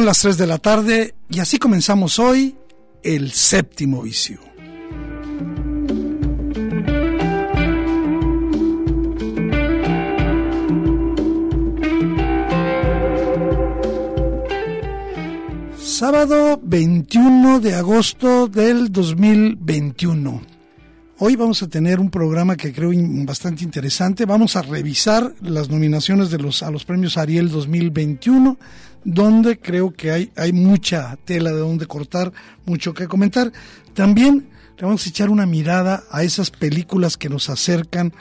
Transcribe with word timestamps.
Son 0.00 0.06
las 0.06 0.20
3 0.20 0.38
de 0.38 0.46
la 0.46 0.56
tarde 0.56 1.14
y 1.28 1.40
así 1.40 1.58
comenzamos 1.58 2.18
hoy 2.18 2.56
el 3.02 3.32
séptimo 3.32 4.00
vicio. 4.00 4.40
Sábado 15.76 16.58
21 16.62 17.60
de 17.60 17.74
agosto 17.74 18.48
del 18.48 18.90
2021. 18.90 20.40
Hoy 21.18 21.36
vamos 21.36 21.62
a 21.62 21.68
tener 21.68 22.00
un 22.00 22.08
programa 22.08 22.56
que 22.56 22.72
creo 22.72 22.92
bastante 23.26 23.64
interesante. 23.64 24.24
Vamos 24.24 24.56
a 24.56 24.62
revisar 24.62 25.34
las 25.42 25.68
nominaciones 25.68 26.30
de 26.30 26.38
los, 26.38 26.62
a 26.62 26.70
los 26.70 26.86
premios 26.86 27.18
Ariel 27.18 27.50
2021 27.50 28.56
donde 29.04 29.58
creo 29.58 29.92
que 29.92 30.10
hay, 30.10 30.32
hay 30.36 30.52
mucha 30.52 31.16
tela 31.24 31.50
de 31.52 31.60
donde 31.60 31.86
cortar, 31.86 32.32
mucho 32.66 32.94
que 32.94 33.08
comentar. 33.08 33.52
También 33.94 34.48
le 34.76 34.86
vamos 34.86 35.06
a 35.06 35.08
echar 35.08 35.30
una 35.30 35.46
mirada 35.46 36.04
a 36.10 36.22
esas 36.22 36.50
películas 36.50 37.16
que 37.16 37.28
nos 37.28 37.50
acercan 37.50 38.12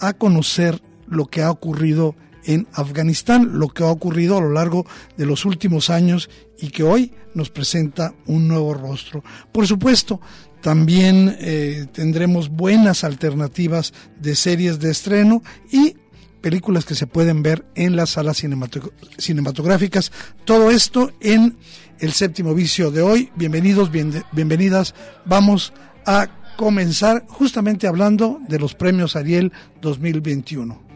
a 0.00 0.12
conocer 0.12 0.82
lo 1.06 1.26
que 1.26 1.42
ha 1.42 1.50
ocurrido 1.50 2.16
en 2.44 2.66
Afganistán, 2.72 3.58
lo 3.58 3.68
que 3.68 3.84
ha 3.84 3.86
ocurrido 3.86 4.36
a 4.36 4.40
lo 4.40 4.50
largo 4.50 4.86
de 5.16 5.26
los 5.26 5.44
últimos 5.44 5.90
años 5.90 6.28
y 6.60 6.70
que 6.70 6.82
hoy 6.82 7.12
nos 7.34 7.50
presenta 7.50 8.14
un 8.26 8.48
nuevo 8.48 8.74
rostro. 8.74 9.22
Por 9.52 9.66
supuesto, 9.66 10.20
también 10.60 11.36
eh, 11.40 11.86
tendremos 11.92 12.48
buenas 12.48 13.04
alternativas 13.04 13.92
de 14.20 14.34
series 14.36 14.78
de 14.78 14.90
estreno 14.90 15.42
y 15.70 15.96
películas 16.42 16.84
que 16.84 16.94
se 16.94 17.06
pueden 17.06 17.42
ver 17.42 17.64
en 17.74 17.96
las 17.96 18.10
salas 18.10 18.42
cinematográficas. 19.16 20.12
Todo 20.44 20.70
esto 20.70 21.12
en 21.20 21.56
el 22.00 22.12
séptimo 22.12 22.52
vicio 22.54 22.90
de 22.90 23.00
hoy. 23.00 23.30
Bienvenidos, 23.36 23.90
bienvenidas. 24.32 24.94
Vamos 25.24 25.72
a 26.04 26.28
comenzar 26.56 27.24
justamente 27.28 27.86
hablando 27.86 28.40
de 28.48 28.58
los 28.58 28.74
premios 28.74 29.16
Ariel 29.16 29.52
2021. 29.80 30.91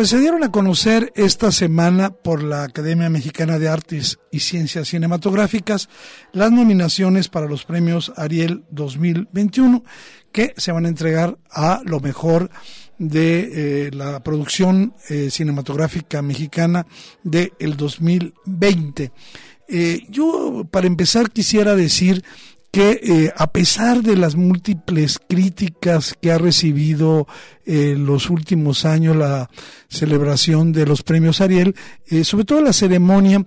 Pues 0.00 0.08
se 0.08 0.18
dieron 0.18 0.42
a 0.42 0.50
conocer 0.50 1.12
esta 1.14 1.52
semana 1.52 2.08
por 2.08 2.42
la 2.42 2.62
Academia 2.62 3.10
Mexicana 3.10 3.58
de 3.58 3.68
Artes 3.68 4.18
y 4.30 4.40
Ciencias 4.40 4.88
Cinematográficas 4.88 5.90
las 6.32 6.50
nominaciones 6.50 7.28
para 7.28 7.44
los 7.44 7.66
premios 7.66 8.10
Ariel 8.16 8.64
2021 8.70 9.84
que 10.32 10.54
se 10.56 10.72
van 10.72 10.86
a 10.86 10.88
entregar 10.88 11.36
a 11.50 11.82
lo 11.84 12.00
mejor 12.00 12.48
de 12.96 13.88
eh, 13.88 13.90
la 13.92 14.20
producción 14.20 14.94
eh, 15.10 15.28
cinematográfica 15.30 16.22
mexicana 16.22 16.86
del 17.22 17.52
el 17.58 17.76
2020. 17.76 19.12
Eh, 19.68 20.00
yo, 20.08 20.66
para 20.70 20.86
empezar, 20.86 21.30
quisiera 21.30 21.76
decir 21.76 22.24
que 22.70 23.00
eh, 23.02 23.32
a 23.36 23.50
pesar 23.50 24.02
de 24.02 24.16
las 24.16 24.36
múltiples 24.36 25.18
críticas 25.18 26.14
que 26.20 26.30
ha 26.30 26.38
recibido 26.38 27.26
eh, 27.66 27.96
los 27.98 28.30
últimos 28.30 28.84
años 28.84 29.16
la 29.16 29.50
celebración 29.88 30.72
de 30.72 30.86
los 30.86 31.02
premios 31.02 31.40
Ariel, 31.40 31.74
eh, 32.06 32.22
sobre 32.24 32.44
todo 32.44 32.62
la 32.62 32.72
ceremonia, 32.72 33.44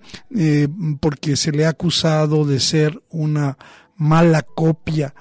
porque 1.00 1.38
se 1.38 1.52
le 1.52 1.66
ha 1.66 1.70
acusado 1.70 2.46
de 2.46 2.60
ser 2.60 3.02
una 3.10 3.58
mala 3.96 4.42
copia 4.42 5.14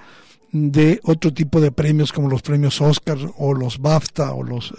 de 0.51 1.01
otro 1.05 1.33
tipo 1.33 1.61
de 1.61 1.71
premios 1.71 2.13
como 2.13 2.29
los 2.29 2.43
premios 2.43 2.81
Oscar 2.81 3.19
o 3.37 3.55
los 3.55 3.79
BAFTA 3.79 4.33
o 4.33 4.43
los 4.43 4.75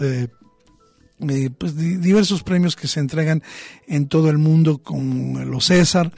pues, 1.58 1.76
diversos 1.76 2.42
premios 2.42 2.76
que 2.76 2.88
se 2.88 3.00
entregan 3.00 3.42
en 3.86 4.08
todo 4.08 4.28
el 4.28 4.38
mundo 4.38 4.78
con 4.78 5.50
los 5.50 5.66
César. 5.66 6.12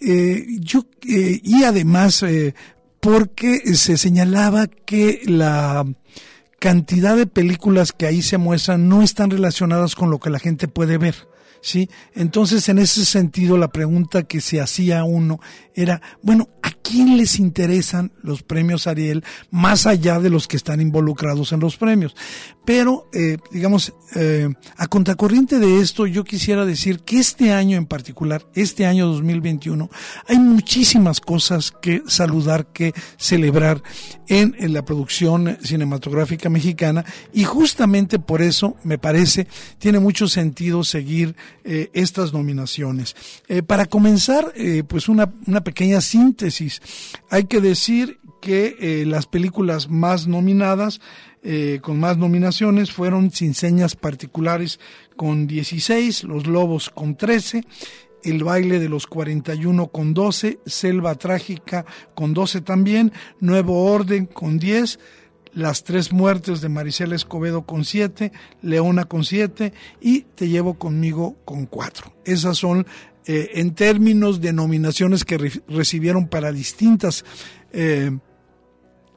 Eh, 0.00 0.46
yo, 0.60 0.86
eh, 1.08 1.40
y 1.42 1.64
además, 1.64 2.22
eh, 2.22 2.54
porque 3.00 3.60
se 3.74 3.96
señalaba 3.96 4.66
que 4.66 5.22
la 5.24 5.86
cantidad 6.58 7.16
de 7.16 7.26
películas 7.26 7.92
que 7.92 8.06
ahí 8.06 8.22
se 8.22 8.38
muestran 8.38 8.88
no 8.88 9.02
están 9.02 9.30
relacionadas 9.30 9.94
con 9.94 10.10
lo 10.10 10.18
que 10.18 10.30
la 10.30 10.38
gente 10.38 10.68
puede 10.68 10.98
ver. 10.98 11.14
¿sí? 11.62 11.90
Entonces, 12.14 12.68
en 12.68 12.78
ese 12.78 13.04
sentido, 13.04 13.56
la 13.56 13.68
pregunta 13.68 14.22
que 14.22 14.40
se 14.40 14.60
hacía 14.60 15.04
uno 15.04 15.40
era, 15.74 16.00
bueno, 16.22 16.48
¿a 16.62 16.70
quién 16.90 17.16
les 17.16 17.38
interesan 17.38 18.10
los 18.20 18.42
premios 18.42 18.88
Ariel 18.88 19.22
más 19.52 19.86
allá 19.86 20.18
de 20.18 20.28
los 20.28 20.48
que 20.48 20.56
están 20.56 20.80
involucrados 20.80 21.52
en 21.52 21.60
los 21.60 21.76
premios? 21.76 22.16
Pero, 22.64 23.08
eh, 23.12 23.38
digamos, 23.50 23.92
eh, 24.14 24.48
a 24.76 24.86
contracorriente 24.86 25.58
de 25.58 25.80
esto, 25.80 26.06
yo 26.06 26.24
quisiera 26.24 26.64
decir 26.64 27.00
que 27.00 27.18
este 27.18 27.52
año 27.52 27.76
en 27.76 27.86
particular, 27.86 28.46
este 28.54 28.86
año 28.86 29.06
2021, 29.06 29.88
hay 30.28 30.38
muchísimas 30.38 31.20
cosas 31.20 31.72
que 31.80 32.02
saludar, 32.06 32.66
que 32.72 32.92
celebrar 33.16 33.82
en, 34.28 34.54
la 34.72 34.84
producción 34.84 35.58
cinematográfica 35.62 36.48
mexicana 36.48 37.04
y 37.32 37.44
justamente 37.44 38.18
por 38.18 38.42
eso, 38.42 38.76
me 38.84 38.98
parece, 38.98 39.46
tiene 39.78 39.98
mucho 39.98 40.28
sentido 40.28 40.84
seguir 40.84 41.34
eh, 41.64 41.90
estas 41.92 42.32
nominaciones. 42.32 43.16
para 43.66 43.86
comenzar, 43.86 44.52
pues 44.86 45.08
una, 45.08 45.32
una 45.46 45.62
pequeña 45.62 46.00
síntesis. 46.00 46.79
Hay 47.30 47.44
que 47.44 47.60
decir 47.60 48.18
que 48.40 49.04
las 49.06 49.26
películas 49.26 49.88
más 49.90 50.26
nominadas 50.26 51.00
eh, 51.42 51.78
con 51.80 51.98
más 51.98 52.18
nominaciones 52.18 52.92
fueron 52.92 53.30
Sin 53.30 53.54
Señas 53.54 53.96
Particulares 53.96 54.78
con 55.16 55.46
16, 55.46 56.24
Los 56.24 56.46
Lobos 56.46 56.90
con 56.90 57.16
13, 57.16 57.64
El 58.22 58.44
Baile 58.44 58.78
de 58.78 58.90
los 58.90 59.06
41 59.06 59.86
con 59.88 60.12
12, 60.12 60.58
Selva 60.66 61.14
Trágica 61.14 61.86
con 62.14 62.34
12 62.34 62.60
también, 62.60 63.12
Nuevo 63.40 63.90
Orden 63.90 64.26
con 64.26 64.58
10, 64.58 64.98
Las 65.54 65.82
Tres 65.82 66.12
Muertes 66.12 66.60
de 66.60 66.68
Maricela 66.68 67.14
Escobedo 67.14 67.62
con 67.62 67.86
7, 67.86 68.32
Leona 68.60 69.06
con 69.06 69.24
7 69.24 69.72
y 70.02 70.22
Te 70.34 70.46
Llevo 70.46 70.74
Conmigo 70.74 71.36
con 71.46 71.64
4. 71.64 72.12
Esas 72.26 72.58
son 72.58 72.86
eh, 73.26 73.50
en 73.54 73.74
términos 73.74 74.40
de 74.40 74.52
nominaciones 74.52 75.24
que 75.24 75.60
recibieron 75.68 76.28
para 76.28 76.52
distintas 76.52 77.24
eh, 77.72 78.16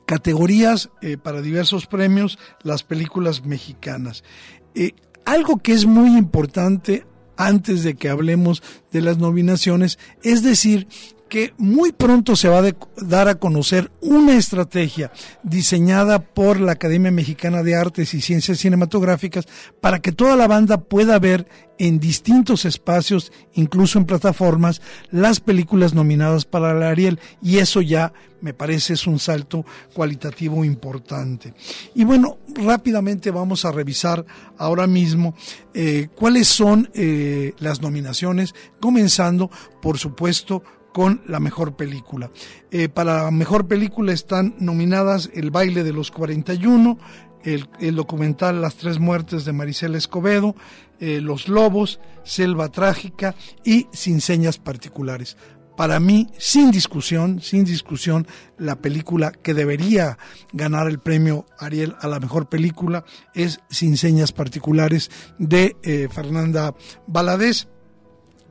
categorías 0.05 0.89
eh, 1.01 1.17
para 1.17 1.41
diversos 1.41 1.87
premios 1.87 2.37
las 2.63 2.83
películas 2.83 3.45
mexicanas. 3.45 4.23
Algo 5.25 5.57
que 5.57 5.71
es 5.71 5.85
muy 5.85 6.17
importante 6.17 7.05
antes 7.37 7.83
de 7.83 7.95
que 7.95 8.09
hablemos 8.09 8.61
de 8.91 9.01
las 9.01 9.17
nominaciones 9.17 9.97
es 10.21 10.43
decir 10.43 10.87
que 11.33 11.51
muy 11.57 11.91
pronto 11.91 12.35
se 12.35 12.47
va 12.47 12.59
a 12.59 12.75
dar 12.97 13.27
a 13.27 13.39
conocer 13.39 13.91
una 14.01 14.37
estrategia 14.37 15.11
diseñada 15.41 16.19
por 16.19 16.59
la 16.59 16.73
Academia 16.73 17.09
Mexicana 17.09 17.63
de 17.63 17.73
Artes 17.73 18.13
y 18.13 18.21
Ciencias 18.21 18.59
Cinematográficas 18.59 19.47
para 19.81 19.99
que 19.99 20.11
toda 20.11 20.35
la 20.35 20.47
banda 20.47 20.81
pueda 20.81 21.17
ver 21.17 21.47
en 21.79 21.99
distintos 21.99 22.65
espacios, 22.65 23.31
incluso 23.53 23.97
en 23.97 24.05
plataformas, 24.05 24.79
las 25.09 25.39
películas 25.39 25.95
nominadas 25.95 26.45
para 26.45 26.71
el 26.71 26.83
Ariel 26.83 27.19
y 27.41 27.57
eso 27.57 27.81
ya 27.81 28.13
me 28.39 28.53
parece 28.53 28.93
es 28.93 29.07
un 29.07 29.17
salto 29.17 29.65
cualitativo 29.91 30.63
importante. 30.63 31.55
Y 31.95 32.03
bueno, 32.03 32.37
rápidamente 32.53 33.31
vamos 33.31 33.65
a 33.65 33.71
revisar 33.71 34.23
ahora 34.59 34.85
mismo 34.85 35.33
eh, 35.73 36.09
cuáles 36.13 36.47
son 36.47 36.91
eh, 36.93 37.55
las 37.57 37.81
nominaciones, 37.81 38.53
comenzando 38.79 39.49
por 39.81 39.97
supuesto 39.97 40.61
con 40.93 41.21
la 41.27 41.39
mejor 41.39 41.75
película. 41.75 42.31
Eh, 42.71 42.87
para 42.87 43.23
la 43.23 43.31
mejor 43.31 43.67
película 43.67 44.13
están 44.13 44.55
nominadas 44.59 45.29
El 45.33 45.51
baile 45.51 45.83
de 45.83 45.91
los 45.91 46.11
41, 46.11 46.97
el, 47.43 47.67
el 47.79 47.95
documental 47.95 48.61
Las 48.61 48.75
tres 48.75 48.99
muertes 48.99 49.43
de 49.43 49.53
Maricela 49.53 49.97
Escobedo, 49.97 50.55
eh, 50.99 51.19
Los 51.19 51.49
lobos, 51.49 51.99
Selva 52.23 52.69
trágica 52.69 53.35
y 53.65 53.87
Sin 53.91 54.21
señas 54.21 54.57
particulares. 54.57 55.35
Para 55.75 55.99
mí, 55.99 56.27
sin 56.37 56.69
discusión, 56.69 57.41
sin 57.41 57.63
discusión, 57.65 58.27
la 58.59 58.75
película 58.75 59.31
que 59.31 59.55
debería 59.55 60.19
ganar 60.51 60.87
el 60.87 60.99
premio 60.99 61.47
Ariel 61.57 61.95
a 61.99 62.07
la 62.07 62.19
mejor 62.19 62.47
película 62.47 63.03
es 63.33 63.59
Sin 63.71 63.97
señas 63.97 64.31
particulares 64.31 65.09
de 65.39 65.75
eh, 65.81 66.07
Fernanda 66.11 66.75
Baladés 67.07 67.67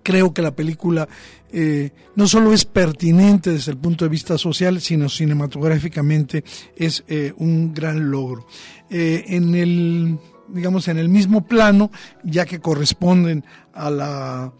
creo 0.02 0.32
que 0.32 0.42
la 0.42 0.54
película 0.54 1.08
eh, 1.52 1.90
no 2.16 2.26
solo 2.26 2.52
es 2.52 2.64
pertinente 2.64 3.50
desde 3.50 3.72
el 3.72 3.78
punto 3.78 4.04
de 4.04 4.08
vista 4.08 4.38
social, 4.38 4.80
sino 4.80 5.08
cinematográficamente 5.08 6.44
es 6.76 7.04
eh, 7.08 7.32
un 7.36 7.74
gran 7.74 8.10
logro. 8.10 8.46
Eh, 8.88 9.24
en 9.28 9.54
el 9.54 10.18
digamos 10.48 10.88
en 10.88 10.98
el 10.98 11.08
mismo 11.08 11.46
plano, 11.46 11.90
ya 12.24 12.44
que 12.44 12.60
corresponden 12.60 13.44
a 13.72 13.90
la 13.90 14.52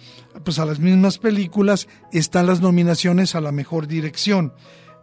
pues 0.44 0.58
a 0.58 0.64
las 0.64 0.78
mismas 0.78 1.18
películas, 1.18 1.88
están 2.12 2.46
las 2.46 2.60
nominaciones 2.60 3.34
a 3.34 3.40
la 3.40 3.52
mejor 3.52 3.86
dirección. 3.86 4.52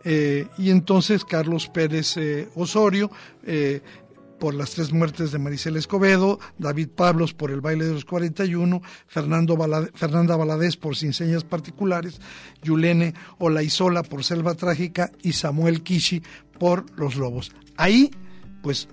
y 0.03 0.69
entonces 0.69 1.25
Carlos 1.25 1.67
Pérez 1.67 2.15
Osorio 2.55 3.11
por 4.39 4.55
las 4.55 4.71
tres 4.71 4.91
muertes 4.91 5.31
de 5.31 5.39
Maricel 5.39 5.75
Escobedo, 5.75 6.39
David 6.57 6.89
Pablos 6.89 7.33
por 7.33 7.51
el 7.51 7.61
baile 7.61 7.85
de 7.85 7.93
los 7.93 8.05
41, 8.05 8.81
Fernando 9.07 9.57
Fernanda 9.93 10.35
Valadez 10.35 10.77
por 10.77 10.95
Sin 10.95 11.13
Señas 11.13 11.43
Particulares, 11.43 12.19
Yulene 12.63 13.13
Olaizola 13.37 14.03
por 14.03 14.23
Selva 14.23 14.55
Trágica 14.55 15.11
y 15.21 15.33
Samuel 15.33 15.83
Kishi 15.83 16.23
por 16.57 16.85
Los 16.97 17.15
Lobos. 17.15 17.51
Ahí, 17.77 18.11
pues, 18.63 18.87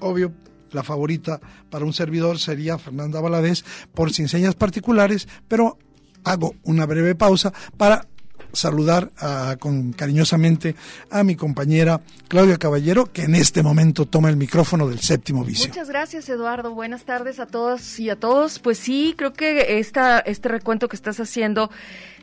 obvio, 0.00 0.32
la 0.72 0.82
favorita 0.82 1.40
para 1.70 1.84
un 1.84 1.92
servidor 1.92 2.38
sería 2.38 2.78
Fernanda 2.78 3.20
Valadez 3.20 3.64
por 3.92 4.12
Sin 4.12 4.28
Señas 4.28 4.54
Particulares, 4.54 5.28
pero 5.48 5.78
hago 6.24 6.54
una 6.64 6.86
breve 6.86 7.14
pausa 7.14 7.52
para 7.76 8.08
saludar 8.56 9.10
con 9.58 9.92
cariñosamente 9.92 10.74
a 11.10 11.22
mi 11.22 11.36
compañera 11.36 12.00
Claudia 12.28 12.56
Caballero, 12.56 13.12
que 13.12 13.22
en 13.22 13.34
este 13.34 13.62
momento 13.62 14.06
toma 14.06 14.28
el 14.28 14.36
micrófono 14.36 14.88
del 14.88 15.00
séptimo 15.00 15.44
vicio. 15.44 15.68
Muchas 15.68 15.88
gracias, 15.88 16.28
Eduardo. 16.28 16.74
Buenas 16.74 17.04
tardes 17.04 17.38
a 17.38 17.46
todos 17.46 18.00
y 18.00 18.10
a 18.10 18.16
todos. 18.16 18.58
Pues 18.58 18.78
sí, 18.78 19.14
creo 19.16 19.32
que 19.32 19.78
esta, 19.78 20.18
este 20.18 20.48
recuento 20.48 20.88
que 20.88 20.96
estás 20.96 21.20
haciendo 21.20 21.70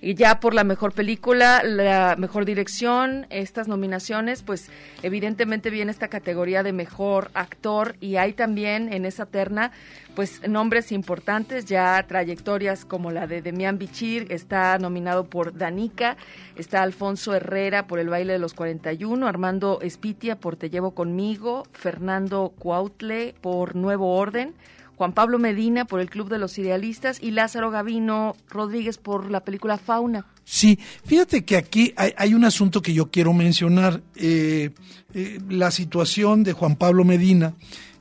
ya 0.01 0.41
por 0.41 0.53
la 0.53 0.65
mejor 0.65 0.91
película, 0.91 1.63
la 1.63 2.15
mejor 2.17 2.43
dirección, 2.43 3.25
estas 3.29 3.69
nominaciones, 3.69 4.43
pues 4.43 4.69
evidentemente 5.01 5.69
viene 5.69 5.91
esta 5.91 6.09
categoría 6.09 6.63
de 6.63 6.73
mejor 6.73 7.31
actor 7.33 7.95
y 8.01 8.17
hay 8.17 8.33
también 8.33 8.91
en 8.91 9.05
esa 9.05 9.25
terna 9.25 9.71
pues 10.15 10.47
nombres 10.47 10.91
importantes, 10.91 11.65
ya 11.65 12.05
trayectorias 12.07 12.85
como 12.85 13.11
la 13.11 13.27
de 13.27 13.41
Demian 13.41 13.77
Bichir, 13.77 14.27
está 14.31 14.77
nominado 14.77 15.25
por 15.25 15.57
Danica, 15.57 16.17
está 16.55 16.83
Alfonso 16.83 17.33
Herrera 17.33 17.87
por 17.87 17.99
El 17.99 18.09
baile 18.09 18.33
de 18.33 18.39
los 18.39 18.53
41, 18.53 19.27
Armando 19.27 19.79
Espitia 19.81 20.39
por 20.39 20.55
Te 20.55 20.69
llevo 20.69 20.91
conmigo, 20.91 21.63
Fernando 21.73 22.53
Cuautle 22.57 23.35
por 23.41 23.75
Nuevo 23.75 24.15
Orden, 24.15 24.53
Juan 24.95 25.13
Pablo 25.13 25.39
Medina 25.39 25.85
por 25.85 25.99
el 25.99 26.09
Club 26.09 26.29
de 26.29 26.37
los 26.37 26.57
Idealistas 26.57 27.21
y 27.21 27.31
Lázaro 27.31 27.71
Gavino 27.71 28.35
Rodríguez 28.49 28.97
por 28.97 29.31
la 29.31 29.39
película 29.41 29.77
Fauna. 29.77 30.25
Sí, 30.45 30.77
fíjate 31.05 31.45
que 31.45 31.57
aquí 31.57 31.93
hay, 31.95 32.33
un 32.33 32.45
asunto 32.45 32.81
que 32.81 32.93
yo 32.93 33.09
quiero 33.09 33.33
mencionar. 33.33 34.01
Eh, 34.15 34.71
eh, 35.15 35.39
la 35.47 35.69
situación 35.69 36.43
de 36.43 36.53
Juan 36.53 36.75
Pablo 36.75 37.03
Medina, 37.03 37.53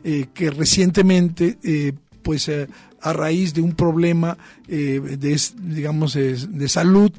eh, 0.04 0.26
que 0.32 0.50
recientemente, 0.50 1.58
pues 2.22 2.50
a 3.00 3.12
raíz 3.12 3.52
de 3.52 3.62
un 3.62 3.72
problema 3.72 4.38
de, 4.69 5.40
digamos, 5.60 6.14
de, 6.14 6.69
salud, 6.69 7.10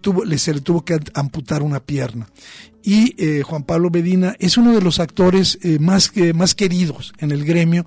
tuvo, 0.00 0.24
se 0.36 0.54
le 0.54 0.60
tuvo 0.60 0.84
que 0.84 0.98
amputar 1.14 1.62
una 1.62 1.80
pierna. 1.80 2.28
Y 2.82 3.14
Juan 3.42 3.62
Pablo 3.62 3.90
Medina 3.90 4.34
es 4.38 4.56
uno 4.56 4.72
de 4.72 4.80
los 4.80 4.98
actores 4.98 5.58
más, 5.78 6.12
más 6.34 6.54
queridos 6.54 7.12
en 7.18 7.30
el 7.30 7.44
gremio 7.44 7.86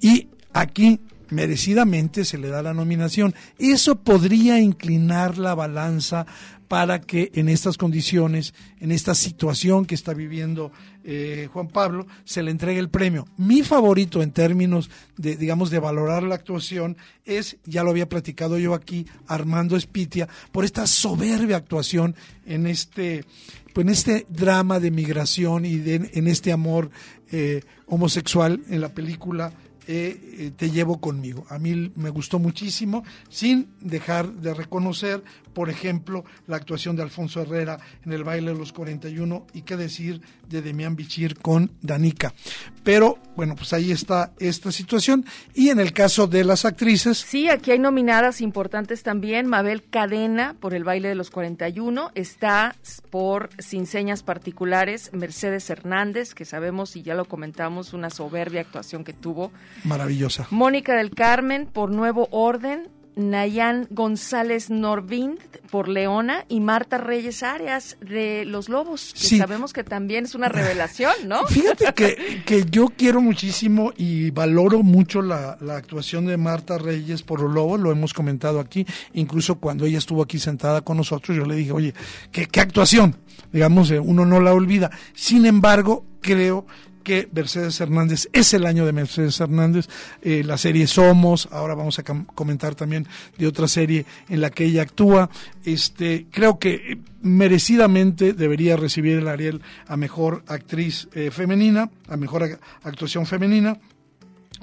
y 0.00 0.28
Aquí 0.54 1.00
merecidamente 1.30 2.24
se 2.24 2.38
le 2.38 2.48
da 2.48 2.62
la 2.62 2.72
nominación. 2.72 3.34
Eso 3.58 3.96
podría 3.96 4.60
inclinar 4.60 5.36
la 5.36 5.54
balanza 5.54 6.26
para 6.68 7.00
que 7.00 7.30
en 7.34 7.48
estas 7.48 7.76
condiciones, 7.76 8.54
en 8.80 8.92
esta 8.92 9.14
situación 9.14 9.86
que 9.86 9.94
está 9.94 10.14
viviendo 10.14 10.72
eh, 11.04 11.48
Juan 11.52 11.68
Pablo, 11.68 12.06
se 12.24 12.42
le 12.42 12.50
entregue 12.50 12.80
el 12.80 12.88
premio. 12.88 13.26
Mi 13.36 13.62
favorito 13.62 14.22
en 14.22 14.32
términos 14.32 14.90
de, 15.16 15.36
digamos, 15.36 15.70
de 15.70 15.78
valorar 15.78 16.22
la 16.22 16.34
actuación 16.34 16.96
es, 17.24 17.58
ya 17.64 17.82
lo 17.82 17.90
había 17.90 18.08
platicado 18.08 18.58
yo 18.58 18.74
aquí, 18.74 19.06
Armando 19.26 19.76
Espitia, 19.76 20.28
por 20.52 20.64
esta 20.64 20.86
soberbia 20.86 21.56
actuación 21.56 22.14
en 22.46 22.66
este, 22.66 23.24
pues 23.72 23.86
en 23.86 23.92
este 23.92 24.26
drama 24.28 24.80
de 24.80 24.90
migración 24.90 25.64
y 25.66 25.82
en 25.86 26.26
este 26.26 26.52
amor 26.52 26.90
eh, 27.30 27.62
homosexual 27.86 28.62
en 28.68 28.80
la 28.80 28.88
película 28.88 29.52
eh, 29.86 30.52
te 30.56 30.70
llevo 30.70 30.98
conmigo. 30.98 31.44
A 31.50 31.58
mí 31.58 31.92
me 31.96 32.08
gustó 32.08 32.38
muchísimo, 32.38 33.04
sin 33.28 33.68
dejar 33.80 34.32
de 34.32 34.54
reconocer, 34.54 35.22
por 35.54 35.70
ejemplo, 35.70 36.24
la 36.46 36.56
actuación 36.56 36.96
de 36.96 37.02
Alfonso 37.02 37.40
Herrera 37.40 37.78
en 38.04 38.12
el 38.12 38.24
baile 38.24 38.52
de 38.52 38.58
los 38.58 38.72
41 38.72 39.46
y 39.52 39.62
qué 39.62 39.76
decir 39.76 40.20
de 40.48 40.62
Demián 40.62 40.96
Bichir 40.96 41.38
con 41.38 41.70
Danica. 41.80 42.34
Pero 42.82 43.18
bueno, 43.36 43.56
pues 43.56 43.72
ahí 43.72 43.90
está 43.90 44.32
esta 44.38 44.70
situación. 44.70 45.24
Y 45.54 45.70
en 45.70 45.80
el 45.80 45.92
caso 45.92 46.26
de 46.26 46.44
las 46.44 46.64
actrices. 46.64 47.18
Sí, 47.18 47.48
aquí 47.48 47.70
hay 47.70 47.78
nominadas 47.78 48.40
importantes 48.40 49.02
también. 49.02 49.46
Mabel 49.46 49.84
Cadena 49.88 50.54
por 50.60 50.74
el 50.74 50.84
baile 50.84 51.08
de 51.08 51.14
los 51.14 51.30
41. 51.30 52.10
Está 52.14 52.76
por 53.10 53.48
Sin 53.58 53.86
Señas 53.86 54.22
Particulares 54.22 55.10
Mercedes 55.12 55.68
Hernández, 55.70 56.34
que 56.34 56.44
sabemos 56.44 56.96
y 56.96 57.02
ya 57.02 57.14
lo 57.14 57.24
comentamos, 57.24 57.92
una 57.92 58.10
soberbia 58.10 58.60
actuación 58.60 59.04
que 59.04 59.12
tuvo. 59.12 59.52
Maravillosa. 59.84 60.46
Mónica 60.50 60.94
del 60.96 61.10
Carmen 61.10 61.66
por 61.66 61.90
Nuevo 61.90 62.28
Orden. 62.30 62.88
Nayan 63.16 63.86
González 63.90 64.70
Norvind 64.70 65.38
por 65.70 65.88
Leona 65.88 66.44
y 66.48 66.60
Marta 66.60 66.98
Reyes 66.98 67.42
Arias 67.42 67.96
de 68.00 68.44
Los 68.44 68.68
Lobos, 68.68 69.14
que 69.14 69.38
sabemos 69.38 69.72
que 69.72 69.84
también 69.84 70.24
es 70.24 70.34
una 70.34 70.48
revelación, 70.48 71.12
¿no? 71.26 71.46
Fíjate 71.48 71.92
que, 71.94 72.42
que 72.44 72.64
yo 72.70 72.88
quiero 72.96 73.20
muchísimo 73.20 73.92
y 73.96 74.30
valoro 74.30 74.82
mucho 74.82 75.22
la, 75.22 75.56
la, 75.60 75.76
actuación 75.76 76.26
de 76.26 76.36
Marta 76.36 76.78
Reyes 76.78 77.22
por 77.22 77.40
Los 77.40 77.52
Lobos, 77.52 77.80
lo 77.80 77.92
hemos 77.92 78.12
comentado 78.12 78.60
aquí, 78.60 78.86
incluso 79.12 79.56
cuando 79.56 79.84
ella 79.84 79.98
estuvo 79.98 80.22
aquí 80.22 80.38
sentada 80.38 80.82
con 80.82 80.96
nosotros, 80.96 81.36
yo 81.36 81.44
le 81.44 81.56
dije, 81.56 81.72
oye, 81.72 81.94
qué, 82.32 82.46
qué 82.46 82.60
actuación, 82.60 83.16
digamos, 83.52 83.90
eh, 83.90 84.00
uno 84.00 84.24
no 84.24 84.40
la 84.40 84.52
olvida. 84.52 84.90
Sin 85.14 85.46
embargo, 85.46 86.04
creo 86.20 86.66
que 87.04 87.28
Mercedes 87.32 87.80
Hernández 87.80 88.28
es 88.32 88.54
el 88.54 88.66
año 88.66 88.84
de 88.84 88.92
Mercedes 88.92 89.38
Hernández. 89.38 89.88
Eh, 90.22 90.42
la 90.44 90.58
serie 90.58 90.86
Somos, 90.88 91.48
ahora 91.52 91.74
vamos 91.74 91.98
a 92.00 92.02
comentar 92.02 92.74
también 92.74 93.06
de 93.38 93.46
otra 93.46 93.68
serie 93.68 94.06
en 94.28 94.40
la 94.40 94.50
que 94.50 94.64
ella 94.64 94.82
actúa. 94.82 95.30
Este, 95.64 96.26
creo 96.30 96.58
que 96.58 96.98
merecidamente 97.22 98.32
debería 98.32 98.76
recibir 98.76 99.18
el 99.18 99.28
Ariel 99.28 99.62
a 99.86 99.96
mejor 99.96 100.42
actriz 100.48 101.08
eh, 101.12 101.30
femenina, 101.30 101.90
a 102.08 102.16
mejor 102.16 102.58
actuación 102.82 103.26
femenina 103.26 103.78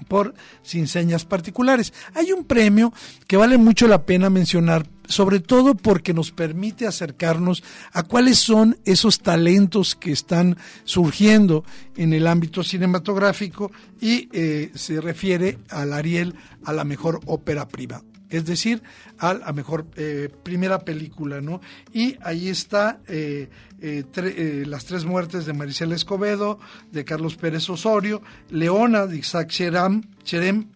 por 0.08 0.34
Sin 0.64 0.88
Señas 0.88 1.26
Particulares. 1.26 1.94
Hay 2.14 2.32
un 2.32 2.46
premio 2.46 2.94
que 3.28 3.38
vale 3.38 3.58
mucho 3.58 3.88
la 3.88 4.06
pena 4.06 4.30
mencionar, 4.30 4.88
sobre 5.08 5.40
todo 5.40 5.76
porque 5.76 6.14
nos 6.14 6.32
permite 6.32 6.88
acercarnos 6.88 7.64
a 7.94 8.04
cuáles 8.04 8.40
son 8.40 8.78
esos 8.86 9.20
talentos 9.20 9.96
que 9.96 10.12
están 10.12 10.58
surgiendo 10.84 11.64
en 11.96 12.14
el 12.14 12.28
ámbito 12.28 12.64
cinematográfico 12.64 13.72
y 14.00 14.30
eh, 14.32 14.72
se 14.76 15.02
refiere 15.02 15.60
al 15.70 15.94
Ariel 15.94 16.36
a 16.66 16.74
la 16.74 16.84
mejor 16.84 17.20
ópera 17.26 17.68
prima. 17.68 18.02
es 18.30 18.46
decir, 18.46 18.82
a 19.20 19.34
la 19.34 19.52
mejor 19.52 19.88
eh, 19.98 20.30
primera 20.44 20.80
película, 20.80 21.42
¿no? 21.42 21.60
Y 21.92 22.16
ahí 22.24 22.48
está 22.48 23.02
eh, 23.08 23.50
eh, 23.82 24.64
Las 24.68 24.86
tres 24.86 25.06
muertes 25.06 25.46
de 25.46 25.54
Maricela 25.54 25.96
Escobedo, 25.96 26.60
de 26.92 27.04
Carlos 27.04 27.36
Pérez 27.36 27.70
Osorio, 27.70 28.22
Leona 28.50 29.08
de 29.08 29.18
Isaac 29.18 29.50
Cherem, 29.50 30.04
Cherem 30.24 30.68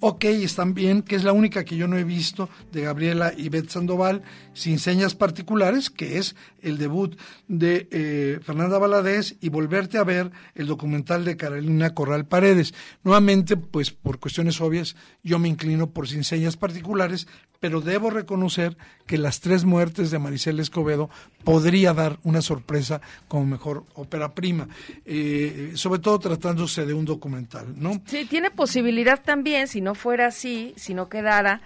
Ok, 0.00 0.24
están 0.24 0.74
bien, 0.74 1.00
que 1.00 1.16
es 1.16 1.24
la 1.24 1.32
única 1.32 1.64
que 1.64 1.78
yo 1.78 1.88
no 1.88 1.96
he 1.96 2.04
visto 2.04 2.50
de 2.70 2.82
Gabriela 2.82 3.32
y 3.34 3.48
Beth 3.48 3.70
Sandoval, 3.70 4.22
sin 4.52 4.78
señas 4.78 5.14
particulares, 5.14 5.88
que 5.88 6.18
es 6.18 6.36
el 6.60 6.76
debut 6.76 7.18
de 7.48 7.88
eh, 7.90 8.40
Fernanda 8.42 8.76
Valadez 8.76 9.36
y 9.40 9.48
volverte 9.48 9.96
a 9.96 10.04
ver 10.04 10.32
el 10.54 10.66
documental 10.66 11.24
de 11.24 11.38
Carolina 11.38 11.94
Corral 11.94 12.26
Paredes. 12.26 12.74
Nuevamente, 13.04 13.56
pues 13.56 13.90
por 13.90 14.18
cuestiones 14.18 14.60
obvias, 14.60 14.96
yo 15.22 15.38
me 15.38 15.48
inclino 15.48 15.88
por 15.88 16.08
sin 16.08 16.24
señas 16.24 16.58
particulares, 16.58 17.26
pero 17.60 17.80
debo 17.80 18.10
reconocer 18.10 18.76
que 19.06 19.18
las 19.18 19.40
tres 19.40 19.64
muertes 19.64 20.10
de 20.10 20.18
Maricel 20.18 20.60
Escobedo 20.60 21.10
podría 21.44 21.94
dar 21.94 22.18
una 22.22 22.42
sorpresa 22.42 23.00
como 23.28 23.46
mejor 23.46 23.84
ópera 23.94 24.34
prima, 24.34 24.68
eh, 25.04 25.72
sobre 25.74 26.00
todo 26.00 26.18
tratándose 26.18 26.86
de 26.86 26.94
un 26.94 27.04
documental, 27.04 27.74
¿no? 27.76 28.02
Sí, 28.06 28.26
tiene 28.28 28.50
posibilidad 28.50 29.22
también, 29.22 29.68
si 29.68 29.80
no 29.80 29.94
fuera 29.94 30.26
así, 30.26 30.74
si 30.76 30.94
no 30.94 31.08
quedara 31.08 31.60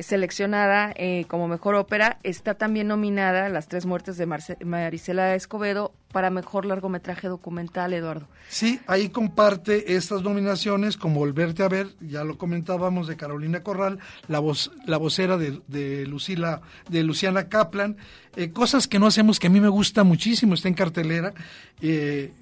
seleccionada 0.00 0.92
eh, 0.96 1.24
como 1.28 1.48
mejor 1.48 1.74
ópera, 1.74 2.18
está 2.22 2.54
también 2.54 2.88
nominada 2.88 3.48
Las 3.48 3.68
tres 3.68 3.86
muertes 3.86 4.16
de 4.16 4.26
Marisela 4.26 5.34
Escobedo 5.34 5.92
para 6.12 6.30
mejor 6.30 6.64
largometraje 6.64 7.28
documental, 7.28 7.92
Eduardo. 7.92 8.26
Sí, 8.48 8.80
ahí 8.86 9.10
comparte 9.10 9.96
estas 9.96 10.22
nominaciones 10.22 10.96
como 10.96 11.20
Volverte 11.20 11.62
a 11.62 11.68
ver, 11.68 11.88
ya 12.00 12.24
lo 12.24 12.38
comentábamos 12.38 13.08
de 13.08 13.16
Carolina 13.16 13.62
Corral, 13.62 13.98
la 14.28 14.38
voz, 14.38 14.70
la 14.86 14.96
vocera 14.96 15.36
de, 15.36 15.60
de 15.66 16.06
Lucila, 16.06 16.62
de 16.88 17.02
Luciana 17.02 17.48
Kaplan, 17.48 17.96
eh, 18.36 18.50
cosas 18.50 18.86
que 18.86 18.98
no 18.98 19.06
hacemos 19.06 19.38
que 19.38 19.48
a 19.48 19.50
mí 19.50 19.60
me 19.60 19.68
gusta 19.68 20.04
muchísimo, 20.04 20.54
está 20.54 20.68
en 20.68 20.74
cartelera. 20.74 21.34
Eh, 21.80 22.32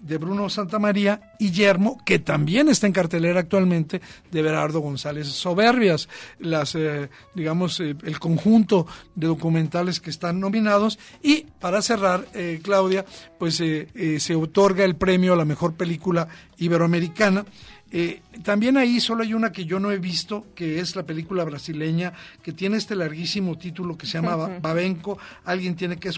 de 0.00 0.18
Bruno 0.18 0.48
Santamaría 0.48 1.34
y 1.38 1.50
Yermo, 1.50 1.98
que 2.04 2.18
también 2.18 2.68
está 2.68 2.86
en 2.86 2.92
cartelera 2.92 3.40
actualmente, 3.40 4.00
de 4.30 4.42
Berardo 4.42 4.80
González 4.80 5.28
Soberbias. 5.28 6.08
Las, 6.38 6.74
eh, 6.74 7.08
digamos, 7.34 7.80
eh, 7.80 7.96
el 8.02 8.18
conjunto 8.18 8.86
de 9.14 9.26
documentales 9.26 10.00
que 10.00 10.10
están 10.10 10.40
nominados. 10.40 10.98
Y 11.22 11.46
para 11.60 11.82
cerrar, 11.82 12.26
eh, 12.34 12.60
Claudia, 12.62 13.04
pues 13.38 13.56
se 13.56 14.34
otorga 14.34 14.84
el 14.84 14.96
premio 14.96 15.32
a 15.32 15.36
la 15.36 15.44
mejor 15.44 15.74
película 15.74 16.28
iberoamericana. 16.58 17.44
Eh, 17.90 18.20
también 18.42 18.76
ahí 18.76 19.00
solo 19.00 19.22
hay 19.22 19.32
una 19.32 19.50
que 19.50 19.64
yo 19.64 19.80
no 19.80 19.90
he 19.90 19.98
visto, 19.98 20.46
que 20.54 20.80
es 20.80 20.94
la 20.94 21.04
película 21.04 21.44
brasileña, 21.44 22.12
que 22.42 22.52
tiene 22.52 22.76
este 22.76 22.94
larguísimo 22.94 23.56
título 23.56 23.96
que 23.96 24.06
se 24.06 24.14
llama 24.14 24.58
Babenco, 24.60 25.18
alguien 25.44 25.74
tiene 25.74 25.96
que 25.96 26.10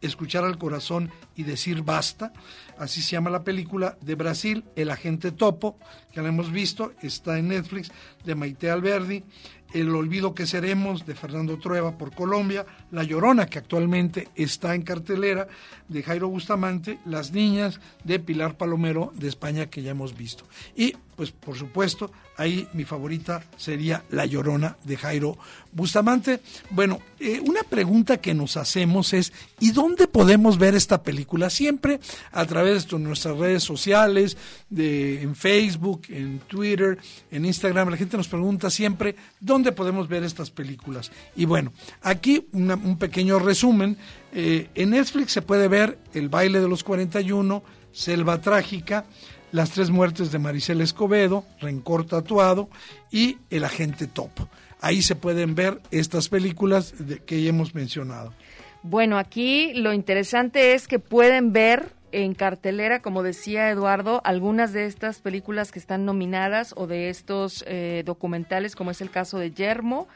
escuchar 0.00 0.44
al 0.44 0.58
corazón 0.58 1.10
y 1.34 1.42
decir 1.42 1.82
basta, 1.82 2.32
así 2.78 3.02
se 3.02 3.12
llama 3.12 3.30
la 3.30 3.42
película 3.42 3.98
de 4.00 4.14
Brasil, 4.14 4.64
El 4.76 4.90
agente 4.90 5.32
topo, 5.32 5.76
que 6.12 6.22
la 6.22 6.28
hemos 6.28 6.52
visto, 6.52 6.92
está 7.02 7.38
en 7.38 7.48
Netflix, 7.48 7.90
de 8.24 8.34
Maite 8.36 8.70
Alberdi, 8.70 9.24
el 9.74 9.94
olvido 9.94 10.34
que 10.34 10.46
seremos 10.46 11.04
de 11.04 11.14
Fernando 11.14 11.58
Trueba 11.58 11.98
por 11.98 12.14
Colombia, 12.14 12.64
La 12.90 13.02
Llorona 13.02 13.46
que 13.46 13.58
actualmente 13.58 14.28
está 14.34 14.74
en 14.74 14.82
cartelera 14.82 15.48
de 15.88 16.02
Jairo 16.02 16.28
Bustamante, 16.28 17.00
Las 17.04 17.32
Niñas 17.32 17.80
de 18.04 18.18
Pilar 18.18 18.56
Palomero 18.56 19.12
de 19.16 19.28
España 19.28 19.66
que 19.66 19.82
ya 19.82 19.90
hemos 19.90 20.16
visto. 20.16 20.44
Y 20.74 20.94
pues 21.18 21.32
por 21.32 21.58
supuesto 21.58 22.12
ahí 22.36 22.68
mi 22.72 22.84
favorita 22.84 23.42
sería 23.56 24.04
La 24.10 24.24
Llorona 24.24 24.76
de 24.84 24.96
Jairo 24.96 25.36
Bustamante. 25.72 26.40
Bueno, 26.70 27.00
eh, 27.18 27.42
una 27.44 27.64
pregunta 27.64 28.18
que 28.18 28.34
nos 28.34 28.56
hacemos 28.56 29.12
es, 29.12 29.32
¿y 29.58 29.72
dónde 29.72 30.06
podemos 30.06 30.58
ver 30.58 30.76
esta 30.76 31.02
película? 31.02 31.50
Siempre 31.50 31.98
a 32.30 32.46
través 32.46 32.88
de 32.88 32.98
nuestras 33.00 33.36
redes 33.36 33.64
sociales, 33.64 34.36
de, 34.70 35.20
en 35.22 35.34
Facebook, 35.34 36.02
en 36.10 36.38
Twitter, 36.46 36.98
en 37.32 37.44
Instagram. 37.44 37.90
La 37.90 37.96
gente 37.96 38.16
nos 38.16 38.28
pregunta 38.28 38.70
siempre, 38.70 39.16
¿dónde 39.40 39.72
podemos 39.72 40.06
ver 40.06 40.22
estas 40.22 40.52
películas? 40.52 41.10
Y 41.34 41.46
bueno, 41.46 41.72
aquí 42.00 42.46
un 42.52 42.96
pequeño 42.96 43.40
resumen. 43.40 43.98
Eh, 44.32 44.68
en 44.76 44.90
Netflix 44.90 45.32
se 45.32 45.42
puede 45.42 45.66
ver 45.66 45.98
El 46.14 46.28
baile 46.28 46.60
de 46.60 46.68
los 46.68 46.84
41, 46.84 47.64
Selva 47.90 48.40
Trágica, 48.40 49.06
las 49.52 49.70
tres 49.70 49.90
muertes 49.90 50.32
de 50.32 50.38
Maricel 50.38 50.80
Escobedo, 50.80 51.44
Rencor 51.60 52.06
Tatuado 52.06 52.68
y 53.10 53.38
El 53.50 53.64
Agente 53.64 54.06
Top. 54.06 54.30
Ahí 54.80 55.02
se 55.02 55.16
pueden 55.16 55.54
ver 55.54 55.80
estas 55.90 56.28
películas 56.28 56.94
que 57.26 57.42
ya 57.42 57.48
hemos 57.50 57.74
mencionado. 57.74 58.32
Bueno, 58.82 59.18
aquí 59.18 59.72
lo 59.74 59.92
interesante 59.92 60.74
es 60.74 60.86
que 60.86 60.98
pueden 60.98 61.52
ver 61.52 61.92
en 62.12 62.34
cartelera, 62.34 63.02
como 63.02 63.22
decía 63.22 63.70
Eduardo, 63.70 64.22
algunas 64.24 64.72
de 64.72 64.86
estas 64.86 65.20
películas 65.20 65.72
que 65.72 65.78
están 65.78 66.04
nominadas 66.04 66.72
o 66.76 66.86
de 66.86 67.10
estos 67.10 67.64
eh, 67.66 68.02
documentales, 68.06 68.76
como 68.76 68.90
es 68.90 69.00
el 69.00 69.10
caso 69.10 69.38
de 69.38 69.50
Yermo, 69.50 70.08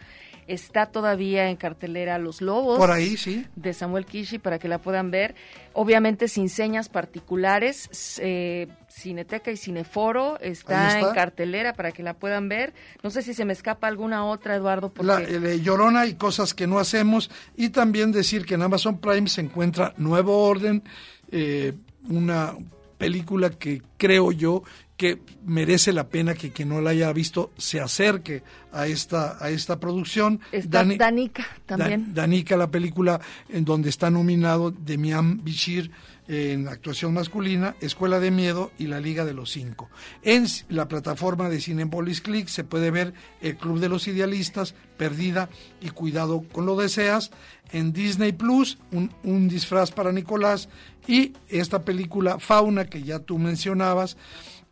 Está 0.48 0.86
todavía 0.86 1.48
en 1.48 1.56
cartelera 1.56 2.18
Los 2.18 2.40
Lobos. 2.42 2.78
Por 2.78 2.90
ahí, 2.90 3.16
sí. 3.16 3.46
De 3.54 3.72
Samuel 3.72 4.06
Kishi 4.06 4.38
para 4.38 4.58
que 4.58 4.68
la 4.68 4.78
puedan 4.78 5.10
ver. 5.10 5.34
Obviamente 5.72 6.28
sin 6.28 6.48
señas 6.48 6.88
particulares. 6.88 7.88
Eh, 8.22 8.68
Cineteca 8.88 9.50
y 9.50 9.56
Cineforo 9.56 10.38
está, 10.40 10.98
en 10.98 11.14
cartelera 11.14 11.72
para 11.74 11.92
que 11.92 12.02
la 12.02 12.14
puedan 12.14 12.48
ver. 12.48 12.74
No 13.02 13.10
sé 13.10 13.22
si 13.22 13.34
se 13.34 13.44
me 13.44 13.52
escapa 13.52 13.86
alguna 13.86 14.24
otra, 14.26 14.56
Eduardo. 14.56 14.92
Porque... 14.92 15.06
La, 15.06 15.20
eh, 15.22 15.60
Llorona 15.60 16.06
y 16.06 16.14
cosas 16.14 16.54
que 16.54 16.66
no 16.66 16.78
hacemos. 16.78 17.30
Y 17.56 17.70
también 17.70 18.12
decir 18.12 18.44
que 18.44 18.54
en 18.54 18.62
Amazon 18.62 18.98
Prime 18.98 19.28
se 19.28 19.40
encuentra 19.40 19.94
Nuevo 19.96 20.44
Orden, 20.44 20.82
eh, 21.30 21.72
una 22.08 22.54
película 22.98 23.50
que 23.50 23.82
creo 23.96 24.32
yo 24.32 24.62
que 25.02 25.18
merece 25.44 25.92
la 25.92 26.08
pena 26.08 26.34
que 26.34 26.52
quien 26.52 26.68
no 26.68 26.80
la 26.80 26.90
haya 26.90 27.12
visto 27.12 27.50
se 27.58 27.80
acerque 27.80 28.44
a 28.70 28.86
esta 28.86 29.36
a 29.44 29.50
esta 29.50 29.80
producción. 29.80 30.38
Está 30.52 30.84
Danica 30.84 31.44
también. 31.66 32.14
Danica, 32.14 32.56
la 32.56 32.70
película 32.70 33.20
en 33.48 33.64
donde 33.64 33.90
está 33.90 34.10
nominado 34.10 34.70
Demian 34.70 35.42
Bichir 35.42 35.90
en 36.28 36.68
actuación 36.68 37.14
masculina, 37.14 37.74
Escuela 37.80 38.20
de 38.20 38.30
Miedo 38.30 38.70
y 38.78 38.86
La 38.86 39.00
Liga 39.00 39.24
de 39.24 39.34
los 39.34 39.50
Cinco. 39.50 39.90
En 40.22 40.46
la 40.68 40.86
plataforma 40.86 41.48
de 41.48 41.60
Cinepolis 41.60 42.20
Click 42.20 42.46
se 42.46 42.62
puede 42.62 42.92
ver 42.92 43.12
El 43.40 43.56
Club 43.56 43.80
de 43.80 43.88
los 43.88 44.06
Idealistas, 44.06 44.76
Perdida 44.96 45.48
y 45.80 45.90
Cuidado 45.90 46.44
con 46.52 46.64
lo 46.64 46.76
deseas. 46.76 47.32
En 47.72 47.92
Disney 47.92 48.30
Plus, 48.30 48.78
un, 48.92 49.12
un 49.24 49.48
disfraz 49.48 49.90
para 49.90 50.12
Nicolás 50.12 50.68
y 51.08 51.32
esta 51.48 51.84
película 51.84 52.38
Fauna 52.38 52.84
que 52.84 53.02
ya 53.02 53.18
tú 53.18 53.38
mencionabas 53.38 54.16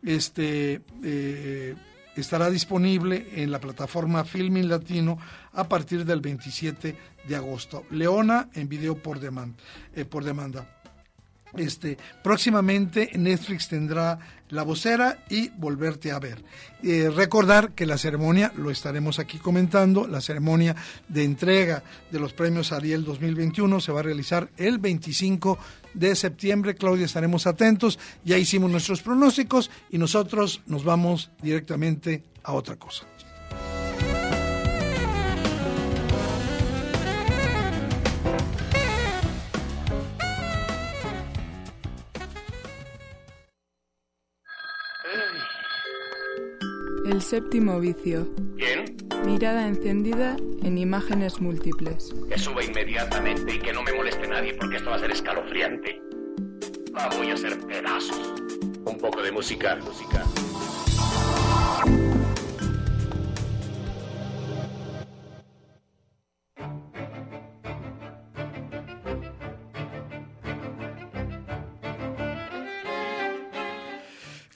este, 0.03 0.81
eh, 1.03 1.75
estará 2.15 2.49
disponible 2.49 3.27
en 3.35 3.51
la 3.51 3.59
plataforma 3.59 4.23
Filming 4.23 4.69
Latino 4.69 5.17
a 5.53 5.67
partir 5.67 6.05
del 6.05 6.21
27 6.21 6.95
de 7.27 7.35
agosto. 7.35 7.85
Leona 7.91 8.49
en 8.53 8.67
video 8.67 8.95
por, 8.95 9.19
eh, 9.23 10.05
por 10.05 10.23
demanda. 10.23 10.80
Este, 11.57 11.97
próximamente 12.23 13.11
Netflix 13.15 13.67
tendrá 13.67 14.17
La 14.49 14.63
Vocera 14.63 15.23
y 15.29 15.49
Volverte 15.49 16.11
a 16.11 16.19
Ver. 16.19 16.43
Eh, 16.83 17.09
recordar 17.13 17.73
que 17.73 17.85
la 17.85 17.97
ceremonia, 17.97 18.51
lo 18.55 18.71
estaremos 18.71 19.19
aquí 19.19 19.37
comentando, 19.37 20.07
la 20.07 20.21
ceremonia 20.21 20.75
de 21.07 21.23
entrega 21.23 21.83
de 22.11 22.19
los 22.19 22.33
premios 22.33 22.71
Ariel 22.71 23.03
2021 23.03 23.79
se 23.79 23.91
va 23.91 23.99
a 23.99 24.03
realizar 24.03 24.49
el 24.57 24.77
25 24.79 25.57
de 25.93 26.15
septiembre. 26.15 26.75
Claudia, 26.75 27.05
estaremos 27.05 27.47
atentos. 27.47 27.99
Ya 28.23 28.37
hicimos 28.37 28.71
nuestros 28.71 29.01
pronósticos 29.01 29.69
y 29.89 29.97
nosotros 29.97 30.61
nos 30.65 30.83
vamos 30.83 31.31
directamente 31.41 32.23
a 32.43 32.53
otra 32.53 32.77
cosa. 32.77 33.05
Séptimo 47.31 47.79
vicio. 47.79 48.27
¿Quién? 48.57 48.97
Mirada 49.23 49.65
encendida 49.65 50.35
en 50.63 50.77
imágenes 50.77 51.39
múltiples. 51.39 52.13
Que 52.27 52.37
suba 52.37 52.61
inmediatamente 52.61 53.55
y 53.55 53.59
que 53.59 53.71
no 53.71 53.83
me 53.83 53.93
moleste 53.93 54.27
nadie 54.27 54.53
porque 54.53 54.75
esto 54.75 54.89
va 54.89 54.97
a 54.97 54.99
ser 54.99 55.11
escalofriante. 55.11 56.01
La 56.93 57.07
voy 57.07 57.29
a 57.29 57.35
hacer 57.35 57.57
pedazos. 57.61 58.33
Un 58.83 58.97
poco 58.97 59.21
de 59.21 59.31
música, 59.31 59.77
música. 59.77 60.25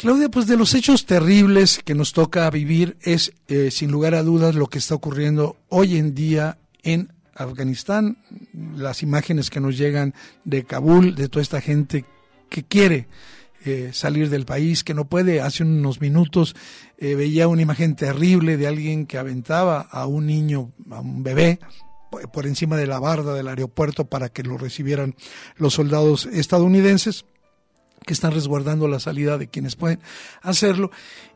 Claudia, 0.05 0.29
pues 0.29 0.45
de 0.45 0.55
los 0.55 0.75
hechos 0.75 1.07
terribles 1.07 1.81
que 1.83 1.95
nos 1.95 2.13
toca 2.13 2.47
vivir 2.51 2.95
es, 3.01 3.33
eh, 3.47 3.71
sin 3.71 3.89
lugar 3.89 4.13
a 4.13 4.21
dudas, 4.21 4.53
lo 4.53 4.67
que 4.67 4.77
está 4.77 4.93
ocurriendo 4.93 5.57
hoy 5.67 5.97
en 5.97 6.13
día 6.13 6.59
en 6.83 7.11
Afganistán, 7.33 8.19
las 8.75 9.01
imágenes 9.01 9.49
que 9.49 9.59
nos 9.59 9.79
llegan 9.79 10.13
de 10.43 10.63
Kabul, 10.63 11.15
de 11.15 11.27
toda 11.27 11.41
esta 11.41 11.59
gente 11.59 12.05
que 12.49 12.61
quiere 12.63 13.07
eh, 13.65 13.89
salir 13.93 14.29
del 14.29 14.45
país, 14.45 14.83
que 14.83 14.93
no 14.93 15.05
puede. 15.05 15.41
Hace 15.41 15.63
unos 15.63 15.99
minutos 16.01 16.55
eh, 16.99 17.15
veía 17.15 17.47
una 17.47 17.63
imagen 17.63 17.95
terrible 17.95 18.57
de 18.57 18.67
alguien 18.67 19.07
que 19.07 19.17
aventaba 19.17 19.81
a 19.81 20.05
un 20.05 20.27
niño, 20.27 20.71
a 20.91 20.99
un 20.99 21.23
bebé, 21.23 21.57
por 22.31 22.45
encima 22.45 22.77
de 22.77 22.85
la 22.85 22.99
barda 22.99 23.33
del 23.33 23.47
aeropuerto 23.47 24.05
para 24.05 24.29
que 24.29 24.43
lo 24.43 24.59
recibieran 24.59 25.15
los 25.57 25.73
soldados 25.73 26.27
estadounidenses 26.27 27.25
que 28.05 28.13
están 28.13 28.31
resguardando 28.31 28.87
la 28.87 28.99
salida 28.99 29.37
de 29.37 29.47
quienes 29.47 29.75
pueden 29.75 29.99
hacerlo. 30.41 30.91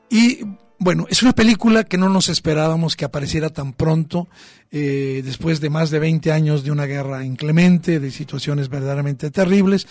Y 0.10 0.40
bueno, 0.82 1.08
es 1.10 1.22
una 1.22 1.34
película 1.34 1.84
que 1.84 1.98
no 1.98 2.08
nos 2.08 2.30
esperábamos 2.30 2.96
que 2.96 3.04
apareciera 3.04 3.50
tan 3.50 3.74
pronto, 3.74 4.30
eh, 4.72 5.22
después 5.26 5.60
de 5.60 5.70
más 5.70 5.90
de 5.90 6.00
20 6.00 6.32
años 6.32 6.64
de 6.64 6.72
una 6.72 6.86
guerra 6.86 7.26
inclemente, 7.26 8.00
de 8.00 8.12
situaciones 8.12 8.70
verdaderamente 8.70 9.30
terribles. 9.30 9.86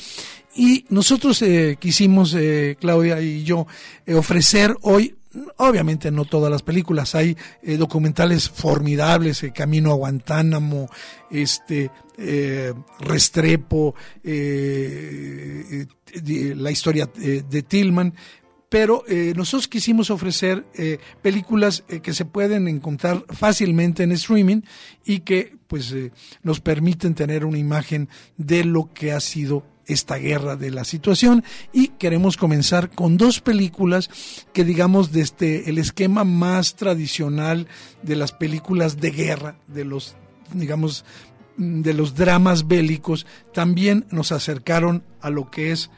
Y 0.57 0.87
nosotros 0.89 1.43
eh, 1.43 1.77
quisimos, 1.79 2.35
eh, 2.35 2.79
Claudia 2.81 3.21
y 3.21 3.45
yo, 3.45 3.67
ofrecer 4.17 4.75
hoy 4.81 5.18
obviamente 5.57 6.11
no 6.11 6.25
todas 6.25 6.51
las 6.51 6.63
películas, 6.63 7.15
hay 7.15 7.37
documentales 7.63 8.49
formidables, 8.49 9.45
Camino 9.55 9.93
a 9.93 9.95
Guantánamo, 9.95 10.89
este, 11.31 11.91
Restrepo, 13.01 13.95
la 16.15 16.71
historia 16.71 17.09
de 17.15 17.63
Tillman, 17.63 18.15
pero 18.69 19.05
eh, 19.09 19.33
nosotros 19.35 19.69
quisimos 19.69 20.11
ofrecer 20.11 20.65
eh, 20.75 20.99
películas 21.23 21.85
eh, 21.89 22.01
que 22.01 22.13
se 22.13 22.25
pueden 22.25 22.69
encontrar 22.69 23.25
fácilmente 23.31 24.03
en 24.03 24.13
streaming 24.13 24.61
y 25.05 25.21
que 25.21 25.57
pues 25.67 25.95
nos 26.43 26.61
permiten 26.61 27.15
tener 27.15 27.45
una 27.45 27.59
imagen 27.59 28.09
de 28.37 28.65
lo 28.65 28.91
que 28.93 29.13
ha 29.13 29.21
sido 29.21 29.65
esta 29.89 30.17
guerra 30.17 30.55
de 30.57 30.71
la 30.71 30.85
situación 30.85 31.43
y 31.73 31.89
queremos 31.89 32.37
comenzar 32.37 32.91
con 32.91 33.17
dos 33.17 33.41
películas 33.41 34.11
que 34.53 34.65
digamos 34.65 35.11
desde 35.11 35.69
el 35.69 35.79
esquema 35.79 36.25
más 36.25 36.77
tradicional 36.77 37.67
de 38.03 38.17
las 38.17 38.33
películas 38.33 38.99
de 38.99 39.11
guerra, 39.11 39.57
de 39.67 39.85
los 39.85 40.15
digamos 40.53 41.05
de 41.57 41.93
los 41.93 42.15
dramas 42.15 42.69
bélicos, 42.69 43.27
también 43.53 44.07
nos 44.11 44.31
acercaron 44.31 45.03
a 45.21 45.29
lo 45.31 45.51
que 45.51 45.73
es 45.73 45.91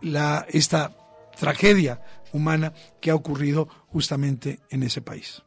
la 0.00 0.46
esta 0.48 0.96
tragedia 1.38 2.02
humana 2.32 2.72
que 3.00 3.10
ha 3.10 3.14
ocurrido 3.14 3.68
justamente 3.88 4.60
en 4.70 4.82
ese 4.82 5.02
país. 5.02 5.42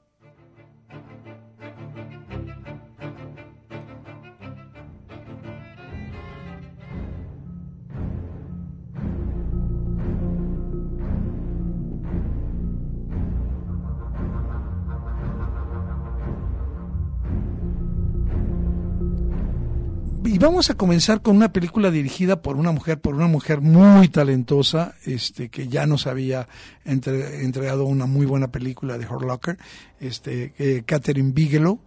Y 20.38 20.40
vamos 20.40 20.70
a 20.70 20.76
comenzar 20.76 21.24
con 21.24 21.36
una 21.36 21.52
película 21.52 21.90
dirigida 21.90 22.44
por 22.44 22.58
una 22.58 22.72
mujer, 22.72 23.00
por 23.00 23.16
una 23.16 23.26
mujer 23.26 23.60
muy 23.60 24.08
talentosa, 24.08 24.94
este, 25.04 25.50
que 25.50 25.68
ya 25.68 25.88
nos 25.88 26.06
había 26.06 26.48
entregado 26.86 27.86
una 27.86 28.06
muy 28.06 28.28
buena 28.28 28.52
película 28.52 29.00
de 29.00 29.08
Horlocker, 29.08 29.58
este, 30.00 30.54
eh, 30.60 30.84
Catherine 30.86 31.32
Bigelow, 31.32 31.80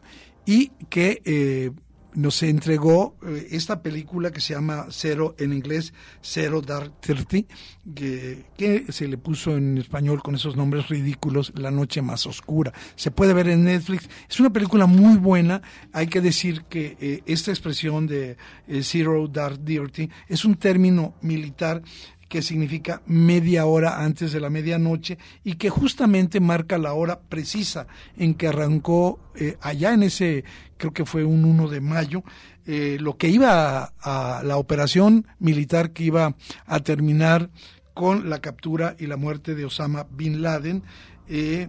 y 0.46 0.72
que 0.88 1.22
eh, 1.24 1.70
nos 2.14 2.42
entregó 2.42 3.16
eh, 3.26 3.48
esta 3.50 3.82
película 3.82 4.30
que 4.30 4.40
se 4.40 4.54
llama 4.54 4.86
Cero 4.90 5.34
en 5.38 5.52
inglés, 5.52 5.92
Cero 6.20 6.60
Dark 6.60 6.92
Thirty, 7.00 7.46
que, 7.94 8.44
que, 8.56 8.92
se 8.92 9.08
le 9.08 9.18
puso 9.18 9.56
en 9.56 9.78
español 9.78 10.22
con 10.22 10.34
esos 10.34 10.56
nombres 10.56 10.88
ridículos, 10.88 11.52
La 11.54 11.70
Noche 11.70 12.02
Más 12.02 12.26
Oscura. 12.26 12.72
Se 12.96 13.10
puede 13.10 13.32
ver 13.32 13.48
en 13.48 13.64
Netflix. 13.64 14.08
Es 14.28 14.40
una 14.40 14.52
película 14.52 14.86
muy 14.86 15.16
buena. 15.16 15.62
Hay 15.92 16.06
que 16.06 16.20
decir 16.20 16.64
que 16.68 16.96
eh, 17.00 17.22
esta 17.26 17.50
expresión 17.50 18.06
de 18.06 18.36
eh, 18.68 18.82
Zero 18.82 19.28
Dark 19.28 19.64
Thirty 19.64 20.10
es 20.28 20.44
un 20.44 20.56
término 20.56 21.14
militar 21.22 21.82
que 22.30 22.42
significa 22.42 23.02
media 23.06 23.66
hora 23.66 24.04
antes 24.04 24.30
de 24.30 24.38
la 24.38 24.50
medianoche 24.50 25.18
y 25.42 25.54
que 25.54 25.68
justamente 25.68 26.38
marca 26.38 26.78
la 26.78 26.92
hora 26.92 27.18
precisa 27.18 27.88
en 28.16 28.34
que 28.34 28.46
arrancó 28.46 29.18
eh, 29.34 29.56
allá 29.60 29.92
en 29.92 30.04
ese, 30.04 30.44
creo 30.76 30.92
que 30.92 31.04
fue 31.04 31.24
un 31.24 31.44
1 31.44 31.68
de 31.68 31.80
mayo, 31.80 32.22
eh, 32.66 32.98
lo 33.00 33.16
que 33.16 33.28
iba 33.28 33.92
a, 34.00 34.42
la 34.44 34.58
operación 34.58 35.26
militar 35.40 35.90
que 35.90 36.04
iba 36.04 36.36
a 36.66 36.80
terminar 36.80 37.50
con 37.94 38.30
la 38.30 38.40
captura 38.40 38.94
y 38.96 39.08
la 39.08 39.16
muerte 39.16 39.56
de 39.56 39.64
Osama 39.64 40.06
Bin 40.08 40.40
Laden. 40.40 40.84
Eh, 41.26 41.66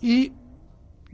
y 0.00 0.32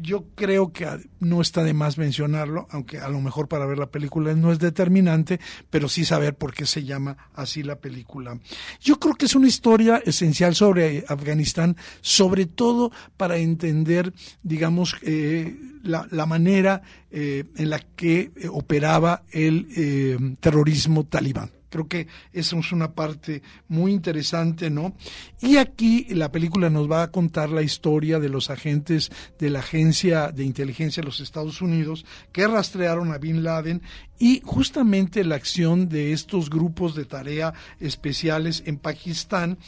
yo 0.01 0.25
creo 0.35 0.73
que 0.73 0.87
no 1.21 1.41
está 1.41 1.63
de 1.63 1.75
más 1.75 1.99
mencionarlo, 1.99 2.67
aunque 2.71 2.99
a 2.99 3.09
lo 3.09 3.21
mejor 3.21 3.49
para 3.49 3.67
ver 3.67 3.79
la 3.79 3.91
película 3.91 4.35
no 4.35 4.53
es 4.53 4.59
determinante, 4.59 5.41
pero 5.69 5.89
sí 5.89 6.05
saber 6.05 6.35
por 6.35 6.55
qué 6.55 6.67
se 6.67 6.85
llama 6.85 7.17
así 7.35 7.63
la 7.63 7.77
película. 7.77 8.39
Yo 8.81 8.99
creo 8.99 9.15
que 9.15 9.27
es 9.27 9.35
una 9.35 9.49
historia 9.49 10.03
esencial 10.05 10.55
sobre 10.55 11.05
Afganistán, 11.09 11.77
sobre 12.01 12.47
todo 12.47 12.93
para 13.17 13.37
entender, 13.37 14.13
digamos, 14.43 14.97
eh, 15.03 15.57
la, 15.83 16.27
manera 16.27 16.83
eh, 17.11 17.45
en 17.57 17.71
la 17.71 17.79
que 17.79 18.31
operaba 18.51 19.25
el 19.31 19.69
eh, 19.77 20.37
terrorismo 20.41 21.05
talibán. 21.05 21.60
Creo 21.71 21.89
que 21.89 22.09
esa 22.33 22.59
es 22.59 22.73
una 22.73 22.93
parte 22.93 23.43
muy 23.69 23.93
interesante, 23.93 24.69
¿no? 24.71 24.95
Y 25.41 25.57
aquí 25.57 26.07
la 26.11 26.31
película 26.31 26.69
nos 26.69 26.91
va 26.91 27.05
a 27.05 27.11
contar 27.11 27.51
la 27.51 27.63
historia 27.63 28.19
de 28.19 28.29
los 28.29 28.51
agentes 28.51 29.11
de 29.39 29.51
la 29.51 29.61
Agencia 29.61 30.33
de 30.33 30.45
Inteligencia 30.45 31.01
de 31.01 31.07
los 31.07 31.21
Estados 31.21 31.63
Unidos 31.63 32.05
que 32.33 32.47
rastrearon 32.47 33.13
a 33.13 33.19
Bin 33.19 33.43
Laden 33.43 33.83
y 34.19 34.43
justamente 34.45 35.25
la 35.25 35.37
acción 35.37 35.89
de 35.89 36.13
estos 36.13 36.51
grupos 36.51 36.95
de 36.95 37.05
tarea 37.05 37.55
especiales 37.79 38.63
en 38.67 38.77
Pakistán 38.77 39.59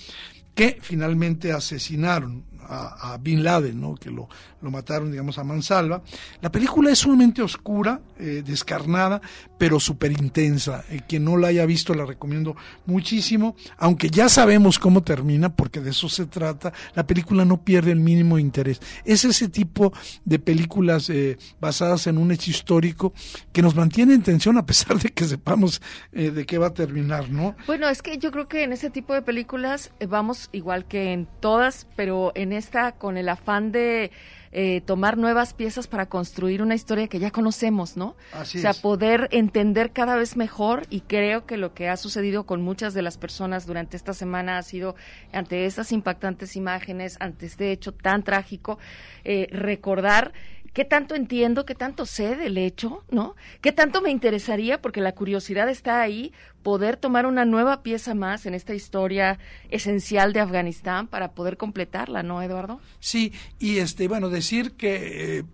que 0.55 0.79
finalmente 0.83 1.53
asesinaron 1.53 2.45
a, 2.69 3.19
Bin 3.21 3.45
Laden, 3.45 3.81
¿no? 3.81 3.95
que 3.95 4.11
lo, 4.11 4.29
lo, 4.61 4.71
mataron, 4.71 5.11
digamos, 5.11 5.39
a 5.39 5.45
mansalva. 5.45 6.03
La 6.41 6.51
película 6.51 6.91
es 6.91 6.99
sumamente 6.99 7.43
oscura, 7.43 8.01
eh, 8.19 8.43
descarnada, 8.45 9.21
pero 9.59 9.79
súper 9.81 10.13
intensa. 10.13 10.85
Eh, 10.91 11.01
quien 11.07 11.25
no 11.25 11.37
la 11.37 11.49
haya 11.49 11.67
visto 11.67 11.95
la 11.95 12.05
recomiendo 12.05 12.57
muchísimo, 12.87 13.57
aunque 13.79 14.11
ya 14.11 14.29
sabemos 14.29 14.79
cómo 14.79 15.03
termina, 15.03 15.55
porque 15.55 15.81
de 15.81 15.91
eso 15.91 16.09
se 16.09 16.27
trata. 16.27 16.73
La 16.95 17.07
película 17.07 17.45
no 17.45 17.63
pierde 17.63 17.93
el 17.93 18.01
mínimo 18.01 18.39
interés. 18.39 18.81
Es 19.05 19.25
ese 19.25 19.49
tipo 19.49 19.93
de 20.25 20.39
películas 20.39 21.11
eh, 21.11 21.39
basadas 21.61 22.07
en 22.07 22.19
un 22.19 22.33
hecho 22.33 22.51
histórico 22.51 23.13
que 23.53 23.63
nos 23.63 23.75
mantiene 23.75 24.15
en 24.15 24.23
tensión 24.23 24.57
a 24.59 24.67
pesar 24.67 24.99
de 24.99 25.11
que 25.11 25.25
sepamos 25.25 25.81
de 26.13 26.47
qué 26.47 26.59
va 26.59 26.69
a 26.69 26.75
terminar, 26.75 27.31
¿no? 27.31 27.55
Bueno, 27.67 27.89
es 27.89 28.03
que 28.03 28.19
yo 28.19 28.31
creo 28.31 28.49
que 28.49 28.65
en 28.65 28.73
ese 28.73 28.91
tipo 28.91 29.15
de 29.15 29.23
películas 29.23 29.93
vamos 30.09 30.49
igual 30.53 30.85
que 30.87 31.13
en 31.13 31.27
todas, 31.41 31.87
pero 31.97 32.33
en 32.35 32.52
está 32.53 32.93
con 32.93 33.17
el 33.17 33.29
afán 33.29 33.73
de 33.73 34.11
eh, 34.55 34.83
tomar 34.83 35.17
nuevas 35.17 35.55
piezas 35.55 35.87
para 35.87 36.07
construir 36.07 36.61
una 36.61 36.75
historia 36.75 37.09
que 37.09 37.19
ya 37.19 37.31
conocemos, 37.31 37.97
¿no? 37.97 38.17
Así 38.33 38.59
o 38.59 38.61
sea, 38.61 38.75
poder 38.75 39.29
entender 39.33 39.93
cada 39.93 40.15
vez 40.17 40.37
mejor 40.37 40.87
y 40.91 41.01
creo 41.01 41.47
que 41.47 41.57
lo 41.57 41.73
que 41.73 41.89
ha 41.89 41.97
sucedido 41.97 42.45
con 42.45 42.61
muchas 42.61 42.93
de 42.93 43.01
las 43.01 43.17
personas 43.17 43.65
durante 43.65 43.97
esta 43.97 44.13
semana 44.13 44.59
ha 44.59 44.63
sido 44.63 44.95
ante 45.33 45.65
estas 45.65 45.91
impactantes 45.91 46.55
imágenes, 46.55 47.17
ante 47.21 47.47
este 47.47 47.73
hecho 47.73 47.93
tan 47.93 48.25
trágico, 48.25 48.79
eh, 49.25 49.49
recordar 49.53 50.33
qué 50.73 50.85
tanto 50.85 51.15
entiendo, 51.15 51.67
qué 51.67 51.75
tanto 51.75 52.07
sé 52.07 52.37
del 52.37 52.59
hecho, 52.59 53.05
¿no? 53.11 53.37
¿Qué 53.61 53.73
tanto 53.73 54.01
me 54.01 54.11
interesaría, 54.11 54.81
porque 54.81 55.01
la 55.01 55.13
curiosidad 55.13 55.69
está 55.69 56.01
ahí, 56.01 56.33
poder 56.63 56.97
tomar 56.97 57.27
una 57.27 57.45
nueva 57.45 57.83
pieza 57.83 58.15
más 58.15 58.47
en 58.47 58.55
esta 58.55 58.75
historia 58.75 59.39
esencial 59.71 60.33
de 60.33 60.41
Afganistán 60.41 61.07
para 61.07 61.33
poder 61.33 61.57
completarla, 61.57 62.23
¿no, 62.23 62.43
Eduardo? 62.43 62.81
Sí, 63.01 63.33
y 63.59 63.79
este, 63.79 64.09
bueno, 64.09 64.29
decir 64.29 64.73
que 64.73 65.39
eh, 65.39 65.45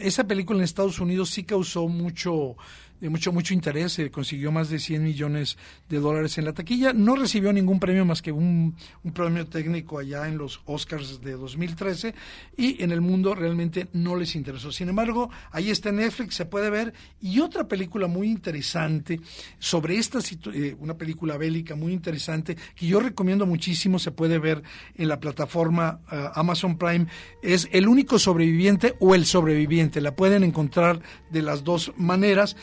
esa 0.00 0.24
película 0.24 0.58
en 0.58 0.64
Estados 0.64 1.00
Unidos 1.00 1.30
sí 1.30 1.44
causó 1.44 1.88
mucho 1.88 2.56
de 3.04 3.10
mucho, 3.10 3.34
mucho 3.34 3.52
interés, 3.52 4.00
consiguió 4.10 4.50
más 4.50 4.70
de 4.70 4.78
100 4.78 5.04
millones 5.04 5.58
de 5.90 6.00
dólares 6.00 6.38
en 6.38 6.46
la 6.46 6.54
taquilla, 6.54 6.94
no 6.94 7.16
recibió 7.16 7.52
ningún 7.52 7.78
premio 7.78 8.06
más 8.06 8.22
que 8.22 8.32
un, 8.32 8.74
un 9.02 9.12
premio 9.12 9.46
técnico 9.46 9.98
allá 9.98 10.26
en 10.26 10.38
los 10.38 10.62
Oscars 10.64 11.20
de 11.20 11.32
2013 11.32 12.14
y 12.56 12.82
en 12.82 12.92
el 12.92 13.02
mundo 13.02 13.34
realmente 13.34 13.88
no 13.92 14.16
les 14.16 14.34
interesó. 14.34 14.72
Sin 14.72 14.88
embargo, 14.88 15.28
ahí 15.50 15.68
está 15.68 15.92
Netflix, 15.92 16.36
se 16.36 16.46
puede 16.46 16.70
ver, 16.70 16.94
y 17.20 17.40
otra 17.40 17.68
película 17.68 18.06
muy 18.06 18.26
interesante 18.26 19.20
sobre 19.58 19.98
esta, 19.98 20.20
eh, 20.54 20.74
una 20.80 20.94
película 20.96 21.36
bélica 21.36 21.74
muy 21.74 21.92
interesante, 21.92 22.56
que 22.74 22.86
yo 22.86 23.00
recomiendo 23.00 23.44
muchísimo, 23.44 23.98
se 23.98 24.12
puede 24.12 24.38
ver 24.38 24.62
en 24.96 25.08
la 25.08 25.20
plataforma 25.20 26.00
eh, 26.10 26.26
Amazon 26.36 26.78
Prime, 26.78 27.06
es 27.42 27.68
El 27.70 27.86
único 27.86 28.18
sobreviviente 28.18 28.94
o 28.98 29.14
El 29.14 29.26
sobreviviente, 29.26 30.00
la 30.00 30.16
pueden 30.16 30.42
encontrar 30.42 31.02
de 31.30 31.42
las 31.42 31.64
dos 31.64 31.92
maneras 31.98 32.56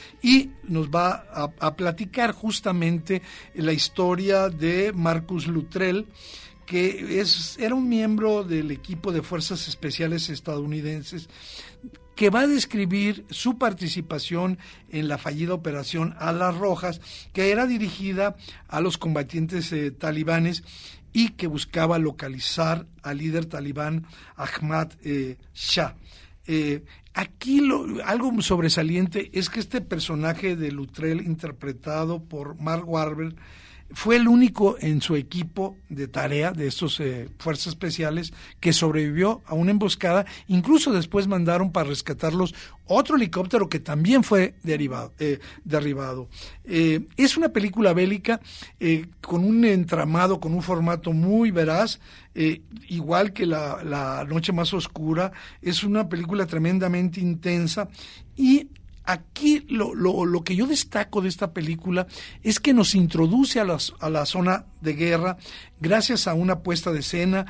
nos 0.63 0.89
va 0.89 1.25
a, 1.33 1.51
a 1.59 1.75
platicar 1.75 2.31
justamente 2.31 3.21
la 3.55 3.73
historia 3.73 4.49
de 4.49 4.93
Marcus 4.93 5.47
Luttrell, 5.47 6.07
que 6.65 7.19
es, 7.19 7.57
era 7.59 7.75
un 7.75 7.89
miembro 7.89 8.43
del 8.43 8.71
equipo 8.71 9.11
de 9.11 9.21
Fuerzas 9.21 9.67
Especiales 9.67 10.29
estadounidenses 10.29 11.27
que 12.15 12.29
va 12.29 12.41
a 12.41 12.47
describir 12.47 13.25
su 13.29 13.57
participación 13.57 14.59
en 14.89 15.07
la 15.07 15.17
fallida 15.17 15.53
operación 15.53 16.15
Alas 16.19 16.55
Rojas, 16.55 17.01
que 17.33 17.51
era 17.51 17.65
dirigida 17.65 18.35
a 18.67 18.79
los 18.79 18.97
combatientes 18.97 19.71
eh, 19.71 19.91
talibanes 19.91 20.63
y 21.13 21.29
que 21.29 21.47
buscaba 21.47 21.97
localizar 21.99 22.85
al 23.01 23.17
líder 23.17 23.45
talibán 23.45 24.05
Ahmad 24.35 24.91
eh, 25.03 25.37
Shah. 25.53 25.95
Eh, 26.45 26.83
aquí 27.13 27.61
lo, 27.61 27.85
algo 28.05 28.41
sobresaliente 28.41 29.31
es 29.33 29.49
que 29.49 29.59
este 29.59 29.81
personaje 29.81 30.55
de 30.55 30.71
Lutrell, 30.71 31.21
interpretado 31.21 32.23
por 32.23 32.59
Mark 32.59 32.87
Warber, 32.87 33.35
fue 33.93 34.15
el 34.15 34.27
único 34.27 34.77
en 34.79 35.01
su 35.01 35.15
equipo 35.15 35.77
de 35.89 36.07
tarea 36.07 36.51
de 36.51 36.67
estos 36.67 36.99
eh, 36.99 37.29
fuerzas 37.37 37.67
especiales 37.67 38.33
que 38.59 38.73
sobrevivió 38.73 39.41
a 39.45 39.53
una 39.53 39.71
emboscada. 39.71 40.25
Incluso 40.47 40.91
después 40.91 41.27
mandaron 41.27 41.71
para 41.71 41.89
rescatarlos 41.89 42.53
otro 42.85 43.15
helicóptero 43.15 43.69
que 43.69 43.79
también 43.79 44.23
fue 44.23 44.55
derivado, 44.63 45.13
eh, 45.19 45.39
derribado. 45.63 46.29
Eh, 46.63 47.07
es 47.17 47.37
una 47.37 47.49
película 47.49 47.93
bélica 47.93 48.41
con 49.21 49.45
un 49.45 49.63
entramado, 49.65 50.39
con 50.39 50.53
un 50.53 50.61
formato 50.61 51.13
muy 51.13 51.51
veraz, 51.51 51.99
igual 52.87 53.33
que 53.33 53.45
la, 53.45 53.83
la 53.83 54.25
Noche 54.27 54.51
Más 54.51 54.73
Oscura. 54.73 55.31
Es 55.61 55.83
una 55.83 56.09
película 56.09 56.45
tremendamente 56.45 57.21
intensa 57.21 57.87
y 58.35 58.67
aquí 59.03 59.65
lo, 59.69 59.93
lo, 59.93 60.25
lo, 60.25 60.43
que 60.43 60.55
yo 60.55 60.67
destaco 60.67 61.21
de 61.21 61.29
esta 61.29 61.53
película 61.53 62.07
es 62.43 62.59
que 62.59 62.73
nos 62.73 62.95
introduce 62.95 63.59
a, 63.59 63.65
a 63.99 64.09
la 64.09 64.25
zona 64.25 64.65
de 64.81 64.93
guerra 64.93 65.37
gracias 65.79 66.27
a 66.27 66.33
una 66.33 66.59
puesta 66.59 66.91
de 66.91 66.99
escena 66.99 67.45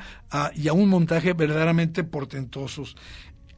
y 0.54 0.68
a 0.68 0.72
un 0.72 0.88
montaje 0.88 1.32
verdaderamente 1.32 2.04
portentosos. 2.04 2.96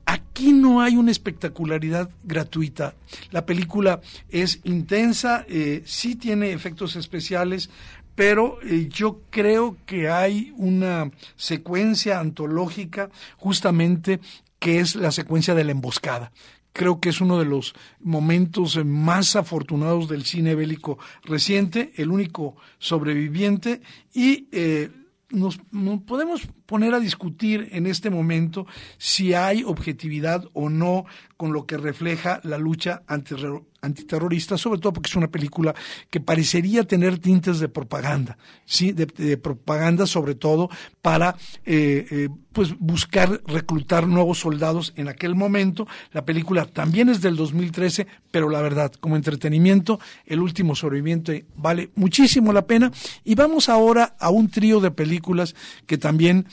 Aquí 0.06 0.52
no 0.52 0.82
hay 0.82 0.96
una 0.96 1.10
espectacularidad 1.10 2.10
gratuita. 2.24 2.94
La 3.30 3.46
película 3.46 4.00
es 4.28 4.60
intensa, 4.64 5.46
eh, 5.48 5.82
sí 5.86 6.16
tiene 6.16 6.52
efectos 6.52 6.96
especiales, 6.96 7.70
pero 8.14 8.58
eh, 8.62 8.88
yo 8.90 9.22
creo 9.30 9.76
que 9.86 10.10
hay 10.10 10.52
una 10.56 11.10
secuencia 11.36 12.20
antológica 12.20 13.10
justamente 13.36 14.20
que 14.58 14.80
es 14.80 14.94
la 14.94 15.10
secuencia 15.10 15.54
de 15.54 15.64
la 15.64 15.72
emboscada 15.72 16.32
creo 16.74 17.00
que 17.00 17.08
es 17.08 17.22
uno 17.22 17.38
de 17.38 17.46
los 17.46 17.74
momentos 18.00 18.84
más 18.84 19.36
afortunados 19.36 20.08
del 20.08 20.24
cine 20.24 20.54
bélico 20.54 20.98
reciente, 21.22 21.92
el 21.96 22.10
único 22.10 22.56
sobreviviente. 22.78 23.80
Y 24.12 24.48
eh, 24.52 24.90
nos, 25.30 25.58
podemos 26.04 26.42
poner 26.66 26.94
a 26.94 27.00
discutir 27.00 27.68
en 27.72 27.86
este 27.86 28.10
momento 28.10 28.66
si 28.98 29.34
hay 29.34 29.64
objetividad 29.64 30.44
o 30.52 30.68
no 30.68 31.04
con 31.36 31.52
lo 31.52 31.66
que 31.66 31.76
refleja 31.76 32.40
la 32.44 32.58
lucha 32.58 33.02
antiterrorista, 33.06 34.56
sobre 34.56 34.80
todo 34.80 34.92
porque 34.92 35.10
es 35.10 35.16
una 35.16 35.30
película 35.30 35.74
que 36.08 36.20
parecería 36.20 36.84
tener 36.84 37.18
tintes 37.18 37.58
de 37.58 37.68
propaganda, 37.68 38.38
sí, 38.64 38.92
de, 38.92 39.36
propaganda 39.36 40.06
sobre 40.06 40.36
todo 40.36 40.70
para 41.02 41.36
eh, 41.66 42.06
eh, 42.10 42.28
pues 42.52 42.78
buscar 42.78 43.42
reclutar 43.46 44.06
nuevos 44.06 44.38
soldados 44.38 44.94
en 44.96 45.08
aquel 45.08 45.34
momento. 45.34 45.86
La 46.12 46.24
película 46.24 46.64
también 46.66 47.08
es 47.08 47.20
del 47.20 47.36
2013, 47.36 48.06
pero 48.30 48.48
la 48.48 48.62
verdad, 48.62 48.92
como 48.92 49.16
entretenimiento, 49.16 49.98
el 50.24 50.40
último 50.40 50.76
sobreviviente 50.76 51.44
vale 51.56 51.90
muchísimo 51.96 52.52
la 52.52 52.66
pena. 52.66 52.92
Y 53.24 53.34
vamos 53.34 53.68
ahora 53.68 54.14
a 54.18 54.30
un 54.30 54.50
trío 54.50 54.80
de 54.80 54.92
películas 54.92 55.56
que 55.86 55.98
también 55.98 56.46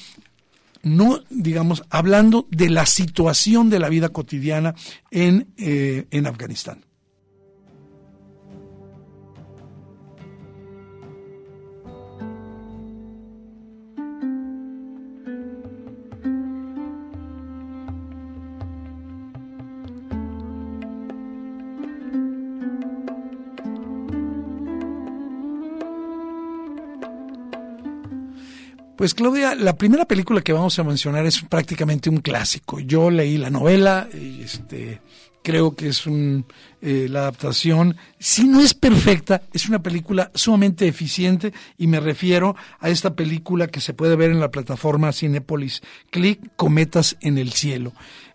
no, 0.84 1.20
digamos, 1.30 1.84
hablando 1.89 2.48
de 2.50 2.70
la 2.70 2.86
situación 2.86 3.70
de 3.70 3.80
la 3.80 3.89
vida 3.89 4.10
cotidiana 4.10 4.76
en, 5.12 5.54
eh, 5.58 6.06
en 6.12 6.28
Afganistán. 6.28 6.86
Pues 29.02 29.16
Claudia, 29.16 29.56
la 29.56 29.76
primera 29.76 30.06
película 30.06 30.42
que 30.42 30.54
vamos 30.54 30.78
a 30.78 30.84
mencionar 30.84 31.26
es 31.26 31.42
prácticamente 31.42 32.08
un 32.08 32.18
clásico. 32.18 32.80
Yo 32.80 33.10
leí 33.10 33.36
la 33.40 33.50
novela, 33.50 34.08
este, 34.14 35.02
creo 35.42 35.76
que 35.76 35.88
es 35.88 36.06
un, 36.06 36.46
eh, 36.84 37.08
la 37.10 37.22
adaptación, 37.22 37.98
si 38.20 38.48
no 38.48 38.62
es 38.62 38.76
perfecta, 38.76 39.42
es 39.54 39.68
una 39.68 39.82
película 39.82 40.30
sumamente 40.36 40.88
eficiente 40.88 41.52
y 41.80 41.88
me 41.88 42.00
refiero 42.00 42.56
a 42.80 42.90
esta 42.92 43.16
película 43.16 43.66
que 43.66 43.82
se 43.82 43.96
puede 43.96 44.16
ver 44.16 44.30
en 44.30 44.40
la 44.40 44.52
plataforma 44.52 45.12
Cinepolis 45.14 45.82
Click, 46.12 46.52
Cometas 46.56 47.18
en 47.22 47.40
el 47.40 47.54
Cielo. 47.54 47.94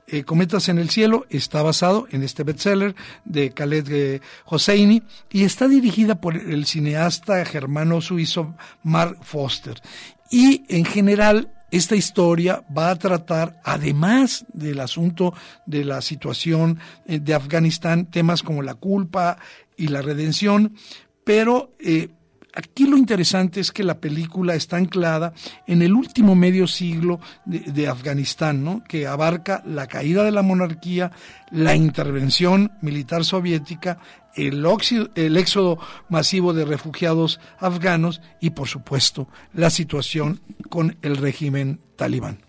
Eh, 0.09 0.23
Cometas 0.23 0.69
en 0.69 0.79
el 0.79 0.89
Cielo 0.89 1.27
está 1.31 1.63
basado 1.63 2.07
en 2.13 2.23
este 2.23 2.45
bestseller 2.45 2.95
de 3.25 3.51
Khaled 3.51 3.87
eh, 3.91 4.21
Hosseini 4.45 5.03
y 5.31 5.43
está 5.43 5.67
dirigida 5.67 6.21
por 6.21 6.37
el 6.37 6.67
cineasta 6.67 7.45
germano 7.45 8.01
suizo 8.01 8.55
Mark 8.85 9.19
Foster. 9.23 9.81
Y 10.31 10.65
en 10.69 10.85
general 10.85 11.51
esta 11.71 11.97
historia 11.97 12.65
va 12.77 12.91
a 12.91 12.97
tratar, 12.97 13.61
además 13.65 14.47
del 14.53 14.81
asunto 14.81 15.35
de 15.67 15.85
la 15.85 16.01
situación 16.01 16.79
eh, 17.07 17.19
de 17.19 17.35
Afganistán, 17.35 18.07
temas 18.07 18.43
como 18.43 18.63
la 18.63 18.75
culpa 18.75 19.39
y 19.77 19.89
la 19.89 20.03
redención, 20.03 20.77
pero 21.25 21.75
eh, 21.81 22.09
aquí 22.57 22.87
lo 22.87 22.97
interesante 22.97 23.61
es 23.61 23.71
que 23.71 23.85
la 23.85 24.01
película 24.01 24.55
está 24.55 24.77
anclada 24.79 25.33
en 25.67 25.83
el 25.83 25.93
último 25.93 26.35
medio 26.35 26.67
siglo 26.67 27.21
de, 27.45 27.87
Afganistán, 27.87 28.65
¿no? 28.65 28.83
que 28.83 29.07
abarca 29.07 29.63
la 29.65 29.87
caída 29.87 30.25
de 30.25 30.33
la 30.33 30.43
monarquía, 30.43 31.13
la 31.51 31.77
intervención 31.77 32.73
militar 32.81 33.25
soviética, 33.25 33.99
el, 34.35 34.67
el 35.15 35.37
éxodo 35.37 35.79
masivo 36.09 36.53
de 36.53 36.65
refugiados 36.65 37.41
afganos 37.59 38.21
y, 38.41 38.51
por 38.51 38.69
supuesto, 38.69 39.29
la 39.53 39.71
situación 39.71 40.41
con 40.69 40.97
el 41.03 41.17
régimen 41.17 41.81
talibán. 41.97 42.46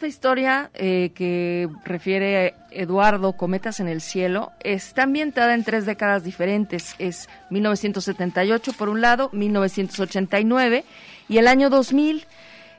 Esta 0.00 0.08
historia 0.08 0.70
eh, 0.72 1.12
que 1.14 1.68
refiere 1.84 2.54
Eduardo 2.70 3.34
Cometas 3.34 3.80
en 3.80 3.88
el 3.88 4.00
Cielo 4.00 4.50
está 4.60 5.02
ambientada 5.02 5.52
en 5.52 5.62
tres 5.62 5.84
décadas 5.84 6.24
diferentes. 6.24 6.94
Es 6.98 7.28
1978 7.50 8.72
por 8.78 8.88
un 8.88 9.02
lado, 9.02 9.28
1989 9.34 10.86
y 11.28 11.36
el 11.36 11.46
año 11.46 11.68
2000 11.68 12.24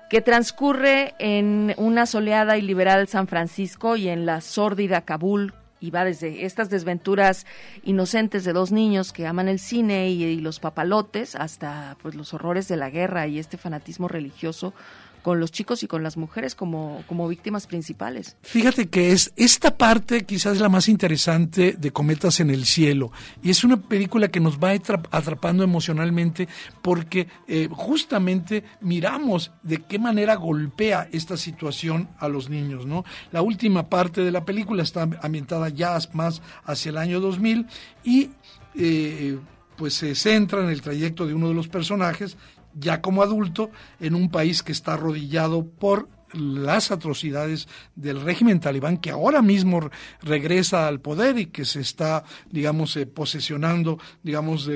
que 0.10 0.22
transcurre 0.22 1.14
en 1.20 1.76
una 1.78 2.08
soleada 2.08 2.58
y 2.58 2.64
liberal 2.64 3.08
San 3.08 3.28
Francisco 3.28 3.98
y 3.98 4.10
en 4.10 4.26
la 4.26 4.42
sórdida 4.42 5.02
Kabul 5.02 5.54
y 5.80 5.90
va 5.90 6.06
desde 6.06 6.46
estas 6.46 6.70
desventuras 6.70 7.46
inocentes 7.84 8.46
de 8.46 8.54
dos 8.54 8.72
niños 8.72 9.12
que 9.12 9.28
aman 9.28 9.48
el 9.48 9.60
cine 9.60 10.10
y, 10.10 10.40
los 10.40 10.60
papalotes 10.60 11.36
hasta 11.36 11.98
pues 12.02 12.16
los 12.16 12.34
horrores 12.34 12.68
de 12.68 12.78
la 12.78 12.90
guerra 12.90 13.28
y 13.28 13.38
este 13.38 13.58
fanatismo 13.58 14.08
religioso 14.08 14.74
con 15.22 15.40
los 15.40 15.52
chicos 15.52 15.84
y 15.84 15.88
con 15.88 16.04
las 16.04 16.18
mujeres 16.18 16.56
como, 16.56 17.04
como 17.08 17.28
víctimas 17.28 17.68
principales. 17.68 18.38
Fíjate 18.42 18.90
que 18.90 19.12
es 19.12 19.34
esta 19.36 19.78
parte 19.78 20.26
quizás 20.26 20.60
la 20.60 20.70
más 20.70 20.90
interesante 20.90 21.74
de 21.74 21.92
Cometas 21.92 22.40
en 22.40 22.50
el 22.50 22.66
Cielo. 22.66 23.12
Y 23.42 23.50
es 23.50 23.64
una 23.64 23.78
película 23.78 24.30
que 24.30 24.40
nos 24.40 24.58
va 24.58 24.72
atrapando 24.72 25.64
emocionalmente 25.64 26.48
porque 26.82 27.28
eh, 27.48 27.68
justamente 27.72 28.64
miramos 28.82 29.52
de 29.64 29.84
qué 29.84 30.00
manera 30.00 30.36
golpea 30.36 31.08
esta 31.12 31.38
situación 31.38 32.10
a 32.20 32.28
los 32.28 32.50
niños. 32.50 32.86
¿no? 32.86 33.06
La 33.32 33.42
última 33.42 33.90
parte 33.90 34.22
de 34.22 34.32
la 34.32 34.46
película 34.46 34.84
está 34.84 35.08
ambientada 35.22 35.70
ya 35.70 35.98
más 36.14 36.42
hacia 36.66 36.90
el 36.90 36.98
año 36.98 37.20
2000 37.20 37.68
y 38.04 38.30
eh, 38.76 39.38
pues 39.76 39.96
se 39.96 40.16
centra 40.16 40.62
en 40.64 40.70
el 40.70 40.82
trayecto 40.82 41.26
de 41.26 41.34
uno 41.34 41.50
de 41.50 41.54
los 41.54 41.68
personajes, 41.68 42.38
ya 42.74 43.02
como 43.02 43.24
adulto, 43.24 43.72
en 44.00 44.16
un 44.16 44.30
país 44.30 44.64
que 44.64 44.72
está 44.72 44.94
arrodillado 44.94 45.66
por 45.66 46.08
las 46.34 46.92
atrocidades 46.92 47.68
del 47.96 48.22
régimen 48.22 48.60
talibán 48.60 48.98
que 48.98 49.12
ahora 49.12 49.42
mismo 49.42 49.90
regresa 50.22 50.88
al 50.88 51.02
poder 51.02 51.38
y 51.38 51.48
que 51.48 51.66
se 51.66 51.82
está, 51.82 52.24
digamos, 52.50 52.96
eh, 52.98 53.06
posesionando, 53.06 54.00
digamos, 54.24 54.70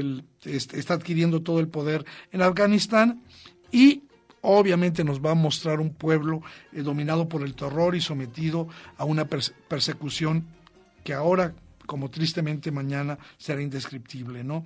está 0.43 0.95
adquiriendo 0.95 1.41
todo 1.41 1.59
el 1.59 1.67
poder 1.67 2.05
en 2.31 2.41
Afganistán 2.41 3.23
y 3.71 4.03
obviamente 4.41 5.03
nos 5.03 5.19
va 5.19 5.31
a 5.31 5.35
mostrar 5.35 5.79
un 5.79 5.93
pueblo 5.93 6.41
eh, 6.71 6.81
dominado 6.81 7.27
por 7.27 7.41
el 7.43 7.55
terror 7.55 7.95
y 7.95 8.01
sometido 8.01 8.67
a 8.97 9.05
una 9.05 9.25
persecución 9.25 10.45
que 11.03 11.13
ahora 11.13 11.53
como 11.85 12.09
tristemente 12.09 12.71
mañana 12.71 13.17
será 13.37 13.61
indescriptible, 13.61 14.43
¿no? 14.43 14.65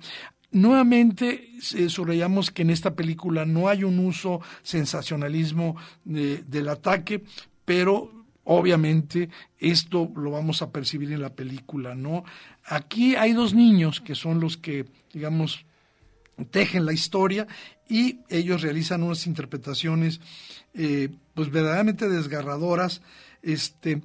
Nuevamente 0.52 1.50
eh, 1.76 1.88
subrayamos 1.88 2.50
que 2.50 2.62
en 2.62 2.70
esta 2.70 2.94
película 2.94 3.44
no 3.44 3.68
hay 3.68 3.84
un 3.84 3.98
uso 4.00 4.40
sensacionalismo 4.62 5.76
del 6.04 6.68
ataque, 6.68 7.22
pero 7.64 8.20
obviamente 8.44 9.28
esto 9.58 10.10
lo 10.16 10.32
vamos 10.32 10.60
a 10.60 10.70
percibir 10.70 11.12
en 11.12 11.22
la 11.22 11.34
película, 11.34 11.94
¿no? 11.94 12.24
Aquí 12.64 13.14
hay 13.14 13.32
dos 13.32 13.54
niños 13.54 14.00
que 14.00 14.16
son 14.16 14.40
los 14.40 14.56
que, 14.56 14.86
digamos, 15.12 15.64
tejen 16.50 16.84
la 16.84 16.92
historia 16.92 17.46
y 17.88 18.20
ellos 18.28 18.62
realizan 18.62 19.02
unas 19.02 19.26
interpretaciones 19.26 20.20
eh, 20.74 21.10
pues 21.34 21.50
verdaderamente 21.50 22.08
desgarradoras, 22.08 23.02
este, 23.42 24.02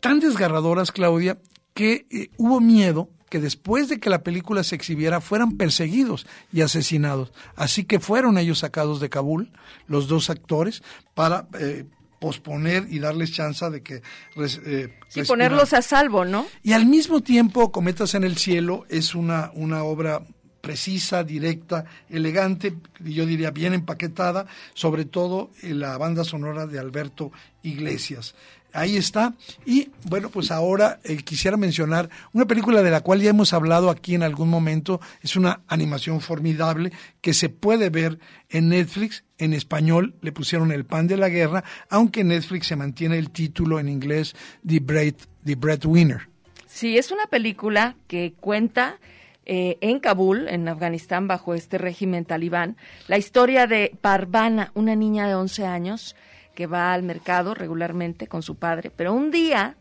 tan 0.00 0.20
desgarradoras, 0.20 0.92
Claudia, 0.92 1.38
que 1.74 2.06
eh, 2.10 2.30
hubo 2.36 2.60
miedo 2.60 3.08
que 3.32 3.40
después 3.40 3.88
de 3.88 3.98
que 3.98 4.10
la 4.10 4.22
película 4.22 4.62
se 4.62 4.74
exhibiera 4.74 5.22
fueran 5.22 5.56
perseguidos 5.56 6.26
y 6.52 6.60
asesinados. 6.60 7.32
Así 7.56 7.84
que 7.84 7.98
fueron 7.98 8.36
ellos 8.36 8.58
sacados 8.58 9.00
de 9.00 9.08
Kabul, 9.08 9.50
los 9.86 10.06
dos 10.06 10.28
actores, 10.28 10.82
para 11.14 11.46
eh, 11.58 11.86
posponer 12.20 12.88
y 12.90 12.98
darles 12.98 13.32
chance 13.32 13.70
de 13.70 13.82
que... 13.82 14.02
Eh, 14.36 14.94
sí, 15.08 15.22
ponerlos 15.22 15.72
a 15.72 15.80
salvo, 15.80 16.26
¿no? 16.26 16.46
Y 16.62 16.74
al 16.74 16.84
mismo 16.84 17.22
tiempo, 17.22 17.72
Cometas 17.72 18.14
en 18.14 18.24
el 18.24 18.36
Cielo 18.36 18.84
es 18.90 19.14
una, 19.14 19.50
una 19.54 19.82
obra 19.82 20.20
precisa, 20.62 21.24
directa, 21.24 21.84
elegante, 22.08 22.72
yo 23.00 23.26
diría 23.26 23.50
bien 23.50 23.74
empaquetada, 23.74 24.46
sobre 24.72 25.04
todo 25.04 25.50
en 25.60 25.80
la 25.80 25.98
banda 25.98 26.24
sonora 26.24 26.66
de 26.66 26.78
Alberto 26.78 27.32
Iglesias. 27.62 28.34
Ahí 28.72 28.96
está. 28.96 29.34
Y 29.66 29.90
bueno, 30.04 30.30
pues 30.30 30.50
ahora 30.50 30.98
eh, 31.04 31.16
quisiera 31.18 31.58
mencionar 31.58 32.08
una 32.32 32.46
película 32.46 32.82
de 32.82 32.90
la 32.90 33.02
cual 33.02 33.20
ya 33.20 33.30
hemos 33.30 33.52
hablado 33.52 33.90
aquí 33.90 34.14
en 34.14 34.22
algún 34.22 34.48
momento. 34.48 35.00
Es 35.20 35.36
una 35.36 35.60
animación 35.68 36.22
formidable 36.22 36.90
que 37.20 37.34
se 37.34 37.50
puede 37.50 37.90
ver 37.90 38.18
en 38.48 38.70
Netflix. 38.70 39.24
En 39.36 39.52
español 39.52 40.14
le 40.22 40.32
pusieron 40.32 40.72
El 40.72 40.86
pan 40.86 41.06
de 41.06 41.16
la 41.16 41.28
guerra, 41.28 41.64
aunque 41.90 42.24
Netflix 42.24 42.68
se 42.68 42.76
mantiene 42.76 43.18
el 43.18 43.30
título 43.30 43.78
en 43.78 43.88
inglés 43.88 44.34
The, 44.66 44.80
Bread, 44.80 45.14
The 45.44 45.56
Breadwinner. 45.56 46.28
Sí, 46.66 46.96
es 46.96 47.10
una 47.10 47.26
película 47.26 47.96
que 48.06 48.32
cuenta 48.40 48.98
eh, 49.44 49.78
en 49.80 49.98
Kabul, 49.98 50.48
en 50.48 50.68
Afganistán, 50.68 51.26
bajo 51.26 51.54
este 51.54 51.78
régimen 51.78 52.24
talibán, 52.24 52.76
la 53.08 53.18
historia 53.18 53.66
de 53.66 53.96
Parvana, 54.00 54.70
una 54.74 54.94
niña 54.94 55.26
de 55.26 55.34
11 55.34 55.66
años 55.66 56.16
que 56.54 56.66
va 56.66 56.92
al 56.92 57.02
mercado 57.02 57.54
regularmente 57.54 58.26
con 58.26 58.42
su 58.42 58.56
padre, 58.56 58.90
pero 58.94 59.12
un 59.12 59.30
día, 59.30 59.76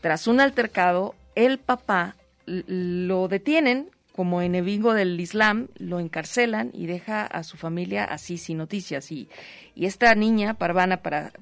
tras 0.00 0.26
un 0.26 0.40
altercado, 0.40 1.14
el 1.34 1.58
papá 1.58 2.16
lo 2.46 3.28
detienen 3.28 3.90
como 4.14 4.42
enemigo 4.42 4.92
del 4.94 5.18
Islam, 5.18 5.68
lo 5.78 5.98
encarcelan 5.98 6.70
y 6.72 6.86
deja 6.86 7.26
a 7.26 7.42
su 7.44 7.56
familia 7.56 8.04
así 8.04 8.36
sin 8.36 8.58
noticias. 8.58 9.10
Y, 9.10 9.28
y 9.74 9.86
esta 9.86 10.14
niña, 10.14 10.54
Parvana, 10.54 10.98
para 10.98 11.32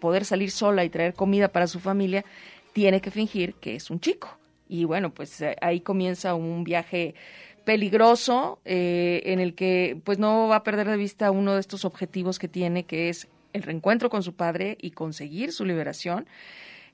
poder 0.00 0.24
salir 0.24 0.50
sola 0.50 0.84
y 0.84 0.90
traer 0.90 1.14
comida 1.14 1.48
para 1.48 1.68
su 1.68 1.78
familia, 1.78 2.24
tiene 2.72 3.00
que 3.00 3.10
fingir 3.10 3.54
que 3.54 3.76
es 3.76 3.90
un 3.90 4.00
chico. 4.00 4.36
Y 4.68 4.84
bueno, 4.84 5.10
pues 5.10 5.40
eh, 5.40 5.56
ahí 5.60 5.80
comienza 5.80 6.34
un 6.34 6.64
viaje 6.64 7.14
peligroso 7.64 8.60
eh, 8.64 9.22
en 9.26 9.40
el 9.40 9.54
que 9.54 10.00
pues 10.04 10.18
no 10.18 10.48
va 10.48 10.56
a 10.56 10.62
perder 10.62 10.88
de 10.88 10.96
vista 10.96 11.30
uno 11.30 11.54
de 11.54 11.60
estos 11.60 11.84
objetivos 11.84 12.38
que 12.38 12.48
tiene, 12.48 12.84
que 12.84 13.08
es 13.08 13.28
el 13.52 13.62
reencuentro 13.62 14.08
con 14.08 14.22
su 14.22 14.34
padre 14.34 14.78
y 14.80 14.92
conseguir 14.92 15.52
su 15.52 15.64
liberación. 15.64 16.26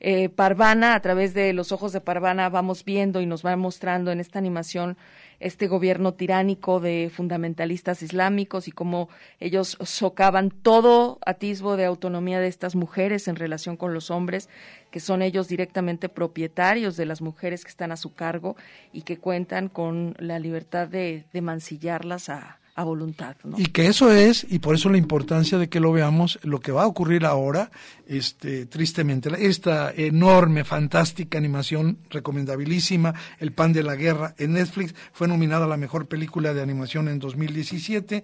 Eh, 0.01 0.31
Parvana, 0.31 0.95
a 0.95 1.01
través 1.01 1.35
de 1.35 1.53
los 1.53 1.71
ojos 1.71 1.93
de 1.93 2.01
Parvana, 2.01 2.49
vamos 2.49 2.85
viendo 2.85 3.21
y 3.21 3.27
nos 3.27 3.45
va 3.45 3.55
mostrando 3.57 4.11
en 4.11 4.19
esta 4.19 4.39
animación 4.39 4.97
este 5.43 5.67
gobierno 5.67 6.15
tiránico 6.15 6.81
de 6.81 7.11
fundamentalistas 7.13 8.03
islámicos 8.03 8.69
y 8.69 8.73
cómo 8.73 9.09
ellos 9.41 9.77
socavan 9.83 10.51
todo 10.51 11.19
atisbo 11.27 11.77
de 11.77 11.85
autonomía 11.85 12.41
de 12.41 12.49
estas 12.49 12.77
mujeres 12.77 13.29
en 13.29 13.37
relación 13.37 13.77
con 13.77 13.93
los 13.93 14.11
hombres, 14.11 14.49
que 14.91 15.01
son 15.01 15.21
ellos 15.21 15.49
directamente 15.49 16.09
propietarios 16.09 16.97
de 16.97 17.07
las 17.07 17.21
mujeres 17.21 17.65
que 17.65 17.71
están 17.71 17.93
a 17.93 17.97
su 17.97 18.15
cargo 18.15 18.57
y 18.93 19.03
que 19.03 19.19
cuentan 19.19 19.69
con 19.69 20.15
la 20.19 20.39
libertad 20.39 20.89
de, 20.89 21.25
de 21.33 21.41
mancillarlas 21.43 22.29
a, 22.29 22.62
a 22.75 22.85
voluntad. 22.85 23.37
Y 23.57 23.67
que 23.67 23.87
eso 23.87 24.11
es, 24.11 24.47
y 24.49 24.59
por 24.59 24.75
eso 24.75 24.89
la 24.89 24.97
importancia 24.97 25.59
de 25.59 25.69
que 25.69 25.81
lo 25.81 25.93
veamos, 25.93 26.39
lo 26.43 26.61
que 26.61 26.73
va 26.73 26.85
a 26.85 26.87
ocurrir 26.87 27.27
ahora, 27.27 27.71
este, 28.07 28.67
tristemente, 28.67 29.31
esta 29.47 29.93
enorme, 29.93 30.65
fantástica 30.65 31.37
animación, 31.37 31.99
recomendabilísima, 32.09 33.15
El 33.39 33.53
pan 33.53 33.73
de 33.73 33.83
la 33.83 33.95
guerra 33.95 34.35
en 34.39 34.55
Netflix, 34.55 34.95
fue 35.13 35.29
nominada 35.29 35.67
a 35.67 35.69
la 35.69 35.77
mejor 35.77 36.07
película 36.07 36.55
de 36.55 36.63
animación 36.63 37.09
en 37.09 37.19
2017, 37.19 38.23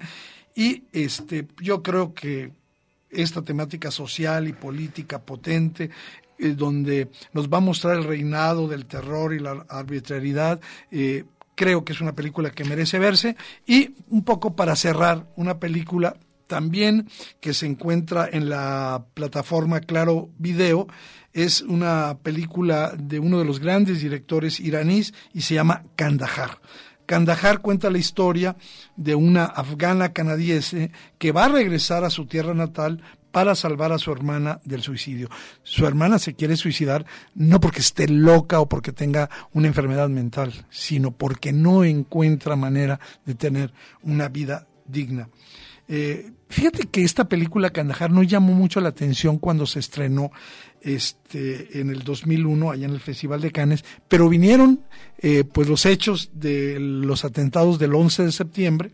y 0.55 0.85
este, 0.93 1.47
yo 1.61 1.83
creo 1.83 2.15
que 2.15 2.53
esta 3.11 3.43
temática 3.43 3.91
social 3.91 4.49
y 4.49 4.53
política 4.53 5.21
potente, 5.21 5.91
eh, 6.39 6.55
donde 6.55 7.09
nos 7.33 7.49
va 7.49 7.59
a 7.59 7.61
mostrar 7.61 7.97
el 7.97 8.05
reinado 8.05 8.69
del 8.69 8.87
terror 8.87 9.35
y 9.35 9.41
la 9.41 9.67
arbitrariedad, 9.69 10.61
eh, 10.91 11.25
creo 11.59 11.85
que 11.85 11.93
es 11.93 12.01
una 12.01 12.15
película 12.15 12.53
que 12.53 12.65
merece 12.65 13.01
verse. 13.01 13.37
Y 13.67 13.97
un 14.11 14.23
poco 14.23 14.55
para 14.55 14.77
cerrar, 14.77 15.27
una 15.35 15.59
película 15.59 16.17
también 16.47 17.09
que 17.41 17.53
se 17.53 17.67
encuentra 17.67 18.29
en 18.31 18.49
la 18.49 19.05
plataforma 19.13 19.81
Claro 19.81 20.31
Video. 20.39 20.87
Es 21.33 21.63
una 21.63 22.17
película 22.23 22.93
de 22.97 23.19
uno 23.19 23.41
de 23.41 23.45
los 23.45 23.59
grandes 23.59 24.01
directores 24.01 24.61
iraníes 24.61 25.13
y 25.35 25.41
se 25.41 25.55
llama 25.55 25.83
Kandahar. 25.97 26.61
Kandahar 27.07 27.61
cuenta 27.61 27.91
la 27.91 27.99
historia 27.99 28.57
de 28.97 29.17
una 29.17 29.45
afgana 29.45 30.13
canadiense 30.13 30.93
que 31.19 31.33
va 31.33 31.47
a 31.47 31.49
regresar 31.49 32.05
a 32.05 32.11
su 32.11 32.27
tierra 32.27 32.55
natal 32.55 33.03
para 33.39 33.55
salvar 33.55 33.93
a 33.93 33.99
su 33.99 34.11
hermana 34.11 34.61
del 34.65 34.83
suicidio. 34.83 35.29
Su 35.63 35.87
hermana 35.87 36.19
se 36.19 36.35
quiere 36.35 36.57
suicidar 36.57 37.07
no 37.37 37.61
porque 37.61 37.79
esté 37.79 38.09
loca 38.09 38.59
o 38.59 38.69
porque 38.69 38.91
tenga 38.91 39.31
una 39.53 39.69
enfermedad 39.69 40.09
mental, 40.09 40.53
sino 40.71 41.13
porque 41.13 41.53
no 41.53 41.85
encuentra 41.85 42.57
manera 42.57 42.99
de 43.25 43.37
tener 43.37 43.73
una 44.03 44.29
vida 44.29 44.67
digna. 44.85 45.29
Eh, 45.87 46.33
fíjate 46.49 46.89
que 46.89 47.05
esta 47.05 47.29
película 47.29 47.71
Kandahar 47.71 48.11
no 48.11 48.25
llamó 48.25 48.55
mucho 48.55 48.81
la 48.81 48.89
atención 48.89 49.39
cuando 49.39 49.67
se 49.67 49.79
estrenó 49.79 50.33
este, 50.81 51.81
en 51.81 51.91
el 51.91 52.03
2001 52.03 52.73
allá 52.73 52.87
en 52.87 52.95
el 52.95 53.01
Festival 53.01 53.41
de 53.41 53.53
Cannes, 53.53 53.85
pero 54.09 54.29
vinieron 54.29 54.81
eh, 55.19 55.45
pues 55.45 55.69
los 55.69 55.87
hechos 55.87 56.33
de 56.35 56.81
los 56.81 57.25
atentados 57.25 57.79
del 57.79 57.95
11 57.95 58.25
de 58.25 58.33
septiembre 58.33 58.91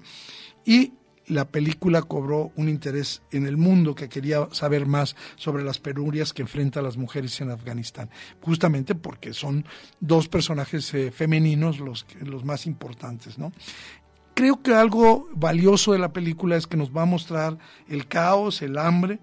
y 0.67 0.93
la 1.27 1.47
película 1.47 2.03
cobró 2.03 2.53
un 2.57 2.69
interés 2.69 3.23
en 3.31 3.47
el 3.47 3.57
mundo 3.57 3.95
que 3.95 4.09
quería 4.09 4.49
saber 4.53 4.87
más 4.87 5.17
sobre 5.37 5.65
las 5.65 5.79
penurias 5.79 6.33
que 6.33 6.43
enfrentan 6.43 6.85
las 6.85 6.97
mujeres 6.97 7.41
en 7.41 7.51
Afganistán, 7.51 8.11
justamente 8.41 8.95
porque 8.95 9.33
son 9.33 9.65
dos 10.01 10.29
personajes 10.29 10.93
eh, 10.95 11.11
femeninos 11.11 11.81
los, 11.81 12.07
los 12.21 12.45
más 12.45 12.67
importantes, 12.67 13.39
¿no? 13.39 13.53
Creo 14.35 14.61
que 14.63 14.75
algo 14.75 15.29
valioso 15.33 15.93
de 15.93 16.01
la 16.01 16.13
película 16.13 16.57
es 16.57 16.67
que 16.67 16.77
nos 16.77 16.91
va 16.91 17.03
a 17.03 17.07
mostrar 17.07 17.57
el 17.89 18.09
caos, 18.09 18.63
el 18.63 18.79
hambre, 18.79 19.21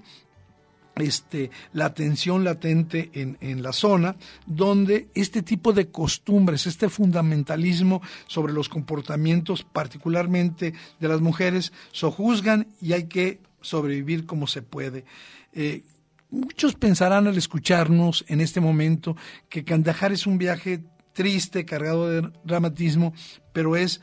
este, 0.95 1.51
la 1.73 1.93
tensión 1.93 2.43
latente 2.43 3.09
en, 3.13 3.37
en, 3.41 3.63
la 3.63 3.73
zona, 3.73 4.15
donde 4.45 5.07
este 5.15 5.41
tipo 5.41 5.73
de 5.73 5.89
costumbres, 5.89 6.67
este 6.67 6.89
fundamentalismo 6.89 8.01
sobre 8.27 8.53
los 8.53 8.69
comportamientos, 8.69 9.63
particularmente 9.63 10.73
de 10.99 11.07
las 11.07 11.21
mujeres, 11.21 11.71
sojuzgan 11.91 12.67
y 12.81 12.93
hay 12.93 13.05
que 13.05 13.39
sobrevivir 13.61 14.25
como 14.25 14.47
se 14.47 14.61
puede. 14.61 15.05
Eh, 15.53 15.83
muchos 16.29 16.75
pensarán 16.75 17.27
al 17.27 17.37
escucharnos 17.37 18.25
en 18.27 18.41
este 18.41 18.59
momento 18.59 19.15
que 19.49 19.63
Kandahar 19.63 20.11
es 20.11 20.25
un 20.27 20.37
viaje 20.37 20.81
triste, 21.13 21.65
cargado 21.65 22.09
de 22.09 22.31
dramatismo, 22.43 23.13
pero 23.53 23.75
es, 23.75 24.01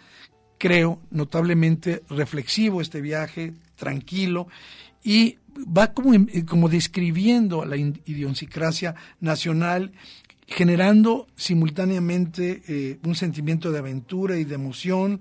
creo, 0.59 1.01
notablemente 1.11 2.03
reflexivo 2.09 2.81
este 2.81 3.01
viaje, 3.01 3.55
tranquilo, 3.77 4.49
y 5.03 5.39
va 5.57 5.93
como, 5.93 6.13
como 6.47 6.69
describiendo 6.69 7.65
la 7.65 7.77
idiosincrasia 7.77 8.95
nacional 9.21 9.93
generando 10.49 11.27
simultáneamente 11.37 12.63
eh, 12.67 12.99
un 13.05 13.15
sentimiento 13.15 13.71
de 13.71 13.79
aventura 13.79 14.39
y 14.39 14.45
de 14.45 14.55
emoción 14.55 15.21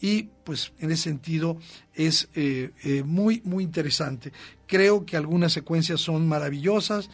y 0.00 0.28
pues 0.44 0.72
en 0.78 0.92
ese 0.92 1.02
sentido 1.02 1.58
es 1.92 2.28
eh, 2.34 2.70
eh, 2.84 3.02
muy 3.02 3.42
muy 3.44 3.64
interesante. 3.64 4.32
Creo 4.66 5.04
que 5.04 5.16
algunas 5.16 5.52
secuencias 5.52 6.00
son 6.00 6.28
maravillosas 6.28 7.10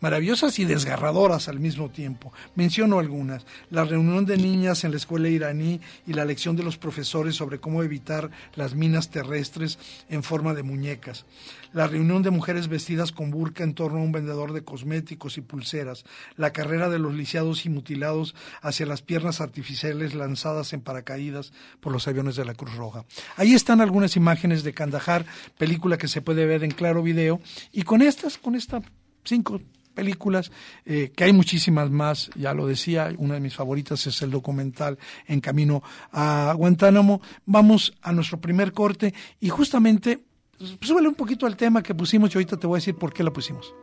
maravillosas 0.00 0.58
y 0.58 0.64
desgarradoras 0.64 1.48
al 1.48 1.60
mismo 1.60 1.90
tiempo. 1.90 2.32
Menciono 2.54 2.98
algunas. 2.98 3.46
La 3.70 3.84
reunión 3.84 4.26
de 4.26 4.36
niñas 4.36 4.84
en 4.84 4.90
la 4.90 4.96
escuela 4.96 5.28
iraní 5.28 5.80
y 6.06 6.12
la 6.12 6.24
lección 6.24 6.56
de 6.56 6.62
los 6.62 6.78
profesores 6.78 7.36
sobre 7.36 7.58
cómo 7.58 7.82
evitar 7.82 8.30
las 8.54 8.74
minas 8.74 9.10
terrestres 9.10 9.78
en 10.08 10.22
forma 10.22 10.54
de 10.54 10.62
muñecas. 10.62 11.24
La 11.72 11.86
reunión 11.86 12.22
de 12.22 12.30
mujeres 12.30 12.68
vestidas 12.68 13.12
con 13.12 13.30
burka 13.30 13.64
en 13.64 13.74
torno 13.74 13.98
a 13.98 14.02
un 14.02 14.12
vendedor 14.12 14.52
de 14.52 14.64
cosméticos 14.64 15.36
y 15.38 15.42
pulseras. 15.42 16.04
La 16.36 16.52
carrera 16.52 16.88
de 16.88 16.98
los 16.98 17.14
lisiados 17.14 17.66
y 17.66 17.68
mutilados 17.68 18.34
hacia 18.62 18.86
las 18.86 19.02
piernas 19.02 19.40
artificiales 19.40 20.14
lanzadas 20.14 20.72
en 20.72 20.80
paracaídas 20.80 21.52
por 21.80 21.92
los 21.92 22.08
aviones 22.08 22.36
de 22.36 22.44
la 22.44 22.54
Cruz 22.54 22.74
Roja. 22.76 23.04
Ahí 23.36 23.54
están 23.54 23.80
algunas 23.80 24.16
imágenes 24.16 24.62
de 24.62 24.74
Kandahar, 24.74 25.26
película 25.58 25.98
que 25.98 26.08
se 26.08 26.22
puede 26.22 26.46
ver 26.46 26.64
en 26.64 26.70
claro 26.70 27.02
video. 27.02 27.40
Y 27.72 27.82
con 27.82 28.02
estas, 28.02 28.38
con 28.38 28.54
esta 28.54 28.82
cinco 29.24 29.60
películas, 29.96 30.52
eh, 30.84 31.10
que 31.16 31.24
hay 31.24 31.32
muchísimas 31.32 31.90
más, 31.90 32.30
ya 32.36 32.54
lo 32.54 32.68
decía, 32.68 33.12
una 33.18 33.34
de 33.34 33.40
mis 33.40 33.56
favoritas 33.56 34.06
es 34.06 34.22
el 34.22 34.30
documental 34.30 34.98
En 35.26 35.40
Camino 35.40 35.82
a 36.12 36.54
Guantánamo. 36.56 37.20
Vamos 37.46 37.94
a 38.02 38.12
nuestro 38.12 38.40
primer 38.40 38.72
corte 38.72 39.12
y 39.40 39.48
justamente, 39.48 40.20
pues, 40.56 40.76
súbele 40.80 41.08
un 41.08 41.14
poquito 41.14 41.46
al 41.46 41.56
tema 41.56 41.82
que 41.82 41.94
pusimos 41.94 42.32
y 42.32 42.38
ahorita 42.38 42.56
te 42.58 42.68
voy 42.68 42.76
a 42.76 42.80
decir 42.80 42.94
por 42.94 43.12
qué 43.12 43.24
la 43.24 43.32
pusimos. 43.32 43.74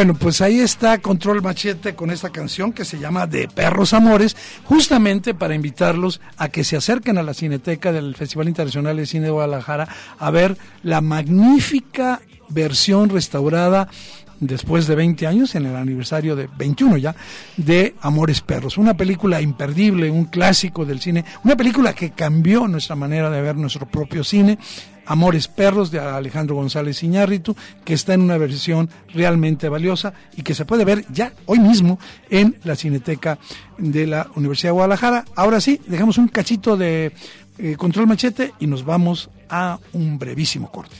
Bueno, 0.00 0.14
pues 0.14 0.40
ahí 0.40 0.60
está 0.60 0.96
Control 0.96 1.42
Machete 1.42 1.94
con 1.94 2.10
esta 2.10 2.30
canción 2.30 2.72
que 2.72 2.86
se 2.86 2.98
llama 2.98 3.26
De 3.26 3.48
Perros 3.48 3.92
Amores, 3.92 4.34
justamente 4.64 5.34
para 5.34 5.54
invitarlos 5.54 6.22
a 6.38 6.48
que 6.48 6.64
se 6.64 6.78
acerquen 6.78 7.18
a 7.18 7.22
la 7.22 7.34
Cineteca 7.34 7.92
del 7.92 8.16
Festival 8.16 8.48
Internacional 8.48 8.96
de 8.96 9.04
Cine 9.04 9.26
de 9.26 9.32
Guadalajara 9.32 9.88
a 10.18 10.30
ver 10.30 10.56
la 10.82 11.02
magnífica 11.02 12.22
versión 12.48 13.10
restaurada 13.10 13.88
después 14.40 14.86
de 14.86 14.94
20 14.94 15.26
años, 15.26 15.54
en 15.54 15.66
el 15.66 15.76
aniversario 15.76 16.34
de 16.34 16.48
21 16.56 16.96
ya, 16.96 17.14
de 17.58 17.94
Amores 18.00 18.40
Perros. 18.40 18.78
Una 18.78 18.96
película 18.96 19.42
imperdible, 19.42 20.10
un 20.10 20.24
clásico 20.24 20.86
del 20.86 21.00
cine, 21.00 21.26
una 21.44 21.56
película 21.56 21.92
que 21.92 22.12
cambió 22.12 22.66
nuestra 22.66 22.96
manera 22.96 23.28
de 23.28 23.42
ver 23.42 23.56
nuestro 23.56 23.86
propio 23.86 24.24
cine. 24.24 24.58
Amores 25.10 25.48
Perros 25.48 25.90
de 25.90 25.98
Alejandro 25.98 26.54
González 26.54 27.02
Iñárritu, 27.02 27.56
que 27.84 27.94
está 27.94 28.14
en 28.14 28.20
una 28.20 28.38
versión 28.38 28.88
realmente 29.12 29.68
valiosa 29.68 30.12
y 30.36 30.42
que 30.42 30.54
se 30.54 30.64
puede 30.64 30.84
ver 30.84 31.04
ya 31.10 31.32
hoy 31.46 31.58
mismo 31.58 31.98
en 32.30 32.56
la 32.62 32.76
Cineteca 32.76 33.36
de 33.76 34.06
la 34.06 34.28
Universidad 34.36 34.68
de 34.68 34.74
Guadalajara. 34.74 35.24
Ahora 35.34 35.60
sí, 35.60 35.80
dejamos 35.88 36.16
un 36.16 36.28
cachito 36.28 36.76
de 36.76 37.10
eh, 37.58 37.74
control 37.76 38.06
machete 38.06 38.54
y 38.60 38.68
nos 38.68 38.84
vamos 38.84 39.30
a 39.48 39.80
un 39.94 40.16
brevísimo 40.16 40.70
corte. 40.70 40.94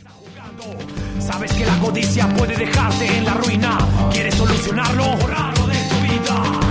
Sabes 1.20 1.52
que 1.52 1.64
la 1.64 1.78
codicia 1.78 2.28
puede 2.34 2.56
dejarte 2.56 3.16
en 3.16 3.24
la 3.24 3.34
ruina. 3.34 3.78
¿Quieres 4.12 4.34
solucionarlo? 4.34 5.04
De 5.04 5.88
tu 5.88 6.00
vida. 6.02 6.69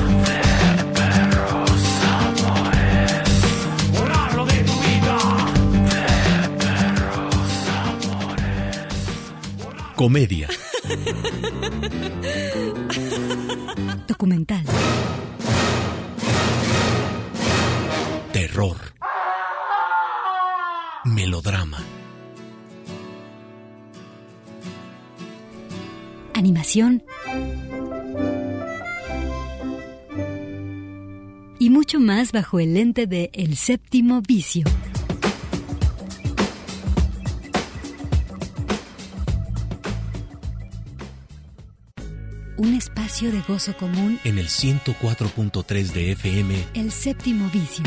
Comedia. 10.00 10.48
Documental. 14.08 14.64
Terror. 18.32 18.78
Melodrama. 21.04 21.84
animación 26.34 27.04
y 31.60 31.70
mucho 31.70 32.00
más 32.00 32.32
bajo 32.32 32.62
el 32.62 32.76
lente 32.76 33.06
de 33.06 33.30
El 33.34 33.58
séptimo 33.58 34.22
vicio. 34.22 34.64
Un 42.60 42.74
espacio 42.74 43.32
de 43.32 43.40
gozo 43.40 43.74
común 43.78 44.20
en 44.26 44.38
el 44.38 44.50
104.3 44.50 45.94
de 45.94 46.12
FM. 46.12 46.66
El 46.74 46.92
séptimo 46.92 47.50
vicio. 47.54 47.86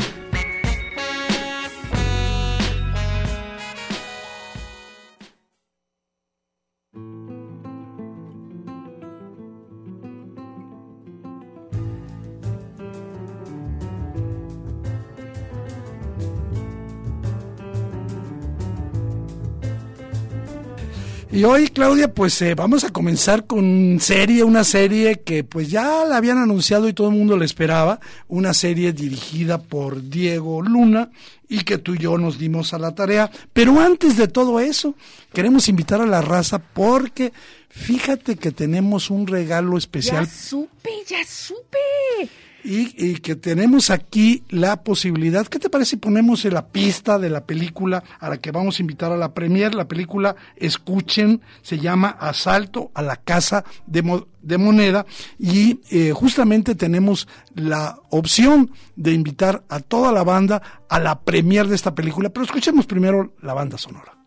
Y 21.33 21.45
hoy, 21.45 21.67
Claudia, 21.69 22.13
pues 22.13 22.39
eh, 22.43 22.53
vamos 22.53 22.83
a 22.83 22.91
comenzar 22.91 23.47
con 23.47 23.97
serie, 23.99 24.43
una 24.43 24.63
serie 24.63 25.21
que 25.21 25.43
pues 25.43 25.67
ya 25.71 26.05
la 26.05 26.17
habían 26.17 26.37
anunciado 26.37 26.87
y 26.87 26.93
todo 26.93 27.09
el 27.09 27.15
mundo 27.15 27.35
la 27.37 27.45
esperaba, 27.45 27.99
una 28.27 28.53
serie 28.53 28.93
dirigida 28.93 29.57
por 29.57 30.09
Diego 30.09 30.61
Luna 30.61 31.09
y 31.49 31.63
que 31.63 31.79
tú 31.79 31.95
y 31.95 31.97
yo 31.97 32.19
nos 32.19 32.37
dimos 32.37 32.75
a 32.75 32.77
la 32.77 32.93
tarea. 32.93 33.31
Pero 33.51 33.79
antes 33.79 34.15
de 34.15 34.27
todo 34.27 34.59
eso, 34.59 34.93
queremos 35.33 35.67
invitar 35.69 36.01
a 36.01 36.05
la 36.05 36.21
raza 36.21 36.59
porque 36.59 37.33
fíjate 37.67 38.35
que 38.35 38.51
tenemos 38.51 39.09
un 39.09 39.25
regalo 39.25 39.75
especial. 39.75 40.27
Ya 40.27 40.31
supe, 40.31 40.91
ya 41.07 41.25
supe 41.25 42.29
y, 42.63 43.15
que 43.15 43.35
tenemos 43.35 43.89
aquí 43.89 44.43
la 44.49 44.83
posibilidad. 44.83 45.45
¿Qué 45.47 45.59
te 45.59 45.69
parece 45.69 45.91
si 45.91 45.97
ponemos 45.97 46.45
en 46.45 46.53
la 46.53 46.67
pista 46.67 47.19
de 47.19 47.29
la 47.29 47.45
película 47.45 48.03
a 48.19 48.29
la 48.29 48.37
que 48.37 48.51
vamos 48.51 48.79
a 48.79 48.81
invitar 48.81 49.11
a 49.11 49.17
la 49.17 49.33
premier? 49.33 49.75
La 49.75 49.87
película, 49.87 50.35
escuchen, 50.55 51.41
se 51.61 51.77
llama 51.77 52.09
Asalto 52.09 52.91
a 52.93 53.01
la 53.01 53.17
Casa 53.17 53.63
de, 53.85 54.23
de 54.41 54.57
Moneda 54.57 55.05
y 55.37 55.81
eh, 55.91 56.11
justamente 56.11 56.75
tenemos 56.75 57.27
la 57.55 57.99
opción 58.09 58.71
de 58.95 59.13
invitar 59.13 59.63
a 59.69 59.79
toda 59.79 60.11
la 60.11 60.23
banda 60.23 60.61
a 60.89 60.99
la 60.99 61.19
premier 61.21 61.67
de 61.67 61.75
esta 61.75 61.93
película, 61.93 62.29
pero 62.29 62.45
escuchemos 62.45 62.85
primero 62.85 63.33
la 63.41 63.53
banda 63.53 63.77
sonora. 63.77 64.22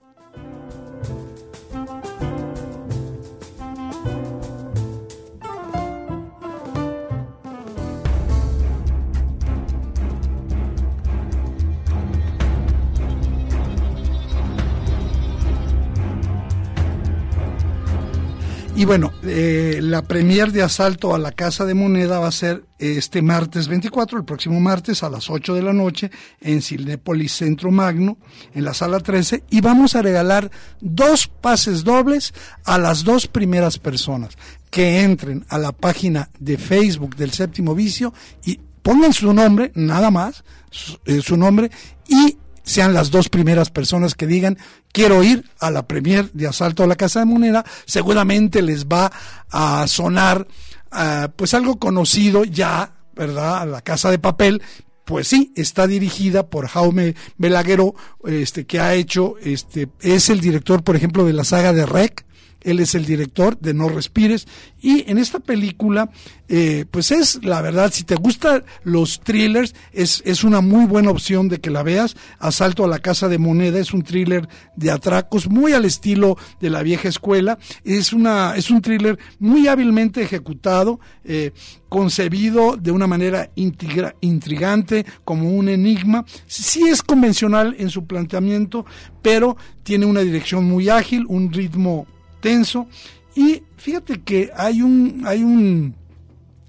Y 18.77 18.85
bueno, 18.85 19.11
eh, 19.23 19.79
la 19.81 20.03
premier 20.03 20.53
de 20.53 20.63
asalto 20.63 21.15
a 21.15 21.19
la 21.19 21.33
Casa 21.33 21.65
de 21.65 21.73
Moneda 21.73 22.19
va 22.19 22.29
a 22.29 22.33
ser 22.33 22.67
este 22.79 23.23
martes 23.23 23.69
24, 23.69 24.19
el 24.19 24.27
próximo 24.27 24.61
martes 24.61 25.03
a 25.03 25.09
las 25.09 25.31
8 25.31 25.55
de 25.55 25.63
la 25.63 25.73
noche 25.73 26.11
en 26.43 26.61
Cinépolis 26.61 27.33
Centro 27.33 27.71
Magno, 27.71 28.19
en 28.55 28.65
la 28.65 28.75
sala 28.75 29.01
13, 29.01 29.45
y 29.49 29.63
vamos 29.63 29.97
a 29.97 30.03
regalar 30.03 30.51
dos 30.83 31.27
pases 31.27 31.85
dobles 31.85 32.35
a 32.67 32.77
las 32.77 33.03
dos 33.03 33.29
primeras 33.29 33.79
personas 33.79 34.37
que 34.69 35.01
entren 35.01 35.47
a 35.49 35.57
la 35.57 35.73
página 35.73 36.29
de 36.39 36.59
Facebook 36.59 37.17
del 37.17 37.33
Séptimo 37.33 37.75
Vicio 37.75 38.13
y 38.45 38.61
pongan 38.83 39.15
su 39.15 39.33
nombre, 39.33 39.73
nada 39.75 40.11
más, 40.11 40.45
su, 40.71 40.99
eh, 41.07 41.23
su 41.23 41.39
nombre, 41.39 41.71
y 42.09 42.37
sean 42.63 42.93
las 42.93 43.11
dos 43.11 43.31
primeras 43.31 43.71
personas 43.71 44.15
que 44.15 44.27
digan 44.27 44.59
quiero 44.97 45.23
ir 45.23 45.45
a 45.61 45.71
la 45.71 45.87
premier 45.87 46.33
de 46.33 46.47
asalto 46.47 46.83
a 46.83 46.87
la 46.87 46.97
casa 46.97 47.21
de 47.21 47.27
moneda, 47.27 47.67
seguramente 47.85 48.63
les 48.63 48.87
va 48.87 49.13
a 49.51 49.87
sonar 49.89 50.49
uh, 50.91 51.29
pues 51.37 51.53
algo 51.53 51.79
conocido 51.79 52.45
ya, 52.45 52.95
¿verdad? 53.15 53.59
A 53.59 53.67
la 53.67 53.83
casa 53.83 54.11
de 54.11 54.19
papel, 54.19 54.63
pues 55.05 55.29
sí, 55.29 55.53
está 55.55 55.87
dirigida 55.87 56.49
por 56.49 56.67
Jaume 56.67 57.15
Belagueró, 57.37 57.95
este, 58.25 58.65
que 58.65 58.81
ha 58.81 58.95
hecho, 58.95 59.35
este, 59.43 59.89
es 60.01 60.31
el 60.31 60.41
director, 60.41 60.83
por 60.83 60.97
ejemplo, 60.97 61.27
de 61.27 61.35
la 61.35 61.45
saga 61.45 61.75
de 61.75 61.85
Rec, 61.85 62.25
él 62.67 62.81
es 62.81 62.95
el 62.95 63.07
director 63.07 63.59
de 63.59 63.73
No 63.73 63.89
Respires. 63.89 64.47
Y 64.83 65.11
en 65.11 65.19
esta 65.19 65.41
película 65.41 66.11
eh, 66.49 66.85
pues 66.91 67.11
es 67.11 67.45
la 67.45 67.61
verdad 67.61 67.91
si 67.93 68.05
te 68.05 68.15
gustan 68.15 68.63
los 68.85 69.19
thrillers 69.21 69.75
es, 69.93 70.23
es 70.25 70.45
una 70.45 70.61
muy 70.61 70.87
buena 70.87 71.11
opción 71.11 71.49
de 71.49 71.61
que 71.61 71.71
la 71.71 71.83
veas. 71.83 72.17
Asalto 72.39 72.85
a 72.85 72.89
la 72.89 72.99
Casa 72.99 73.29
de 73.29 73.39
Moneda 73.39 73.79
es 73.79 73.93
un 73.93 74.03
thriller 74.03 74.49
de 74.77 74.91
atracos 74.91 75.49
muy 75.49 75.73
al 75.73 75.85
estilo 75.85 76.37
de 76.61 76.71
la 76.71 76.83
vieja 76.83 77.09
escuela. 77.09 77.59
Es 77.85 78.13
una 78.13 78.55
es 78.57 78.71
un 78.71 78.83
thriller 78.83 79.19
muy 79.39 79.69
hábilmente 79.69 80.23
ejecutado 80.23 81.01
eh, 81.25 81.53
concebido 81.89 82.77
de 82.77 82.91
una 82.91 83.07
manera 83.07 83.51
intriga, 83.55 84.15
intrigante 84.21 85.07
como 85.25 85.51
un 85.51 85.69
enigma. 85.69 86.25
Sí 86.47 86.89
es 86.89 87.03
convencional 87.03 87.77
en 87.79 87.91
su 87.91 88.07
planteamiento 88.07 88.85
pero 89.23 89.57
tiene 89.83 90.07
una 90.07 90.21
dirección 90.21 90.65
muy 90.65 90.89
ágil 90.89 91.27
un 91.29 91.53
ritmo 91.53 92.07
tenso 92.47 92.87
y 93.35 93.65
fíjate 93.77 94.23
que 94.23 94.53
hay 94.55 94.81
un 94.81 95.25
hay 95.27 95.43
un 95.43 95.97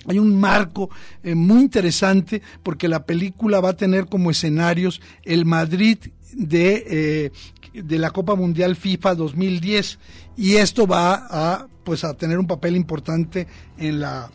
hay 0.07 0.17
un 0.17 0.39
marco 0.39 0.89
eh, 1.23 1.35
muy 1.35 1.61
interesante 1.61 2.41
porque 2.63 2.87
la 2.87 3.05
película 3.05 3.59
va 3.59 3.69
a 3.69 3.77
tener 3.77 4.07
como 4.07 4.31
escenarios 4.31 5.01
el 5.23 5.45
Madrid 5.45 5.99
de, 6.33 6.83
eh, 6.89 7.31
de 7.79 7.99
la 7.99 8.09
Copa 8.09 8.33
Mundial 8.33 8.75
FIFA 8.75 9.13
2010 9.13 9.99
y 10.35 10.55
esto 10.55 10.87
va 10.87 11.27
a 11.29 11.67
pues 11.83 12.03
a 12.03 12.15
tener 12.15 12.39
un 12.39 12.47
papel 12.47 12.75
importante 12.75 13.47
en 13.77 13.99
la 13.99 14.31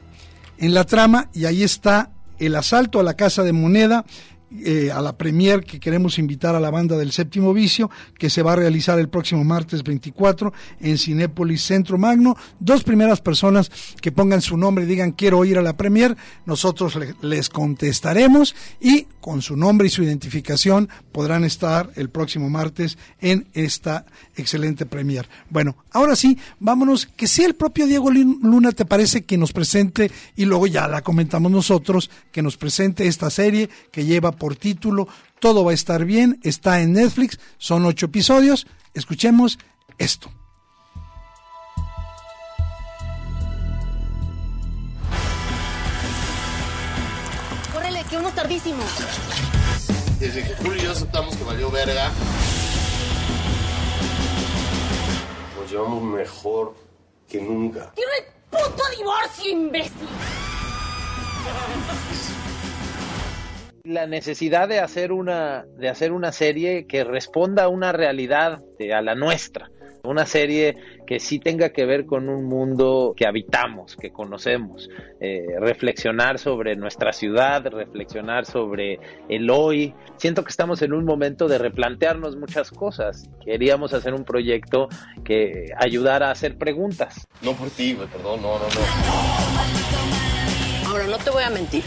en 0.59 0.75
la 0.75 0.85
trama. 0.85 1.29
Y 1.35 1.47
ahí 1.47 1.65
está 1.65 2.13
el 2.39 2.55
asalto 2.55 3.01
a 3.01 3.03
la 3.03 3.15
casa 3.15 3.43
de 3.43 3.53
moneda 3.53 4.05
eh, 4.65 4.91
a 4.93 5.01
la 5.01 5.17
premier 5.17 5.65
que 5.65 5.81
queremos 5.81 6.19
invitar 6.19 6.55
a 6.55 6.61
la 6.61 6.71
banda 6.71 6.97
del 6.97 7.13
séptimo 7.13 7.53
vicio, 7.53 7.91
que 8.19 8.31
se 8.31 8.43
va 8.43 8.53
a 8.53 8.57
realizar 8.57 8.99
el 8.99 9.09
próximo 9.09 9.45
martes 9.45 9.83
24 9.83 10.53
en 10.81 10.99
Cinépolis 10.99 11.63
Centro 11.63 11.99
Magno. 11.99 12.37
Dos 12.61 12.83
primeras 12.83 13.21
personas 13.21 13.71
que 14.01 14.13
pongan 14.13 14.43
su 14.43 14.57
nombre 14.57 14.85
y 14.85 14.89
digan 14.89 15.13
quiero 15.13 15.45
ir 15.45 15.59
a 15.59 15.63
la 15.63 15.77
premier, 15.77 16.17
nosotros 16.47 16.97
le, 16.97 17.15
les 17.23 17.49
contestaremos 17.49 18.55
y 18.81 19.07
con 19.21 19.41
su 19.41 19.57
nombre 19.57 19.87
y 19.87 19.91
su 19.91 20.03
identificación 20.03 20.89
podrán 21.13 21.45
estar 21.45 21.91
el 21.95 22.11
próximo 22.11 22.51
martes 22.51 22.99
en 23.21 23.49
esta 23.55 24.05
excelente 24.37 24.87
premier. 24.87 25.29
Bueno, 25.49 25.77
ahora 25.93 26.17
sí, 26.17 26.39
vámonos, 26.59 27.07
que 27.07 27.27
sea 27.27 27.47
el 27.47 27.55
propio 27.55 27.87
Diego 27.87 28.11
Luna 28.11 28.73
te 28.73 28.85
parece 28.85 29.25
que 29.25 29.39
nos 29.39 29.53
presente 29.53 30.11
y 30.37 30.45
luego 30.45 30.67
ya 30.67 30.89
la 30.89 31.03
comentamos 31.03 31.51
nosotros, 31.51 32.11
que 32.33 32.43
nos 32.43 32.57
presente 32.57 33.07
esta 33.07 33.31
serie 33.31 33.71
que 33.91 34.05
lleva 34.05 34.33
por 34.43 34.57
título 34.57 35.07
Todo 35.39 35.65
va 35.65 35.71
a 35.71 35.75
estar 35.75 36.05
bien, 36.05 36.41
está 36.43 36.81
en 36.81 36.95
Netflix, 36.95 37.39
son 37.59 37.85
ocho 37.85 38.07
episodios. 38.07 38.67
Escuchemos 38.93 39.57
esto. 39.99 40.33
Córrele, 47.73 48.03
que 48.11 48.17
vamos 48.17 48.35
tardísimo. 48.35 48.83
Desde 50.19 50.43
que 50.43 50.57
Julio 50.57 50.75
y 50.75 50.85
yo 50.87 50.91
aceptamos 50.91 51.37
que 51.37 51.45
valió 51.45 51.71
verga, 51.71 52.11
nos 55.57 55.71
llevamos 55.71 56.03
mejor 56.03 56.75
que 57.29 57.41
nunca. 57.41 57.93
¡Quiero 57.95 58.11
el 58.19 58.25
puto 58.51 58.83
divorcio, 58.99 59.53
imbécil! 59.53 60.09
La 63.93 64.07
necesidad 64.07 64.69
de 64.69 64.81
hacer 64.81 65.13
una 65.13 65.65
de 65.77 65.89
hacer 65.89 66.13
una 66.13 66.33
serie 66.33 66.87
que 66.87 67.05
responda 67.05 67.65
a 67.65 67.69
una 67.69 67.93
realidad 67.93 68.61
de, 68.79 68.93
a 68.95 69.03
la 69.03 69.15
nuestra 69.15 69.71
una 70.05 70.27
serie 70.27 70.77
que 71.07 71.21
sí 71.21 71.39
tenga 71.39 71.71
que 71.71 71.85
ver 71.85 72.07
con 72.07 72.29
un 72.29 72.45
mundo 72.45 73.15
que 73.17 73.27
habitamos, 73.27 73.97
que 73.97 74.11
conocemos, 74.11 74.91
eh, 75.21 75.47
reflexionar 75.61 76.39
sobre 76.39 76.75
nuestra 76.77 77.13
ciudad, 77.13 77.65
reflexionar 77.67 78.45
sobre 78.47 78.99
el 79.29 79.49
hoy. 79.51 79.95
Siento 80.17 80.43
que 80.43 80.51
estamos 80.51 80.83
en 80.83 80.93
un 80.93 81.05
momento 81.05 81.47
de 81.49 81.59
replantearnos 81.59 82.37
muchas 82.37 82.71
cosas. 82.71 83.29
Queríamos 83.45 83.93
hacer 83.93 84.15
un 84.15 84.25
proyecto 84.25 84.89
que 85.25 85.73
ayudara 85.77 86.29
a 86.29 86.33
hacer 86.33 86.57
preguntas. 86.59 87.27
No 87.41 87.53
por 87.53 87.71
ti, 87.71 87.95
perdón, 87.95 88.43
no, 88.43 88.59
no, 88.59 88.65
no. 88.65 88.81
Ahora, 90.89 91.07
no 91.07 91.19
te 91.19 91.31
voy 91.31 91.45
a 91.45 91.51
mentir. 91.51 91.85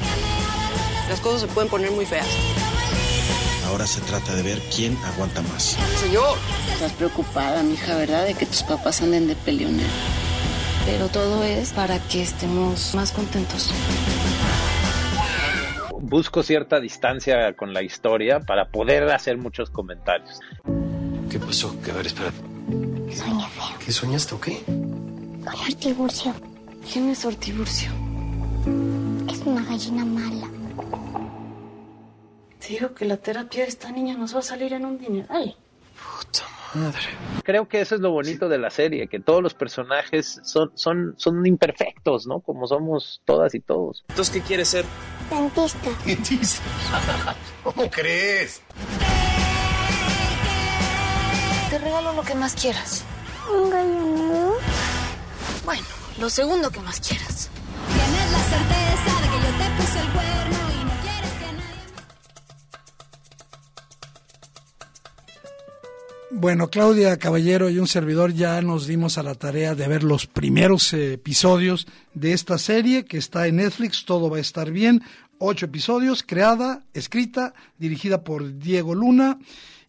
Las 1.09 1.19
cosas 1.21 1.41
se 1.41 1.47
pueden 1.47 1.69
poner 1.69 1.91
muy 1.91 2.05
feas. 2.05 2.27
Ahora 3.67 3.87
se 3.87 4.01
trata 4.01 4.33
de 4.35 4.43
ver 4.43 4.61
quién 4.75 4.97
aguanta 5.03 5.41
más. 5.43 5.77
Yo. 6.11 6.35
Estás 6.73 6.93
preocupada, 6.93 7.63
mija, 7.63 7.95
¿verdad? 7.95 8.25
De 8.25 8.33
que 8.33 8.45
tus 8.45 8.63
papás 8.63 9.01
anden 9.01 9.27
de 9.27 9.35
peleonero. 9.35 9.89
Pero 10.85 11.07
todo 11.07 11.43
es 11.43 11.73
para 11.73 11.99
que 11.99 12.21
estemos 12.21 12.93
más 12.95 13.11
contentos. 13.11 13.71
Busco 15.99 16.43
cierta 16.43 16.79
distancia 16.79 17.53
con 17.53 17.73
la 17.73 17.81
historia 17.81 18.39
para 18.39 18.69
poder 18.69 19.09
hacer 19.11 19.37
muchos 19.37 19.69
comentarios. 19.71 20.39
¿Qué 21.31 21.39
pasó? 21.39 21.75
A 21.89 21.93
ver, 21.93 22.05
espera. 22.05 22.31
Soñé 23.11 23.47
feo. 23.49 23.79
¿Qué 23.83 23.91
soñaste 23.91 24.35
o 24.35 24.39
qué? 24.39 24.63
Con 24.65 25.59
Ortiburcio. 25.67 26.33
¿Quién 26.91 27.09
es 27.09 27.25
Ortiburcio? 27.25 27.89
Es 29.29 29.39
una 29.45 29.63
gallina 29.63 30.05
mala. 30.05 30.54
Te 32.59 32.67
digo 32.67 32.93
que 32.93 33.05
la 33.05 33.17
terapia 33.17 33.63
de 33.63 33.69
esta 33.69 33.91
niña 33.91 34.15
nos 34.17 34.33
va 34.33 34.39
a 34.39 34.41
salir 34.43 34.73
en 34.73 34.85
un 34.85 34.97
dineral. 34.97 35.55
Puta 35.93 36.45
madre. 36.73 36.99
Creo 37.43 37.67
que 37.67 37.81
eso 37.81 37.95
es 37.95 38.01
lo 38.01 38.11
bonito 38.11 38.49
de 38.49 38.57
la 38.57 38.69
serie, 38.69 39.07
que 39.07 39.19
todos 39.19 39.43
los 39.43 39.53
personajes 39.53 40.41
son, 40.43 40.71
son, 40.75 41.13
son 41.17 41.45
imperfectos, 41.45 42.25
¿no? 42.25 42.39
Como 42.39 42.67
somos 42.67 43.21
todas 43.23 43.53
y 43.55 43.59
todos. 43.59 44.03
Entonces, 44.09 44.33
¿qué 44.33 44.41
quieres 44.41 44.69
ser? 44.69 44.85
Dentista. 45.29 45.89
Dentista. 46.05 46.63
¿Cómo 47.63 47.89
crees? 47.89 48.61
Te 51.69 51.77
regalo 51.77 52.13
lo 52.13 52.23
que 52.23 52.35
más 52.35 52.55
quieras. 52.55 53.03
¿Un 53.51 53.69
gallinero? 53.69 54.55
Bueno, 55.65 55.85
lo 56.19 56.29
segundo 56.29 56.71
que 56.71 56.79
más 56.79 56.99
quieras. 56.99 57.49
Tienes 57.87 58.31
la 58.31 58.39
certeza 58.39 58.84
Bueno, 66.45 66.69
Claudia 66.69 67.17
Caballero 67.17 67.71
y 67.71 67.79
un 67.79 67.87
servidor 67.87 68.31
ya 68.31 68.61
nos 68.61 68.85
dimos 68.85 69.17
a 69.17 69.23
la 69.23 69.33
tarea 69.33 69.73
de 69.73 69.87
ver 69.87 70.03
los 70.03 70.27
primeros 70.27 70.93
episodios 70.93 71.87
de 72.13 72.33
esta 72.33 72.59
serie 72.59 73.03
que 73.05 73.17
está 73.17 73.47
en 73.47 73.55
Netflix, 73.55 74.05
todo 74.05 74.29
va 74.29 74.37
a 74.37 74.41
estar 74.41 74.69
bien. 74.69 75.01
Ocho 75.39 75.65
episodios, 75.65 76.21
creada, 76.21 76.83
escrita, 76.93 77.55
dirigida 77.79 78.23
por 78.23 78.59
Diego 78.59 78.93
Luna 78.93 79.39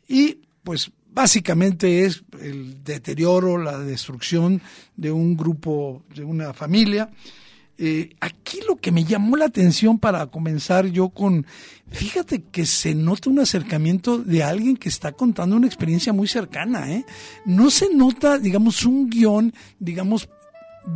y 0.09 0.39
pues 0.65 0.91
básicamente 1.13 2.07
es 2.07 2.25
el 2.41 2.83
deterioro, 2.83 3.59
la 3.59 3.79
destrucción 3.79 4.63
de 4.97 5.13
un 5.13 5.37
grupo, 5.37 6.05
de 6.15 6.25
una 6.25 6.55
familia. 6.55 7.11
Eh, 7.79 8.17
aquí 8.21 8.61
lo 8.67 8.77
que 8.77 8.91
me 8.91 9.05
llamó 9.05 9.37
la 9.37 9.47
atención 9.47 9.99
para 9.99 10.27
comenzar 10.27 10.87
yo 10.87 11.11
con, 11.11 11.47
fíjate 11.91 12.43
que 12.45 12.65
se 12.65 12.95
nota 12.95 13.29
un 13.29 13.39
acercamiento 13.39 14.19
de 14.19 14.43
alguien 14.43 14.77
que 14.77 14.89
está 14.89 15.13
contando 15.13 15.57
una 15.57 15.67
experiencia 15.67 16.13
muy 16.13 16.27
cercana, 16.27 16.91
¿eh? 16.91 17.05
No 17.45 17.71
se 17.71 17.95
nota, 17.95 18.39
digamos, 18.39 18.85
un 18.85 19.11
guion, 19.11 19.53
digamos, 19.79 20.29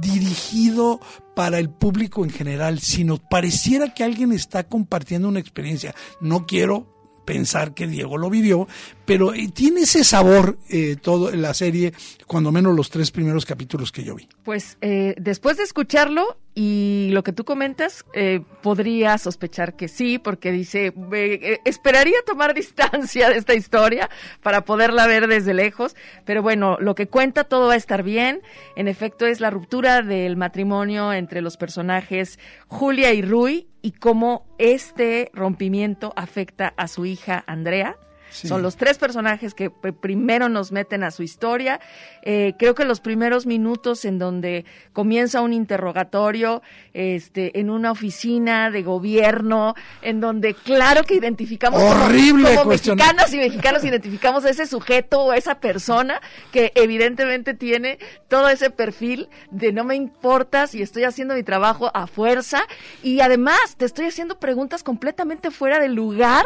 dirigido 0.00 1.00
para 1.34 1.58
el 1.58 1.68
público 1.68 2.24
en 2.24 2.30
general, 2.30 2.78
sino 2.80 3.18
pareciera 3.18 3.92
que 3.92 4.04
alguien 4.04 4.32
está 4.32 4.64
compartiendo 4.64 5.28
una 5.28 5.40
experiencia. 5.40 5.94
No 6.20 6.46
quiero 6.46 7.00
pensar 7.24 7.74
que 7.74 7.86
Diego 7.86 8.18
lo 8.18 8.28
vivió, 8.28 8.66
pero 9.04 9.34
eh, 9.34 9.48
tiene 9.54 9.82
ese 9.82 10.02
sabor 10.02 10.58
eh, 10.68 10.96
todo 11.00 11.30
la 11.30 11.54
serie, 11.54 11.92
cuando 12.26 12.50
menos 12.50 12.74
los 12.74 12.90
tres 12.90 13.10
primeros 13.10 13.46
capítulos 13.46 13.92
que 13.92 14.02
yo 14.02 14.16
vi. 14.16 14.28
Pues 14.42 14.78
eh, 14.80 15.14
después 15.16 15.56
de 15.56 15.62
escucharlo 15.62 16.38
y 16.54 17.10
lo 17.12 17.22
que 17.22 17.32
tú 17.32 17.44
comentas, 17.44 18.04
eh, 18.12 18.40
podría 18.62 19.16
sospechar 19.18 19.76
que 19.76 19.86
sí, 19.86 20.18
porque 20.18 20.50
dice, 20.50 20.92
eh, 21.12 21.60
esperaría 21.64 22.18
tomar 22.26 22.54
distancia 22.60 23.30
de 23.30 23.36
esta 23.36 23.54
historia 23.54 24.10
para 24.42 24.64
poderla 24.64 25.06
ver 25.06 25.28
desde 25.28 25.54
lejos, 25.54 25.94
pero 26.24 26.42
bueno, 26.42 26.76
lo 26.80 26.94
que 26.94 27.06
cuenta 27.06 27.44
todo 27.44 27.68
va 27.68 27.74
a 27.74 27.76
estar 27.76 28.02
bien. 28.02 28.42
En 28.74 28.88
efecto, 28.88 29.26
es 29.26 29.40
la 29.40 29.50
ruptura 29.50 30.02
del 30.02 30.36
matrimonio 30.36 31.12
entre 31.12 31.40
los 31.40 31.56
personajes 31.56 32.38
Julia 32.66 33.12
y 33.12 33.22
Rui 33.22 33.68
y 33.82 33.92
cómo 33.92 34.46
este 34.58 35.30
rompimiento 35.32 36.12
afecta 36.16 36.74
a 36.76 36.88
su 36.88 37.06
hija 37.06 37.44
Andrea. 37.46 37.96
Sí. 38.30 38.48
Son 38.48 38.62
los 38.62 38.76
tres 38.76 38.96
personajes 38.96 39.54
que 39.54 39.70
primero 39.70 40.48
nos 40.48 40.72
meten 40.72 41.02
a 41.02 41.10
su 41.10 41.22
historia. 41.22 41.80
Eh, 42.22 42.54
creo 42.58 42.74
que 42.74 42.84
los 42.84 43.00
primeros 43.00 43.44
minutos 43.46 44.04
en 44.04 44.18
donde 44.18 44.64
comienza 44.92 45.40
un 45.40 45.52
interrogatorio 45.52 46.62
este, 46.94 47.58
en 47.60 47.70
una 47.70 47.90
oficina 47.92 48.70
de 48.70 48.82
gobierno, 48.82 49.74
en 50.02 50.20
donde 50.20 50.54
claro 50.54 51.02
que 51.04 51.14
identificamos 51.14 51.80
como- 51.82 52.04
Horrible 52.04 52.50
como, 52.54 52.64
cuestión. 52.64 52.96
mexicanas 52.96 53.32
y 53.34 53.36
mexicanos 53.38 53.84
identificamos 53.84 54.44
a 54.44 54.50
ese 54.50 54.66
sujeto 54.66 55.20
o 55.20 55.32
esa 55.32 55.60
persona 55.60 56.20
que 56.52 56.72
evidentemente 56.74 57.54
tiene 57.54 57.98
todo 58.28 58.48
ese 58.48 58.70
perfil 58.70 59.28
de 59.50 59.72
no 59.72 59.84
me 59.84 59.94
importas 59.96 60.74
y 60.74 60.82
estoy 60.82 61.04
haciendo 61.04 61.34
mi 61.34 61.42
trabajo 61.42 61.90
a 61.94 62.06
fuerza 62.06 62.62
y 63.02 63.20
además 63.20 63.58
te 63.76 63.84
estoy 63.84 64.06
haciendo 64.06 64.38
preguntas 64.38 64.82
completamente 64.82 65.50
fuera 65.50 65.80
del 65.80 65.94
lugar. 65.94 66.44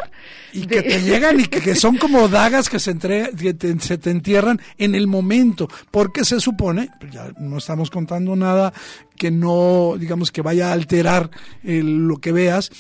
Y 0.53 0.67
de- 0.67 0.77
que 0.77 0.83
te 0.83 1.01
llegan 1.03 1.41
y 1.41 1.45
que, 1.47 1.61
son 1.75 1.97
como 1.99 2.29
dagas 2.29 2.69
que 2.69 2.79
se, 2.79 2.97
que 2.99 3.55
te- 3.55 4.11
entierran 4.11 4.61
en 4.79 4.95
el 4.95 5.07
momento, 5.07 5.69
porque 5.91 6.25
se 6.25 6.41
supone, 6.41 6.91
pues 7.01 7.13
ya 7.13 7.33
no 7.39 7.59
estamos 7.59 7.91
contando 7.91 8.35
nada 8.37 8.73
que 9.17 9.31
no, 9.31 9.95
digamos, 9.99 10.31
que 10.31 10.43
vaya 10.43 10.71
a 10.71 10.73
alterar 10.73 11.31
eh, 11.63 11.83
lo 11.85 12.17
que 12.19 12.33
veas, 12.33 12.71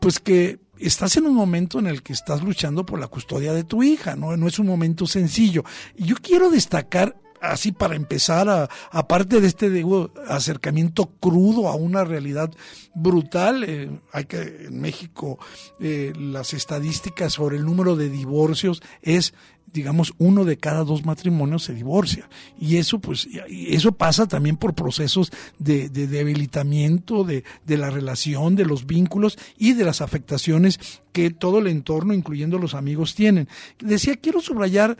pues 0.00 0.18
que 0.20 0.58
estás 0.78 1.16
en 1.16 1.26
un 1.26 1.34
momento 1.34 1.78
en 1.78 1.86
el 1.86 2.02
que 2.02 2.12
estás 2.12 2.42
luchando 2.42 2.84
por 2.84 2.98
la 3.00 3.08
custodia 3.08 3.52
de 3.52 3.64
tu 3.64 3.82
hija, 3.82 4.16
no, 4.16 4.36
no 4.36 4.46
es 4.48 4.58
un 4.58 4.66
momento 4.66 5.06
sencillo. 5.06 5.64
Yo 5.96 6.16
quiero 6.22 6.50
destacar 6.50 7.16
así 7.50 7.72
para 7.72 7.96
empezar, 7.96 8.68
aparte 8.90 9.40
de 9.40 9.46
este 9.46 9.84
acercamiento 10.28 11.06
crudo 11.20 11.68
a 11.68 11.74
una 11.74 12.04
realidad 12.04 12.50
brutal, 12.94 13.64
eh, 13.64 13.90
hay 14.12 14.24
que 14.24 14.66
en 14.66 14.80
México 14.80 15.38
eh, 15.80 16.12
las 16.16 16.54
estadísticas 16.54 17.32
sobre 17.32 17.56
el 17.56 17.64
número 17.64 17.96
de 17.96 18.08
divorcios 18.08 18.82
es 19.02 19.34
digamos, 19.72 20.14
uno 20.18 20.44
de 20.44 20.56
cada 20.56 20.84
dos 20.84 21.04
matrimonios 21.04 21.64
se 21.64 21.74
divorcia. 21.74 22.28
Y 22.60 22.76
eso, 22.76 23.00
pues, 23.00 23.28
eso 23.48 23.92
pasa 23.92 24.26
también 24.26 24.56
por 24.56 24.74
procesos 24.74 25.32
de, 25.58 25.88
de 25.88 26.06
debilitamiento 26.06 27.24
de, 27.24 27.44
de 27.66 27.76
la 27.76 27.90
relación, 27.90 28.54
de 28.54 28.66
los 28.66 28.86
vínculos 28.86 29.36
y 29.58 29.72
de 29.72 29.84
las 29.84 30.00
afectaciones 30.00 31.02
que 31.12 31.30
todo 31.30 31.58
el 31.58 31.66
entorno, 31.66 32.14
incluyendo 32.14 32.58
los 32.58 32.74
amigos, 32.74 33.14
tienen. 33.14 33.48
Decía, 33.80 34.16
quiero 34.16 34.40
subrayar 34.40 34.96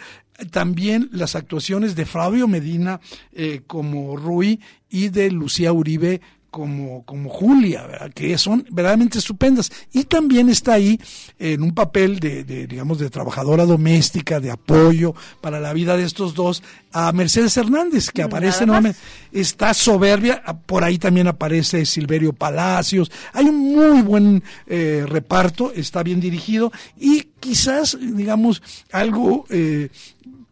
también 0.51 1.09
las 1.13 1.37
actuaciones 1.37 1.95
de 1.95 2.07
Fabio 2.07 2.49
Medina 2.49 3.01
eh, 3.33 3.63
como 3.67 4.17
Rui 4.17 4.61
y 4.89 5.09
de 5.09 5.31
Lucía 5.31 5.73
Uribe 5.73 6.21
como, 6.55 7.05
como 7.05 7.31
Julia, 7.31 7.85
¿verdad? 7.85 8.13
que 8.15 8.39
son 8.39 8.65
verdaderamente 8.71 9.19
estupendas. 9.19 9.73
Y 9.93 10.05
también 10.05 10.49
está 10.49 10.75
ahí 10.75 11.01
en 11.37 11.65
un 11.65 11.75
papel 11.75 12.21
de, 12.21 12.45
de, 12.45 12.69
digamos, 12.69 13.01
de 13.01 13.11
trabajadora 13.11 13.67
doméstica, 13.67 14.39
de 14.39 14.53
apoyo 14.53 15.17
para 15.41 15.59
la 15.59 15.73
vida 15.73 15.97
de 15.97 16.05
estos 16.05 16.33
dos, 16.33 16.63
a 16.93 17.11
Mercedes 17.11 17.57
Hernández, 17.57 18.09
que 18.13 18.23
aparece 18.23 18.67
nuevamente. 18.67 19.01
Está 19.33 19.75
soberbia, 19.75 20.45
por 20.65 20.85
ahí 20.85 20.97
también 20.97 21.27
aparece 21.27 21.85
Silverio 21.87 22.33
Palacios. 22.33 23.11
Hay 23.33 23.47
un 23.47 23.75
muy 23.75 24.03
buen 24.03 24.45
eh, 24.69 25.05
reparto, 25.09 25.73
está 25.75 26.05
bien 26.05 26.21
dirigido 26.21 26.71
y 26.97 27.31
quizás, 27.41 27.99
digamos, 28.01 28.63
algo 28.93 29.45
eh, 29.51 29.89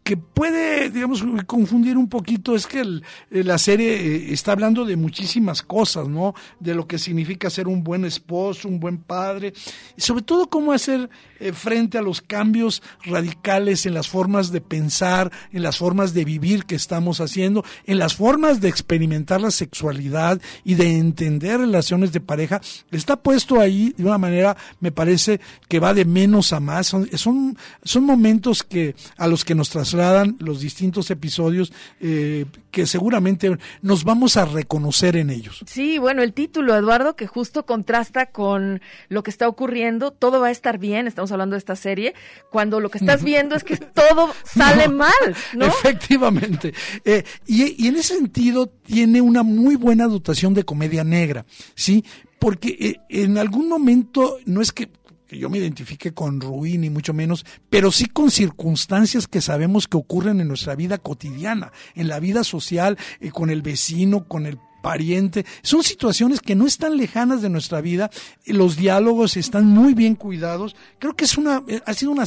que 0.03 0.17
puede, 0.17 0.89
digamos, 0.89 1.23
confundir 1.47 1.97
un 1.97 2.09
poquito 2.09 2.55
es 2.55 2.67
que 2.67 2.81
el, 2.81 3.03
la 3.29 3.57
serie 3.57 3.93
eh, 3.95 4.33
está 4.33 4.51
hablando 4.51 4.83
de 4.85 4.97
muchísimas 4.97 5.61
cosas, 5.61 6.07
¿no? 6.09 6.33
De 6.59 6.75
lo 6.75 6.87
que 6.87 6.97
significa 6.99 7.49
ser 7.49 7.67
un 7.67 7.83
buen 7.83 8.03
esposo, 8.03 8.67
un 8.67 8.79
buen 8.79 8.97
padre, 8.97 9.53
y 9.97 10.01
sobre 10.01 10.23
todo 10.23 10.49
cómo 10.49 10.73
hacer 10.73 11.09
eh, 11.43 11.51
frente 11.51 11.97
a 11.97 12.01
los 12.01 12.21
cambios 12.21 12.81
radicales 13.03 13.85
en 13.85 13.93
las 13.93 14.07
formas 14.07 14.53
de 14.53 14.61
pensar, 14.61 15.29
en 15.51 15.61
las 15.61 15.77
formas 15.77 16.13
de 16.13 16.23
vivir 16.23 16.63
que 16.63 16.75
estamos 16.75 17.19
haciendo, 17.19 17.65
en 17.85 17.99
las 17.99 18.15
formas 18.15 18.61
de 18.61 18.69
experimentar 18.69 19.41
la 19.41 19.51
sexualidad 19.51 20.41
y 20.63 20.75
de 20.75 20.97
entender 20.97 21.59
relaciones 21.59 22.13
de 22.13 22.21
pareja. 22.21 22.61
Está 22.91 23.17
puesto 23.17 23.59
ahí 23.59 23.93
de 23.97 24.05
una 24.05 24.17
manera, 24.17 24.55
me 24.79 24.93
parece, 24.93 25.41
que 25.67 25.81
va 25.81 25.93
de 25.93 26.05
menos 26.05 26.53
a 26.53 26.61
más. 26.61 26.87
Son, 26.87 27.09
son, 27.17 27.57
son 27.83 28.05
momentos 28.05 28.63
que 28.63 28.95
a 29.17 29.27
los 29.27 29.43
que 29.43 29.53
nos 29.53 29.69
trasladan 29.69 30.37
los 30.39 30.61
distintos 30.61 31.11
episodios 31.11 31.73
eh, 31.99 32.45
que 32.71 32.87
seguramente 32.87 33.57
nos 33.81 34.05
vamos 34.05 34.37
a 34.37 34.45
reconocer 34.45 35.17
en 35.17 35.29
ellos. 35.29 35.61
Sí, 35.67 35.97
bueno, 35.97 36.21
el 36.21 36.31
título, 36.31 36.73
Eduardo, 36.73 37.17
que 37.17 37.27
justo 37.27 37.65
contrasta 37.65 38.27
con 38.27 38.81
lo 39.09 39.23
que 39.23 39.29
está 39.29 39.49
ocurriendo, 39.49 40.11
todo 40.11 40.39
va 40.39 40.47
a 40.47 40.51
estar 40.51 40.77
bien, 40.77 41.05
estamos 41.05 41.32
hablando 41.33 41.55
de 41.55 41.59
esta 41.59 41.75
serie, 41.75 42.13
cuando 42.51 42.79
lo 42.79 42.89
que 42.89 42.99
estás 42.99 43.23
viendo 43.23 43.55
es 43.55 43.63
que 43.63 43.77
todo 43.77 44.33
sale 44.45 44.87
no, 44.87 44.95
mal, 44.95 45.35
¿no? 45.53 45.65
Efectivamente. 45.65 46.73
Eh, 47.03 47.23
y, 47.45 47.83
y 47.83 47.87
en 47.87 47.97
ese 47.97 48.15
sentido 48.15 48.67
tiene 48.67 49.21
una 49.21 49.43
muy 49.43 49.75
buena 49.75 50.07
dotación 50.07 50.53
de 50.53 50.63
comedia 50.63 51.03
negra, 51.03 51.45
¿sí? 51.75 52.03
Porque 52.39 52.77
eh, 52.79 52.95
en 53.09 53.37
algún 53.37 53.67
momento 53.69 54.37
no 54.45 54.61
es 54.61 54.71
que 54.71 54.89
yo 55.29 55.49
me 55.49 55.57
identifique 55.57 56.13
con 56.13 56.41
Rui, 56.41 56.77
ni 56.77 56.89
mucho 56.89 57.13
menos, 57.13 57.45
pero 57.69 57.91
sí 57.91 58.05
con 58.05 58.31
circunstancias 58.31 59.27
que 59.27 59.41
sabemos 59.41 59.87
que 59.87 59.97
ocurren 59.97 60.39
en 60.41 60.47
nuestra 60.47 60.75
vida 60.75 60.97
cotidiana, 60.97 61.71
en 61.95 62.07
la 62.07 62.19
vida 62.19 62.43
social, 62.43 62.97
eh, 63.19 63.31
con 63.31 63.49
el 63.49 63.61
vecino, 63.61 64.27
con 64.27 64.45
el 64.45 64.59
pariente. 64.83 65.45
Son 65.63 65.81
situaciones 65.81 66.41
que 66.41 66.55
no 66.55 66.67
están 66.67 66.97
lejanas 66.97 67.41
de 67.41 67.49
nuestra 67.49 67.79
vida. 67.79 68.11
Los 68.45 68.75
diálogos 68.75 69.37
están 69.37 69.65
muy 69.65 69.93
bien 69.93 70.15
cuidados. 70.15 70.75
Creo 70.99 71.15
que 71.15 71.23
es 71.23 71.37
una, 71.37 71.63
ha 71.85 71.93
sido 71.93 72.11
un 72.11 72.21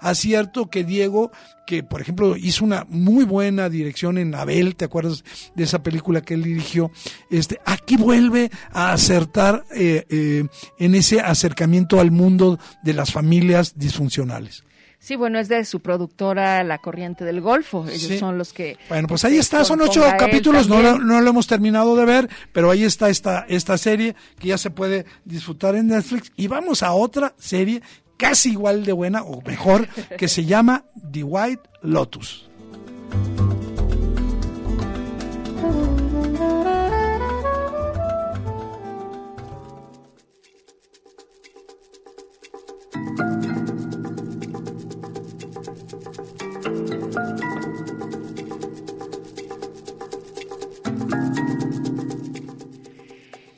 acierto 0.00 0.70
que 0.70 0.82
Diego, 0.82 1.30
que 1.66 1.82
por 1.84 2.00
ejemplo 2.00 2.36
hizo 2.36 2.64
una 2.64 2.86
muy 2.88 3.24
buena 3.24 3.68
dirección 3.68 4.16
en 4.16 4.34
Abel, 4.34 4.76
¿te 4.76 4.86
acuerdas 4.86 5.22
de 5.54 5.64
esa 5.64 5.82
película 5.82 6.22
que 6.22 6.34
él 6.34 6.42
dirigió? 6.42 6.90
Este, 7.30 7.60
aquí 7.66 7.98
vuelve 7.98 8.50
a 8.72 8.92
acertar 8.92 9.66
eh, 9.76 10.06
eh, 10.08 10.46
en 10.78 10.94
ese 10.94 11.20
acercamiento 11.20 12.00
al 12.00 12.10
mundo 12.10 12.58
de 12.82 12.94
las 12.94 13.12
familias 13.12 13.74
disfuncionales. 13.76 14.64
Sí, 15.00 15.16
bueno, 15.16 15.38
es 15.38 15.48
de 15.48 15.64
su 15.64 15.80
productora 15.80 16.62
La 16.62 16.76
Corriente 16.76 17.24
del 17.24 17.40
Golfo. 17.40 17.86
Ellos 17.88 18.02
sí. 18.02 18.18
son 18.18 18.36
los 18.36 18.52
que. 18.52 18.76
Bueno, 18.90 19.08
pues 19.08 19.24
ahí 19.24 19.38
está, 19.38 19.64
son 19.64 19.80
ocho 19.80 20.04
capítulos, 20.18 20.68
no 20.68 20.82
lo, 20.82 20.98
no 20.98 21.22
lo, 21.22 21.30
hemos 21.30 21.46
terminado 21.46 21.96
de 21.96 22.04
ver, 22.04 22.28
pero 22.52 22.70
ahí 22.70 22.84
está 22.84 23.08
esta, 23.08 23.46
esta 23.48 23.78
serie 23.78 24.14
que 24.38 24.48
ya 24.48 24.58
se 24.58 24.70
puede 24.70 25.06
disfrutar 25.24 25.74
en 25.74 25.86
Netflix. 25.86 26.30
Y 26.36 26.48
vamos 26.48 26.82
a 26.82 26.92
otra 26.92 27.34
serie 27.38 27.80
casi 28.18 28.50
igual 28.50 28.84
de 28.84 28.92
buena 28.92 29.22
o 29.22 29.40
mejor, 29.40 29.88
que 30.18 30.28
se 30.28 30.44
llama 30.44 30.84
The 31.10 31.24
White 31.24 31.62
Lotus. 31.80 32.50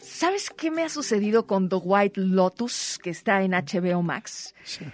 ¿Sabes 0.00 0.50
qué 0.50 0.70
me 0.70 0.84
ha 0.84 0.88
sucedido 0.88 1.46
con 1.46 1.68
The 1.68 1.76
White 1.76 2.20
Lotus, 2.20 2.98
que 3.02 3.10
está 3.10 3.42
en 3.42 3.52
HBO 3.52 4.02
Max? 4.02 4.54
Sí. 4.64 4.84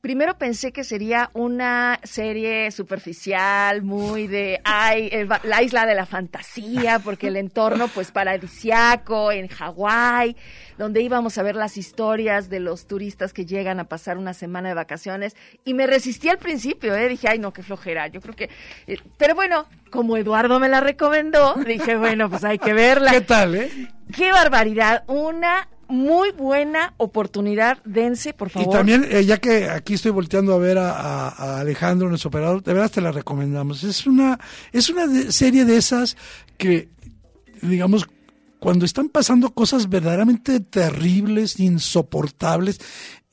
Primero 0.00 0.38
pensé 0.38 0.72
que 0.72 0.82
sería 0.82 1.28
una 1.34 2.00
serie 2.04 2.70
superficial, 2.70 3.82
muy 3.82 4.28
de, 4.28 4.58
ay, 4.64 5.10
el, 5.12 5.28
la 5.42 5.62
isla 5.62 5.84
de 5.84 5.94
la 5.94 6.06
fantasía, 6.06 7.00
porque 7.00 7.26
el 7.26 7.36
entorno, 7.36 7.86
pues, 7.88 8.10
paradisiaco, 8.10 9.30
en 9.30 9.48
Hawái, 9.48 10.36
donde 10.78 11.02
íbamos 11.02 11.36
a 11.36 11.42
ver 11.42 11.54
las 11.54 11.76
historias 11.76 12.48
de 12.48 12.60
los 12.60 12.86
turistas 12.86 13.34
que 13.34 13.44
llegan 13.44 13.78
a 13.78 13.84
pasar 13.84 14.16
una 14.16 14.32
semana 14.32 14.70
de 14.70 14.74
vacaciones. 14.74 15.36
Y 15.66 15.74
me 15.74 15.86
resistí 15.86 16.30
al 16.30 16.38
principio, 16.38 16.94
¿eh? 16.94 17.06
Dije, 17.06 17.28
ay, 17.28 17.38
no, 17.38 17.52
qué 17.52 17.62
flojera. 17.62 18.06
Yo 18.06 18.22
creo 18.22 18.34
que. 18.34 18.48
Eh, 18.86 18.96
pero 19.18 19.34
bueno, 19.34 19.66
como 19.90 20.16
Eduardo 20.16 20.58
me 20.58 20.70
la 20.70 20.80
recomendó, 20.80 21.56
dije, 21.66 21.98
bueno, 21.98 22.30
pues 22.30 22.42
hay 22.44 22.58
que 22.58 22.72
verla. 22.72 23.10
¿Qué 23.10 23.20
tal, 23.20 23.54
eh? 23.54 23.70
¡Qué 24.16 24.32
barbaridad! 24.32 25.04
Una 25.08 25.68
muy 25.90 26.30
buena 26.30 26.94
oportunidad, 26.96 27.78
dense, 27.84 28.32
por 28.32 28.50
favor. 28.50 28.68
Y 28.68 28.72
también, 28.72 29.06
eh, 29.10 29.24
ya 29.24 29.38
que 29.38 29.68
aquí 29.68 29.94
estoy 29.94 30.12
volteando 30.12 30.54
a 30.54 30.58
ver 30.58 30.78
a, 30.78 31.58
Alejandro, 31.60 32.08
nuestro 32.08 32.28
operador, 32.28 32.62
de 32.62 32.72
verdad 32.72 32.90
te 32.90 33.00
la 33.00 33.12
recomendamos. 33.12 33.84
Es 33.84 34.06
una, 34.06 34.38
es 34.72 34.88
una 34.88 35.30
serie 35.30 35.64
de 35.64 35.76
esas 35.76 36.16
que, 36.56 36.88
digamos, 37.60 38.06
cuando 38.58 38.84
están 38.84 39.08
pasando 39.08 39.50
cosas 39.50 39.88
verdaderamente 39.88 40.60
terribles, 40.60 41.58
insoportables, 41.58 42.78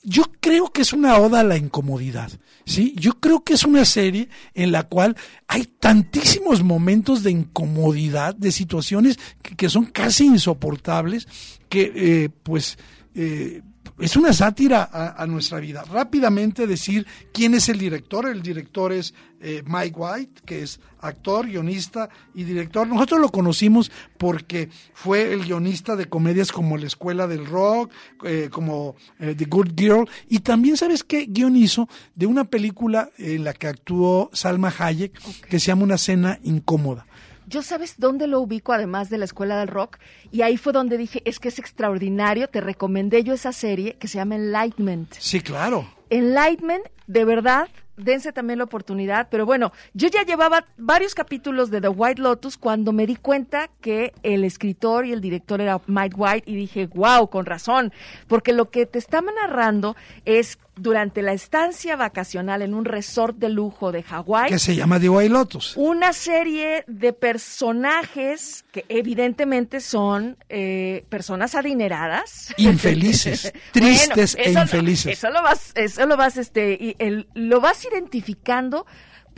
yo 0.10 0.24
creo 0.40 0.72
que 0.72 0.84
es 0.84 0.94
una 0.94 1.18
oda 1.18 1.42
a 1.42 1.44
la 1.44 1.58
incomodidad, 1.58 2.32
¿sí? 2.66 2.96
Yo 2.98 3.20
creo 3.20 3.44
que 3.44 3.56
es 3.56 3.66
una 3.66 3.84
serie 3.84 4.30
en 4.54 4.72
la 4.72 4.84
cual 4.84 5.18
hay 5.50 5.66
tantísimos 5.66 6.64
momentos 6.64 7.24
de 7.24 7.32
incomodidad, 7.32 8.34
de 8.34 8.54
situaciones 8.54 9.20
que, 9.42 9.58
que 9.58 9.68
son 9.68 9.84
casi 9.88 10.26
insoportables, 10.26 11.28
que 11.68 11.92
eh, 11.94 12.30
pues 12.30 12.78
eh, 13.16 13.64
es 14.00 14.16
una 14.16 14.34
sátira 14.34 14.88
a, 14.92 15.22
a, 15.22 15.26
nuestra 15.26 15.60
vida. 15.60 15.84
Rápidamente 15.84 16.68
decir 16.68 17.06
quién 17.34 17.54
es 17.54 17.70
el 17.70 17.80
director. 17.80 18.28
El 18.28 18.42
director 18.42 18.92
es 18.92 19.14
eh, 19.40 19.64
Mike 19.68 19.96
White, 19.96 20.42
que 20.46 20.64
es 20.64 20.80
actor, 21.00 21.46
guionista 21.46 22.10
y 22.34 22.44
director. 22.44 22.88
Nosotros 22.88 23.20
lo 23.20 23.30
conocimos 23.30 23.92
porque 24.18 24.70
fue 24.94 25.34
el 25.34 25.46
guionista 25.46 25.96
de 25.96 26.06
comedias 26.06 26.52
como 26.52 26.78
La 26.78 26.88
Escuela 26.88 27.28
del 27.28 27.46
Rock, 27.46 27.92
eh, 28.24 28.50
como 28.52 28.96
eh, 29.20 29.36
The 29.38 29.46
Good 29.46 29.72
Girl, 29.76 30.10
y 30.28 30.40
también, 30.40 30.78
¿sabes 30.78 31.04
qué? 31.04 31.28
Guion 31.28 31.56
hizo 31.56 31.88
de 32.16 32.26
una 32.26 32.46
película 32.46 33.10
en 33.18 33.44
la 33.44 33.54
que 33.54 33.68
actuó 33.68 34.30
Salma 34.34 34.74
Hayek, 34.76 35.20
okay. 35.20 35.50
que 35.50 35.60
se 35.60 35.68
llama 35.68 35.84
Una 35.84 35.98
cena 35.98 36.40
incómoda. 36.44 37.06
Yo 37.50 37.64
sabes 37.64 37.96
dónde 37.98 38.28
lo 38.28 38.42
ubico 38.42 38.74
además 38.74 39.10
de 39.10 39.18
la 39.18 39.24
Escuela 39.24 39.58
del 39.58 39.70
Rock 39.70 40.00
y 40.34 40.42
ahí 40.42 40.58
fue 40.58 40.74
donde 40.74 40.98
dije, 40.98 41.22
es 41.24 41.40
que 41.40 41.48
es 41.48 41.60
extraordinario, 41.60 42.50
te 42.50 42.60
recomendé 42.60 43.24
yo 43.24 43.34
esa 43.34 43.54
serie 43.54 43.94
que 43.94 44.10
se 44.10 44.18
llama 44.18 44.36
Enlightenment. 44.36 45.14
Sí, 45.14 45.40
claro. 45.40 45.88
Enlightenment, 46.10 46.84
de 47.08 47.24
verdad, 47.24 47.70
dense 47.96 48.34
también 48.34 48.60
la 48.60 48.66
oportunidad, 48.66 49.30
pero 49.32 49.46
bueno, 49.46 49.72
yo 49.94 50.10
ya 50.10 50.24
llevaba 50.24 50.66
varios 50.78 51.16
capítulos 51.16 51.72
de 51.72 51.80
The 51.80 51.88
White 51.88 52.22
Lotus 52.22 52.58
cuando 52.58 52.92
me 52.92 53.08
di 53.08 53.16
cuenta 53.16 53.70
que 53.80 54.14
el 54.24 54.44
escritor 54.44 55.06
y 55.06 55.14
el 55.14 55.22
director 55.22 55.62
era 55.62 55.80
Mike 55.88 56.18
White 56.18 56.52
y 56.52 56.56
dije, 56.58 56.88
wow, 56.88 57.30
con 57.30 57.46
razón, 57.46 57.94
porque 58.28 58.52
lo 58.52 58.72
que 58.72 58.86
te 58.86 59.00
estaba 59.00 59.32
narrando 59.32 59.96
es 60.26 60.60
durante 60.78 61.22
la 61.22 61.34
estancia 61.34 61.96
vacacional 61.96 62.62
en 62.62 62.74
un 62.74 62.86
resort 62.86 63.38
de 63.38 63.50
lujo 63.50 63.92
de 63.92 64.04
Hawái. 64.04 64.50
Que 64.50 64.60
se 64.60 64.76
llama 64.76 65.00
The 65.00 65.10
White 65.10 65.30
Lotus. 65.30 65.74
Una 65.76 66.14
serie 66.14 66.84
de 66.88 67.14
personajes 67.14 68.66
que 68.72 68.86
evidentemente 68.90 69.82
son 69.82 70.38
eh, 70.50 71.06
personas 71.10 71.56
adineradas. 71.56 72.54
Infelices, 72.58 73.54
tristes 73.72 74.36
bueno, 74.36 74.60
e 74.60 74.64
infelices. 74.64 75.06
Lo, 75.06 75.12
eso 75.12 75.30
lo 75.30 75.44
vas, 75.44 75.72
eso 75.76 76.06
lo 76.06 76.18
vas, 76.18 76.38
este, 76.38 76.78
y 76.80 76.96
el, 77.00 77.28
lo 77.34 77.60
vas 77.60 77.86
identificando 77.86 78.86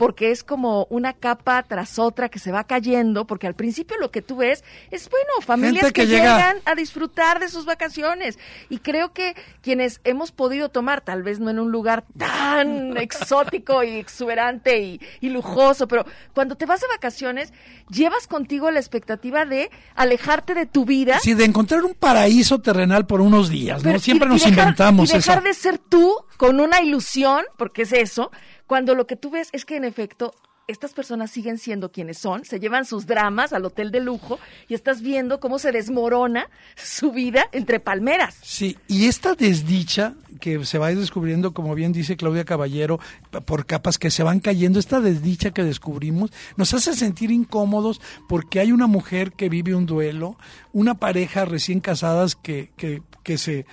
porque 0.00 0.30
es 0.30 0.42
como 0.42 0.86
una 0.88 1.12
capa 1.12 1.62
tras 1.62 1.98
otra 1.98 2.30
que 2.30 2.38
se 2.38 2.50
va 2.50 2.64
cayendo, 2.64 3.26
porque 3.26 3.46
al 3.46 3.52
principio 3.52 3.98
lo 3.98 4.10
que 4.10 4.22
tú 4.22 4.36
ves 4.36 4.64
es, 4.90 5.10
bueno, 5.10 5.28
familias 5.42 5.82
Gente 5.82 5.92
que, 5.92 6.06
que 6.06 6.06
llega... 6.06 6.38
llegan 6.38 6.56
a 6.64 6.74
disfrutar 6.74 7.38
de 7.38 7.50
sus 7.50 7.66
vacaciones. 7.66 8.38
Y 8.70 8.78
creo 8.78 9.12
que 9.12 9.36
quienes 9.60 10.00
hemos 10.04 10.32
podido 10.32 10.70
tomar, 10.70 11.02
tal 11.02 11.22
vez 11.22 11.38
no 11.38 11.50
en 11.50 11.58
un 11.58 11.70
lugar 11.70 12.06
tan 12.16 12.96
exótico 12.96 13.84
y 13.84 13.98
exuberante 13.98 14.80
y, 14.80 15.02
y, 15.20 15.28
lujoso, 15.28 15.86
pero 15.86 16.06
cuando 16.32 16.54
te 16.54 16.64
vas 16.64 16.80
de 16.80 16.86
vacaciones, 16.88 17.52
llevas 17.90 18.26
contigo 18.26 18.70
la 18.70 18.80
expectativa 18.80 19.44
de 19.44 19.70
alejarte 19.96 20.54
de 20.54 20.64
tu 20.64 20.86
vida. 20.86 21.18
Sí, 21.20 21.34
de 21.34 21.44
encontrar 21.44 21.84
un 21.84 21.92
paraíso 21.92 22.58
terrenal 22.62 23.04
por 23.06 23.20
unos 23.20 23.50
días, 23.50 23.82
pero, 23.82 23.96
¿no? 23.96 23.98
Siempre 23.98 24.28
y, 24.28 24.32
nos 24.32 24.46
y 24.46 24.48
dejar, 24.48 24.64
inventamos 24.64 25.10
y 25.10 25.12
dejar 25.12 25.40
esa... 25.40 25.46
de 25.46 25.52
ser 25.52 25.76
tú 25.76 26.16
con 26.38 26.58
una 26.58 26.80
ilusión, 26.80 27.44
porque 27.58 27.82
es 27.82 27.92
eso, 27.92 28.30
cuando 28.70 28.94
lo 28.94 29.08
que 29.08 29.16
tú 29.16 29.30
ves 29.30 29.48
es 29.50 29.64
que 29.64 29.74
en 29.74 29.82
efecto 29.82 30.32
estas 30.68 30.92
personas 30.92 31.32
siguen 31.32 31.58
siendo 31.58 31.90
quienes 31.90 32.18
son, 32.18 32.44
se 32.44 32.60
llevan 32.60 32.84
sus 32.84 33.04
dramas 33.04 33.52
al 33.52 33.64
hotel 33.64 33.90
de 33.90 33.98
lujo 33.98 34.38
y 34.68 34.74
estás 34.74 35.02
viendo 35.02 35.40
cómo 35.40 35.58
se 35.58 35.72
desmorona 35.72 36.48
su 36.76 37.10
vida 37.10 37.48
entre 37.50 37.80
palmeras. 37.80 38.38
Sí, 38.42 38.78
y 38.86 39.06
esta 39.06 39.34
desdicha 39.34 40.14
que 40.40 40.64
se 40.64 40.78
va 40.78 40.94
descubriendo, 40.94 41.52
como 41.52 41.74
bien 41.74 41.90
dice 41.90 42.16
Claudia 42.16 42.44
Caballero, 42.44 43.00
por 43.44 43.66
capas 43.66 43.98
que 43.98 44.12
se 44.12 44.22
van 44.22 44.38
cayendo, 44.38 44.78
esta 44.78 45.00
desdicha 45.00 45.50
que 45.50 45.64
descubrimos 45.64 46.30
nos 46.56 46.72
hace 46.72 46.94
sentir 46.94 47.32
incómodos 47.32 48.00
porque 48.28 48.60
hay 48.60 48.70
una 48.70 48.86
mujer 48.86 49.32
que 49.32 49.48
vive 49.48 49.74
un 49.74 49.86
duelo, 49.86 50.36
una 50.72 50.94
pareja 50.94 51.44
recién 51.44 51.80
casadas 51.80 52.36
que, 52.36 52.70
que, 52.76 53.02
que 53.24 53.36
se, 53.36 53.66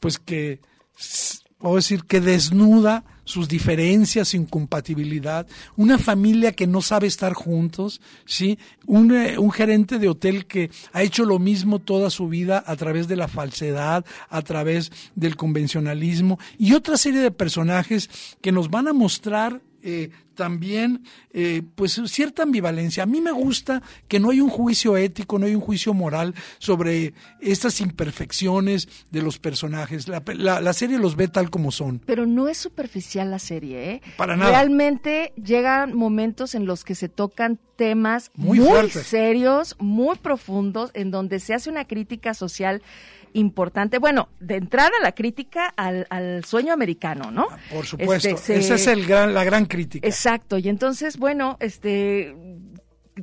pues 0.00 0.20
que, 0.20 0.60
a 1.60 1.70
decir, 1.74 2.04
que 2.04 2.20
desnuda 2.20 3.04
sus 3.24 3.48
diferencias, 3.48 4.28
su 4.28 4.36
incompatibilidad, 4.36 5.46
una 5.76 5.98
familia 5.98 6.52
que 6.52 6.66
no 6.66 6.82
sabe 6.82 7.06
estar 7.06 7.32
juntos, 7.34 8.00
¿sí? 8.24 8.58
Un, 8.86 9.14
eh, 9.14 9.38
un, 9.38 9.50
gerente 9.50 9.98
de 9.98 10.08
hotel 10.08 10.46
que 10.46 10.70
ha 10.92 11.02
hecho 11.02 11.24
lo 11.24 11.38
mismo 11.38 11.78
toda 11.78 12.10
su 12.10 12.28
vida 12.28 12.62
a 12.66 12.76
través 12.76 13.08
de 13.08 13.16
la 13.16 13.28
falsedad, 13.28 14.04
a 14.28 14.42
través 14.42 14.92
del 15.14 15.36
convencionalismo 15.36 16.38
y 16.58 16.74
otra 16.74 16.96
serie 16.96 17.20
de 17.20 17.30
personajes 17.30 18.10
que 18.40 18.52
nos 18.52 18.70
van 18.70 18.88
a 18.88 18.92
mostrar 18.92 19.62
eh, 19.86 20.10
también 20.34 21.04
eh, 21.32 21.62
pues 21.74 22.00
cierta 22.06 22.42
ambivalencia. 22.42 23.02
A 23.02 23.06
mí 23.06 23.20
me 23.20 23.32
gusta 23.32 23.82
que 24.08 24.18
no 24.18 24.30
hay 24.30 24.40
un 24.40 24.48
juicio 24.48 24.96
ético, 24.96 25.38
no 25.38 25.44
hay 25.44 25.54
un 25.54 25.60
juicio 25.60 25.92
moral 25.92 26.34
sobre 26.58 27.12
estas 27.40 27.82
imperfecciones 27.82 28.88
de 29.10 29.20
los 29.20 29.38
personajes. 29.38 30.08
La, 30.08 30.22
la, 30.26 30.62
la, 30.62 30.72
serie 30.72 30.98
los 30.98 31.16
ve 31.16 31.28
tal 31.28 31.50
como 31.50 31.70
son. 31.70 32.00
Pero 32.06 32.24
no 32.24 32.48
es 32.48 32.56
superficial 32.56 33.30
la 33.30 33.38
serie, 33.38 33.90
¿eh? 33.90 34.02
Para 34.16 34.36
nada. 34.36 34.52
Realmente 34.52 35.34
llegan 35.36 35.94
momentos 35.94 36.54
en 36.54 36.64
los 36.64 36.82
que 36.82 36.94
se 36.94 37.10
tocan 37.10 37.58
temas 37.76 38.30
muy, 38.34 38.60
muy 38.60 38.88
serios, 38.88 39.76
muy 39.78 40.16
profundos, 40.16 40.92
en 40.94 41.10
donde 41.10 41.40
se 41.40 41.52
hace 41.52 41.68
una 41.68 41.84
crítica 41.84 42.32
social 42.32 42.82
importante. 43.34 43.98
Bueno, 43.98 44.28
de 44.40 44.56
entrada 44.56 44.92
la 45.02 45.12
crítica 45.12 45.66
al, 45.76 46.06
al 46.10 46.44
sueño 46.44 46.72
americano, 46.72 47.30
¿no? 47.30 47.46
Por 47.70 47.84
supuesto, 47.84 48.28
este, 48.28 48.42
se, 48.42 48.58
esa 48.58 48.74
es 48.76 48.86
el 48.86 49.06
gran, 49.06 49.34
la 49.34 49.44
gran 49.44 49.66
crítica. 49.66 50.06
Exacto, 50.06 50.56
y 50.58 50.68
entonces, 50.68 51.18
bueno, 51.18 51.56
este 51.60 52.34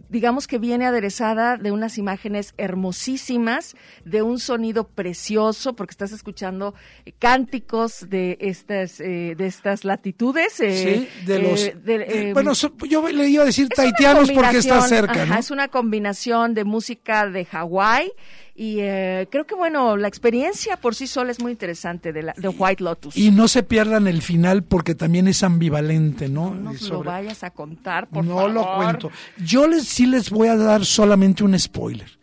digamos 0.10 0.48
que 0.48 0.58
viene 0.58 0.86
aderezada 0.86 1.58
de 1.58 1.72
unas 1.72 1.98
imágenes 1.98 2.54
hermosísimas, 2.58 3.76
de 4.06 4.22
un 4.22 4.40
sonido 4.40 4.88
precioso, 4.88 5.76
porque 5.76 5.92
estás 5.92 6.12
escuchando 6.12 6.74
cánticos 7.20 8.10
de 8.10 8.38
estas 8.40 9.00
eh, 9.00 9.36
de 9.38 9.48
estas 9.48 9.84
latitudes. 9.84 10.60
Eh, 10.60 11.08
sí, 11.22 11.26
de 11.26 11.40
los. 11.40 11.64
Eh, 11.66 11.76
de, 11.76 12.34
bueno, 12.34 12.56
so, 12.56 12.74
yo 12.88 13.08
le 13.10 13.28
iba 13.28 13.44
a 13.44 13.46
decir 13.46 13.68
taitianos 13.70 14.32
porque 14.32 14.58
está 14.58 14.82
cerca, 14.82 15.24
ajá, 15.24 15.34
¿no? 15.34 15.40
Es 15.40 15.52
una 15.52 15.68
combinación 15.68 16.54
de 16.54 16.64
música 16.64 17.28
de 17.28 17.46
Hawái 17.46 18.12
y 18.56 18.80
eh, 18.80 19.28
creo 19.32 19.46
que 19.46 19.56
bueno 19.56 19.96
la 19.98 20.08
experiencia 20.08 20.78
por 20.78 20.94
sí 20.96 21.08
sola 21.08 21.32
es 21.32 21.40
muy 21.42 21.52
interesante 21.52 22.12
de, 22.12 22.24
la, 22.24 22.34
de 22.36 22.48
White 22.50 22.84
Lotus. 22.84 23.18
Y 23.18 23.32
no 23.32 23.48
se 23.48 23.64
pierdan 23.64 24.08
el 24.08 24.22
final 24.22 24.64
porque 24.64 24.94
también 24.96 25.28
es 25.28 25.44
ambivalente 25.44 26.28
no 26.30 26.54
no 26.54 26.72
nos 26.72 26.80
sobre... 26.80 26.98
lo 26.98 27.04
vayas 27.04 27.44
a 27.44 27.52
contar 27.52 28.08
por 28.08 28.26
no 28.26 28.36
favor. 28.36 28.52
lo 28.52 28.76
cuento. 28.76 29.12
Yo 29.38 29.68
les 29.68 29.88
sí 29.88 30.06
les 30.06 30.30
voy 30.30 30.48
a 30.50 30.56
dar 30.56 30.86
solamente 30.86 31.44
un 31.44 31.58
spoiler. 31.58 32.20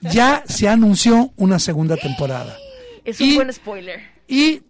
Ya 0.00 0.44
se 0.46 0.68
anunció 0.68 1.32
una 1.36 1.58
segunda 1.58 1.96
temporada. 1.96 2.56
Es 3.04 3.20
un 3.20 3.34
buen 3.34 3.52
spoiler. 3.52 4.00
y 4.28 4.62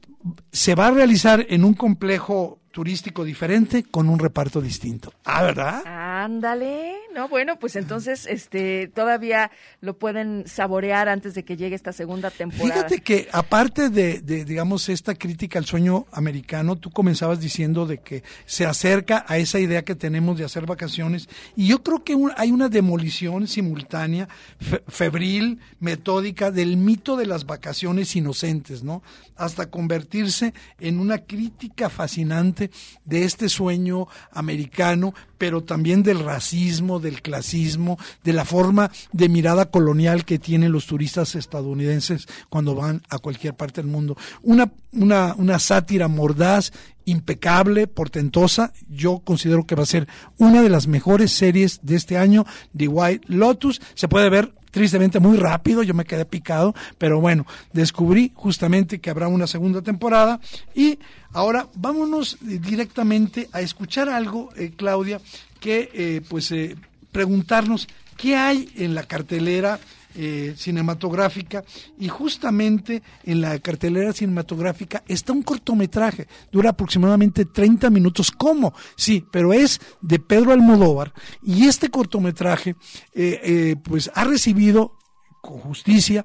se 0.52 0.74
va 0.74 0.88
a 0.88 0.90
realizar 0.90 1.46
en 1.48 1.64
un 1.64 1.74
complejo 1.74 2.58
turístico 2.70 3.24
diferente 3.24 3.82
con 3.82 4.08
un 4.08 4.18
reparto 4.18 4.60
distinto. 4.60 5.12
Ah, 5.24 5.42
¿verdad? 5.42 5.82
Ándale. 6.24 6.94
No, 7.14 7.28
bueno, 7.28 7.58
pues 7.58 7.76
entonces 7.76 8.26
este 8.26 8.88
todavía 8.88 9.50
lo 9.80 9.98
pueden 9.98 10.44
saborear 10.46 11.08
antes 11.08 11.34
de 11.34 11.44
que 11.44 11.56
llegue 11.56 11.74
esta 11.74 11.92
segunda 11.92 12.30
temporada. 12.30 12.74
Fíjate 12.74 13.00
que 13.00 13.28
aparte 13.32 13.88
de, 13.88 14.20
de 14.20 14.44
digamos 14.44 14.88
esta 14.88 15.14
crítica 15.14 15.58
al 15.58 15.64
sueño 15.64 16.06
americano, 16.12 16.76
tú 16.76 16.90
comenzabas 16.90 17.40
diciendo 17.40 17.86
de 17.86 17.98
que 17.98 18.22
se 18.46 18.66
acerca 18.66 19.24
a 19.28 19.38
esa 19.38 19.58
idea 19.58 19.84
que 19.84 19.94
tenemos 19.94 20.38
de 20.38 20.44
hacer 20.44 20.66
vacaciones 20.66 21.28
y 21.56 21.68
yo 21.68 21.82
creo 21.82 22.02
que 22.02 22.16
hay 22.36 22.50
una 22.50 22.68
demolición 22.68 23.46
simultánea, 23.46 24.28
fe, 24.60 24.82
febril, 24.88 25.60
metódica 25.80 26.50
del 26.50 26.76
mito 26.76 27.16
de 27.16 27.26
las 27.26 27.46
vacaciones 27.46 28.14
inocentes, 28.16 28.82
¿no? 28.82 29.02
Hasta 29.36 29.70
convertirse 29.70 30.52
en 30.80 30.98
una 30.98 31.18
crítica 31.18 31.88
fascinante 31.88 32.70
de 33.04 33.24
este 33.24 33.48
sueño 33.48 34.08
americano, 34.32 35.14
pero 35.38 35.62
también 35.62 36.02
del 36.08 36.24
racismo, 36.24 37.00
del 37.00 37.20
clasismo, 37.20 37.98
de 38.24 38.32
la 38.32 38.44
forma 38.46 38.90
de 39.12 39.28
mirada 39.28 39.70
colonial 39.70 40.24
que 40.24 40.38
tienen 40.38 40.72
los 40.72 40.86
turistas 40.86 41.34
estadounidenses 41.34 42.26
cuando 42.48 42.74
van 42.74 43.02
a 43.10 43.18
cualquier 43.18 43.54
parte 43.54 43.82
del 43.82 43.90
mundo. 43.90 44.16
Una, 44.42 44.72
una, 44.92 45.34
una 45.36 45.58
sátira 45.58 46.08
mordaz, 46.08 46.72
impecable, 47.04 47.86
portentosa. 47.86 48.72
Yo 48.88 49.20
considero 49.20 49.66
que 49.66 49.74
va 49.74 49.82
a 49.82 49.86
ser 49.86 50.08
una 50.38 50.62
de 50.62 50.70
las 50.70 50.86
mejores 50.86 51.30
series 51.32 51.80
de 51.82 51.96
este 51.96 52.16
año, 52.16 52.46
The 52.76 52.88
White 52.88 53.26
Lotus. 53.28 53.80
Se 53.94 54.08
puede 54.08 54.30
ver 54.30 54.52
tristemente 54.70 55.20
muy 55.20 55.36
rápido, 55.36 55.82
yo 55.82 55.94
me 55.94 56.04
quedé 56.04 56.24
picado, 56.24 56.74
pero 56.98 57.20
bueno, 57.20 57.46
descubrí 57.72 58.32
justamente 58.34 59.00
que 59.00 59.10
habrá 59.10 59.28
una 59.28 59.46
segunda 59.46 59.82
temporada 59.82 60.40
y 60.74 60.98
ahora 61.32 61.66
vámonos 61.74 62.38
directamente 62.40 63.48
a 63.52 63.60
escuchar 63.60 64.08
algo, 64.08 64.50
eh, 64.56 64.72
Claudia, 64.76 65.20
que 65.60 65.90
eh, 65.92 66.22
pues 66.28 66.50
eh, 66.52 66.76
preguntarnos 67.12 67.88
qué 68.16 68.36
hay 68.36 68.68
en 68.76 68.94
la 68.94 69.04
cartelera 69.04 69.78
eh, 70.20 70.54
cinematográfica 70.56 71.62
y 71.96 72.08
justamente 72.08 73.04
en 73.22 73.40
la 73.40 73.56
cartelera 73.60 74.12
cinematográfica 74.12 75.04
está 75.06 75.32
un 75.32 75.42
cortometraje, 75.42 76.26
dura 76.50 76.70
aproximadamente 76.70 77.44
30 77.44 77.88
minutos. 77.90 78.32
¿Cómo? 78.32 78.74
Sí, 78.96 79.24
pero 79.30 79.52
es 79.52 79.80
de 80.00 80.18
Pedro 80.18 80.52
Almodóvar 80.52 81.12
y 81.40 81.66
este 81.66 81.88
cortometraje 81.90 82.70
eh, 83.14 83.40
eh, 83.44 83.76
pues 83.80 84.10
ha 84.12 84.24
recibido 84.24 84.96
con 85.40 85.58
justicia 85.58 86.24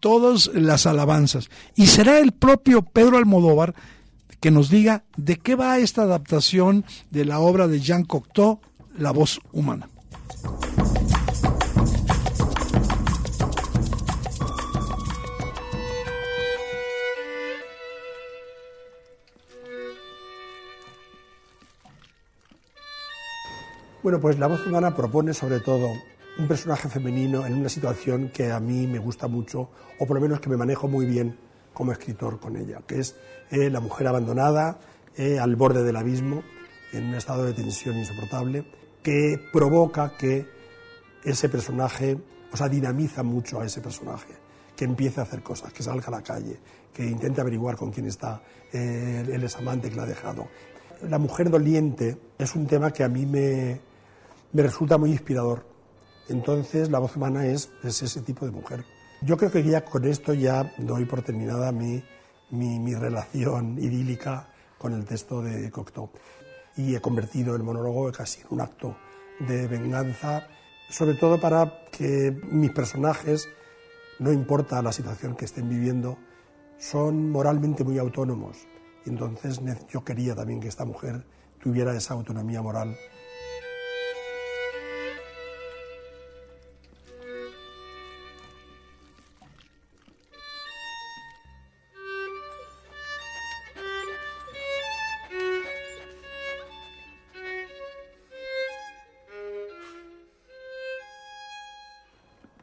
todas 0.00 0.48
las 0.52 0.84
alabanzas 0.84 1.48
y 1.76 1.86
será 1.86 2.18
el 2.18 2.32
propio 2.32 2.82
Pedro 2.82 3.16
Almodóvar 3.16 3.74
que 4.40 4.50
nos 4.50 4.68
diga 4.68 5.04
de 5.16 5.36
qué 5.36 5.54
va 5.54 5.78
esta 5.78 6.02
adaptación 6.02 6.84
de 7.10 7.24
la 7.24 7.40
obra 7.40 7.68
de 7.68 7.80
Jean 7.80 8.04
Cocteau, 8.04 8.60
La 8.98 9.12
voz 9.12 9.40
humana. 9.52 9.88
Bueno, 24.02 24.18
pues 24.20 24.38
La 24.38 24.46
voz 24.46 24.66
humana 24.66 24.94
propone 24.94 25.34
sobre 25.34 25.60
todo 25.60 25.88
un 26.38 26.48
personaje 26.48 26.88
femenino 26.88 27.46
en 27.46 27.54
una 27.54 27.68
situación 27.68 28.30
que 28.30 28.50
a 28.50 28.60
mí 28.60 28.86
me 28.86 28.98
gusta 28.98 29.28
mucho, 29.28 29.70
o 29.98 30.06
por 30.06 30.16
lo 30.16 30.20
menos 30.20 30.40
que 30.40 30.48
me 30.48 30.56
manejo 30.56 30.88
muy 30.88 31.04
bien 31.06 31.38
como 31.74 31.92
escritor 31.92 32.40
con 32.40 32.56
ella, 32.56 32.80
que 32.86 33.00
es 33.00 33.16
eh, 33.50 33.70
la 33.70 33.80
mujer 33.80 34.06
abandonada, 34.06 34.78
eh, 35.16 35.38
al 35.38 35.54
borde 35.56 35.82
del 35.82 35.96
abismo, 35.96 36.42
en 36.92 37.06
un 37.06 37.14
estado 37.14 37.44
de 37.44 37.52
tensión 37.52 37.96
insoportable, 37.96 38.64
que 39.02 39.40
provoca 39.52 40.16
que 40.16 40.46
ese 41.24 41.48
personaje, 41.48 42.18
o 42.52 42.56
sea, 42.56 42.68
dinamiza 42.68 43.22
mucho 43.22 43.60
a 43.60 43.66
ese 43.66 43.80
personaje, 43.80 44.34
que 44.76 44.84
empiece 44.84 45.20
a 45.20 45.24
hacer 45.24 45.42
cosas, 45.42 45.72
que 45.72 45.82
salga 45.82 46.08
a 46.08 46.10
la 46.10 46.22
calle, 46.22 46.58
que 46.92 47.04
intente 47.04 47.40
averiguar 47.40 47.76
con 47.76 47.90
quién 47.90 48.06
está 48.06 48.42
eh, 48.72 49.24
el 49.26 49.42
examante 49.42 49.90
que 49.90 49.96
la 49.96 50.02
ha 50.02 50.06
dejado. 50.06 50.48
La 51.08 51.18
mujer 51.18 51.50
doliente 51.50 52.18
es 52.38 52.54
un 52.54 52.66
tema 52.66 52.90
que 52.90 53.04
a 53.04 53.08
mí 53.08 53.24
me, 53.26 53.80
me 54.52 54.62
resulta 54.62 54.98
muy 54.98 55.10
inspirador. 55.12 55.66
Entonces 56.28 56.90
la 56.90 56.98
voz 56.98 57.16
humana 57.16 57.46
es, 57.46 57.70
es, 57.82 58.02
ese 58.02 58.20
tipo 58.20 58.44
de 58.44 58.52
mujer. 58.52 58.84
Yo 59.22 59.36
creo 59.36 59.50
que 59.50 59.62
ya 59.62 59.84
con 59.84 60.04
esto 60.04 60.34
ya 60.34 60.72
doy 60.78 61.04
por 61.04 61.22
terminada 61.22 61.72
mi, 61.72 62.02
mi, 62.50 62.78
mi 62.78 62.94
relación 62.94 63.78
idílica 63.78 64.48
con 64.78 64.94
el 64.94 65.04
texto 65.04 65.42
de 65.42 65.70
Cocteau. 65.70 66.10
Y 66.76 66.94
he 66.94 67.00
convertido 67.00 67.54
el 67.56 67.62
monólogo 67.62 68.10
casi 68.12 68.40
en 68.40 68.46
un 68.50 68.60
acto 68.60 68.96
de 69.40 69.66
venganza, 69.66 70.46
sobre 70.88 71.14
todo 71.14 71.40
para 71.40 71.86
que 71.90 72.36
mis 72.50 72.70
personajes, 72.72 73.48
no 74.18 74.32
importa 74.32 74.82
la 74.82 74.92
situación 74.92 75.36
que 75.36 75.44
estén 75.44 75.68
viviendo, 75.68 76.18
son 76.78 77.30
moralmente 77.30 77.84
muy 77.84 77.98
autónomos. 77.98 78.66
Entonces 79.06 79.60
yo 79.88 80.04
quería 80.04 80.34
también 80.34 80.60
que 80.60 80.68
esta 80.68 80.84
mujer 80.84 81.24
tuviera 81.62 81.96
esa 81.96 82.14
autonomía 82.14 82.62
moral 82.62 82.96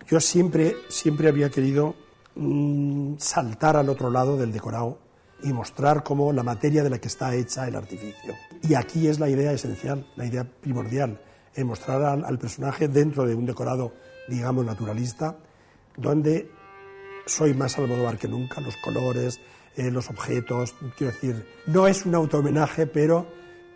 Yo 0.08 0.22
siempre, 0.22 0.78
siempre 0.88 1.28
había 1.28 1.50
querido 1.50 1.96
mmm, 2.36 3.16
saltar 3.18 3.76
al 3.76 3.90
otro 3.90 4.10
lado 4.10 4.38
del 4.38 4.54
decorado 4.54 5.00
y 5.44 5.52
mostrar 5.52 6.02
cómo 6.02 6.32
la 6.32 6.44
materia 6.44 6.82
de 6.82 6.90
la 6.90 7.00
que 7.00 7.10
está 7.10 7.36
hecha 7.36 7.68
el 7.68 7.76
artificio. 7.76 8.34
Y 8.64 8.74
aquí 8.76 9.08
es 9.08 9.20
la 9.20 9.30
idea 9.30 9.52
esencial, 9.52 10.08
la 10.16 10.26
idea 10.26 10.46
primordial, 10.46 11.20
en 11.54 11.68
mostrar 11.68 12.02
al, 12.04 12.40
personaje 12.40 12.88
dentro 12.88 13.26
de 13.26 13.36
un 13.36 13.46
decorado, 13.46 13.92
digamos, 14.30 14.66
naturalista, 14.66 15.36
donde 15.98 16.50
soy 17.26 17.54
más 17.54 17.78
Almodóvar 17.78 18.18
que 18.18 18.30
nunca, 18.30 18.62
los 18.62 18.78
colores, 18.78 19.42
eh, 19.76 19.92
los 19.92 20.10
objetos, 20.10 20.74
quiero 20.98 21.12
decir, 21.12 21.46
no 21.66 21.86
es 21.86 22.06
un 22.06 22.16
auto-homenaje, 22.16 22.88
pero 22.88 23.28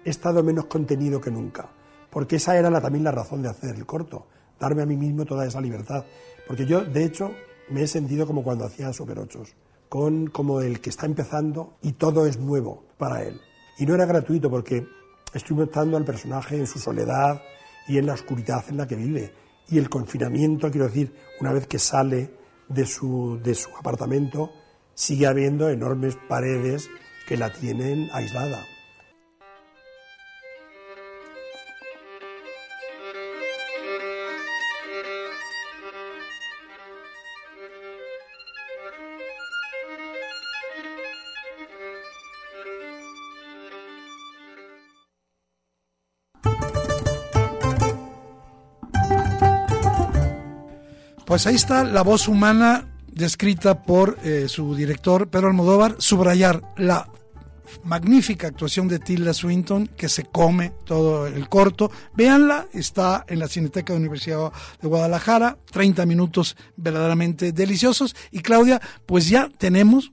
he 0.06 0.10
estado 0.10 0.44
menos 0.44 0.66
contenido 0.66 1.20
que 1.20 1.30
nunca, 1.30 1.70
porque 2.10 2.38
esa 2.38 2.58
era 2.58 2.70
la, 2.70 2.80
también 2.80 3.04
la 3.04 3.12
razón 3.12 3.42
de 3.42 3.50
hacer 3.50 3.76
el 3.76 3.86
corto, 3.86 4.28
darme 4.62 4.84
a 4.84 4.86
mí 4.86 4.96
mismo 4.96 5.26
toda 5.26 5.46
esa 5.46 5.60
libertad. 5.60 6.06
Porque 6.48 6.66
yo, 6.66 6.86
de 6.86 7.04
hecho, 7.04 7.34
me 7.70 7.84
he 7.84 7.88
sentido 7.88 8.28
como 8.28 8.44
cuando 8.44 8.66
hacía 8.66 8.94
Super 8.94 9.20
8, 9.20 9.44
con 9.90 10.28
como 10.28 10.62
el 10.62 10.80
que 10.80 10.92
está 10.92 11.06
empezando 11.06 11.78
y 11.82 11.94
todo 11.94 12.26
es 12.26 12.40
nuevo 12.40 12.86
para 12.98 13.24
él. 13.24 13.42
Y 13.80 13.86
no 13.86 13.96
era 13.96 14.06
gratuito 14.06 14.50
porque 14.50 14.86
estoy 15.34 15.58
mostrando 15.58 15.98
al 15.98 16.06
personaje 16.06 16.56
en 16.56 16.68
su 16.68 16.80
soledad 16.80 17.42
y 17.88 17.98
en 17.98 18.06
la 18.06 18.14
oscuridad 18.14 18.64
en 18.70 18.78
la 18.78 18.88
que 18.88 18.96
vive. 18.96 19.34
Y 19.70 19.78
el 19.78 19.90
confinamiento, 19.90 20.70
quiero 20.70 20.88
decir, 20.88 21.14
una 21.40 21.52
vez 21.52 21.66
que 21.66 21.80
sale 21.80 22.32
de 22.68 22.86
su, 22.86 23.40
de 23.44 23.56
su 23.56 23.70
apartamento, 23.76 24.52
sigue 24.94 25.26
habiendo 25.26 25.70
enormes 25.70 26.18
paredes 26.30 26.90
que 27.28 27.38
la 27.38 27.52
tienen 27.52 28.10
aislada. 28.14 28.64
Pues 51.32 51.48
ahí 51.48 51.56
está 51.56 51.86
la 51.86 52.02
voz 52.02 52.28
humana 52.28 52.90
descrita 53.08 53.84
por 53.84 54.18
eh, 54.22 54.50
su 54.50 54.76
director 54.76 55.30
Pedro 55.30 55.48
Almodóvar, 55.48 55.96
subrayar 55.98 56.62
la 56.76 57.08
magnífica 57.86 58.48
actuación 58.48 58.90
de 58.90 59.00
Tilda 59.00 59.34
Swinton 59.34 59.88
que 59.88 60.10
se 60.10 60.26
come 60.26 60.74
todo 60.84 61.28
el 61.28 61.48
corto. 61.48 61.90
Véanla, 62.16 62.68
está 62.74 63.24
en 63.30 63.40
la 63.40 63.48
Cineteca 63.48 63.94
de 63.94 64.00
la 64.00 64.02
Universidad 64.02 64.52
de 64.82 64.88
Guadalajara, 64.90 65.58
30 65.72 66.06
minutos 66.06 66.58
verdaderamente 66.76 67.54
deliciosos. 67.54 68.14
Y 68.32 68.42
Claudia, 68.42 68.82
pues 69.06 69.30
ya 69.30 69.50
tenemos 69.58 70.12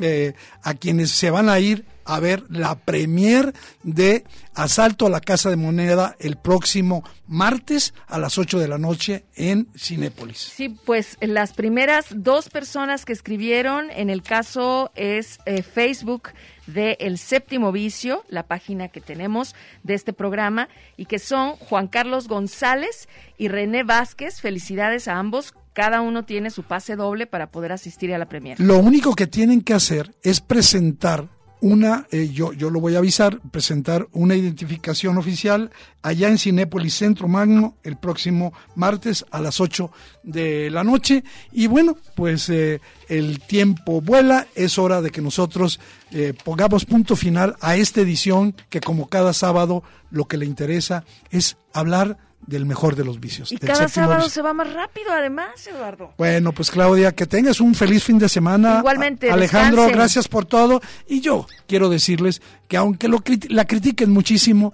eh, 0.00 0.32
a 0.62 0.72
quienes 0.72 1.10
se 1.10 1.28
van 1.28 1.50
a 1.50 1.60
ir 1.60 1.84
a 2.04 2.20
ver 2.20 2.44
la 2.48 2.76
premier 2.76 3.52
de 3.82 4.24
Asalto 4.54 5.06
a 5.06 5.10
la 5.10 5.20
Casa 5.20 5.50
de 5.50 5.56
Moneda 5.56 6.16
el 6.18 6.36
próximo 6.36 7.04
martes 7.26 7.94
a 8.06 8.18
las 8.18 8.38
8 8.38 8.58
de 8.58 8.68
la 8.68 8.78
noche 8.78 9.24
en 9.34 9.68
Cinépolis. 9.76 10.38
Sí, 10.38 10.68
pues 10.68 11.16
las 11.20 11.52
primeras 11.52 12.06
dos 12.10 12.48
personas 12.48 13.04
que 13.04 13.12
escribieron 13.12 13.90
en 13.90 14.10
el 14.10 14.22
caso 14.22 14.92
es 14.94 15.38
eh, 15.46 15.62
Facebook 15.62 16.30
de 16.66 16.96
El 17.00 17.18
Séptimo 17.18 17.72
Vicio, 17.72 18.24
la 18.28 18.46
página 18.46 18.88
que 18.88 19.00
tenemos 19.00 19.54
de 19.82 19.94
este 19.94 20.12
programa, 20.12 20.68
y 20.96 21.06
que 21.06 21.18
son 21.18 21.56
Juan 21.56 21.88
Carlos 21.88 22.28
González 22.28 23.08
y 23.36 23.48
René 23.48 23.82
Vázquez. 23.82 24.40
Felicidades 24.40 25.08
a 25.08 25.18
ambos. 25.18 25.54
Cada 25.72 26.00
uno 26.00 26.24
tiene 26.24 26.50
su 26.50 26.62
pase 26.62 26.94
doble 26.96 27.26
para 27.26 27.50
poder 27.50 27.72
asistir 27.72 28.14
a 28.14 28.18
la 28.18 28.28
premier. 28.28 28.60
Lo 28.60 28.78
único 28.78 29.14
que 29.14 29.26
tienen 29.26 29.60
que 29.60 29.74
hacer 29.74 30.14
es 30.22 30.40
presentar 30.40 31.28
una, 31.64 32.06
eh, 32.10 32.28
yo, 32.28 32.52
yo 32.52 32.68
lo 32.68 32.78
voy 32.78 32.94
a 32.94 32.98
avisar, 32.98 33.40
presentar 33.50 34.06
una 34.12 34.36
identificación 34.36 35.16
oficial 35.16 35.70
allá 36.02 36.28
en 36.28 36.36
Cinépolis 36.36 36.92
Centro 36.92 37.26
Magno 37.26 37.78
el 37.82 37.96
próximo 37.96 38.52
martes 38.74 39.24
a 39.30 39.40
las 39.40 39.62
8 39.62 39.90
de 40.24 40.68
la 40.70 40.84
noche. 40.84 41.24
Y 41.52 41.66
bueno, 41.66 41.96
pues 42.14 42.50
eh, 42.50 42.82
el 43.08 43.40
tiempo 43.40 44.02
vuela, 44.02 44.46
es 44.54 44.78
hora 44.78 45.00
de 45.00 45.08
que 45.08 45.22
nosotros 45.22 45.80
eh, 46.10 46.34
pongamos 46.44 46.84
punto 46.84 47.16
final 47.16 47.56
a 47.62 47.76
esta 47.76 48.02
edición 48.02 48.54
que 48.68 48.80
como 48.80 49.08
cada 49.08 49.32
sábado 49.32 49.82
lo 50.10 50.26
que 50.26 50.36
le 50.36 50.44
interesa 50.44 51.06
es 51.30 51.56
hablar 51.72 52.18
del 52.46 52.66
mejor 52.66 52.94
de 52.96 53.04
los 53.04 53.20
vicios. 53.20 53.50
Y 53.52 53.56
cada 53.58 53.88
sábado 53.88 54.16
vicio. 54.24 54.30
se 54.30 54.42
va 54.42 54.52
más 54.52 54.72
rápido, 54.72 55.12
además, 55.12 55.66
Eduardo. 55.66 56.12
Bueno, 56.18 56.52
pues 56.52 56.70
Claudia, 56.70 57.12
que 57.12 57.26
tengas 57.26 57.60
un 57.60 57.74
feliz 57.74 58.04
fin 58.04 58.18
de 58.18 58.28
semana. 58.28 58.78
Igualmente, 58.78 59.30
A- 59.30 59.34
Alejandro, 59.34 59.82
descansen. 59.82 59.96
gracias 59.98 60.28
por 60.28 60.44
todo. 60.44 60.80
Y 61.08 61.20
yo 61.20 61.46
quiero 61.66 61.88
decirles 61.88 62.42
que 62.68 62.76
aunque 62.76 63.08
lo 63.08 63.18
criti- 63.18 63.48
la 63.50 63.64
critiquen 63.66 64.10
muchísimo, 64.10 64.72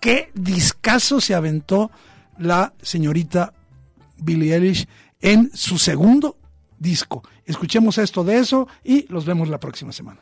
qué 0.00 0.30
discazo 0.34 1.20
se 1.20 1.34
aventó 1.34 1.90
la 2.38 2.72
señorita 2.82 3.52
Billie 4.18 4.54
Eilish 4.54 4.86
en 5.20 5.50
su 5.54 5.78
segundo 5.78 6.36
disco. 6.78 7.22
Escuchemos 7.44 7.98
esto 7.98 8.22
de 8.24 8.38
eso 8.38 8.68
y 8.84 9.06
los 9.12 9.24
vemos 9.24 9.48
la 9.48 9.58
próxima 9.58 9.90
semana. 9.92 10.20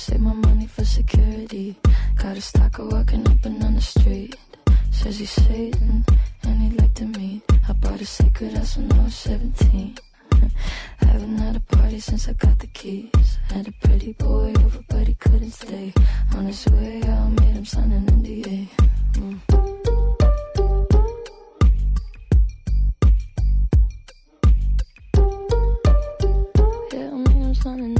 Save 0.00 0.20
my 0.20 0.32
money 0.32 0.66
for 0.66 0.82
security. 0.82 1.76
Got 2.16 2.38
a 2.38 2.40
stalker 2.40 2.86
walking 2.86 3.26
up 3.28 3.44
and 3.44 3.60
down 3.60 3.74
the 3.74 3.82
street. 3.82 4.34
Says 4.90 5.18
he's 5.18 5.30
Satan 5.30 6.06
and 6.42 6.62
he'd 6.62 6.80
like 6.80 6.94
to 6.94 7.04
meet. 7.04 7.42
I 7.68 7.72
bought 7.74 8.00
a 8.00 8.06
secret 8.06 8.54
house 8.54 8.78
when 8.78 8.90
I 8.92 9.04
was 9.04 9.14
17. 9.14 9.98
I 11.02 11.04
haven't 11.04 11.36
had 11.36 11.56
a 11.56 11.60
party 11.76 12.00
since 12.00 12.28
I 12.28 12.32
got 12.32 12.58
the 12.58 12.68
keys. 12.68 13.38
Had 13.48 13.68
a 13.68 13.72
pretty 13.86 14.12
boy 14.14 14.54
over, 14.64 14.80
but 14.88 15.06
he 15.06 15.14
couldn't 15.14 15.50
stay. 15.50 15.92
On 16.34 16.46
his 16.46 16.66
way 16.68 17.02
out, 17.02 17.30
made 17.38 17.56
him 17.56 17.66
sign 17.66 17.92
an 17.92 18.06
NDA. 18.06 18.68
Mm. 19.12 19.40
Yeah, 26.92 27.10
I 27.66 27.99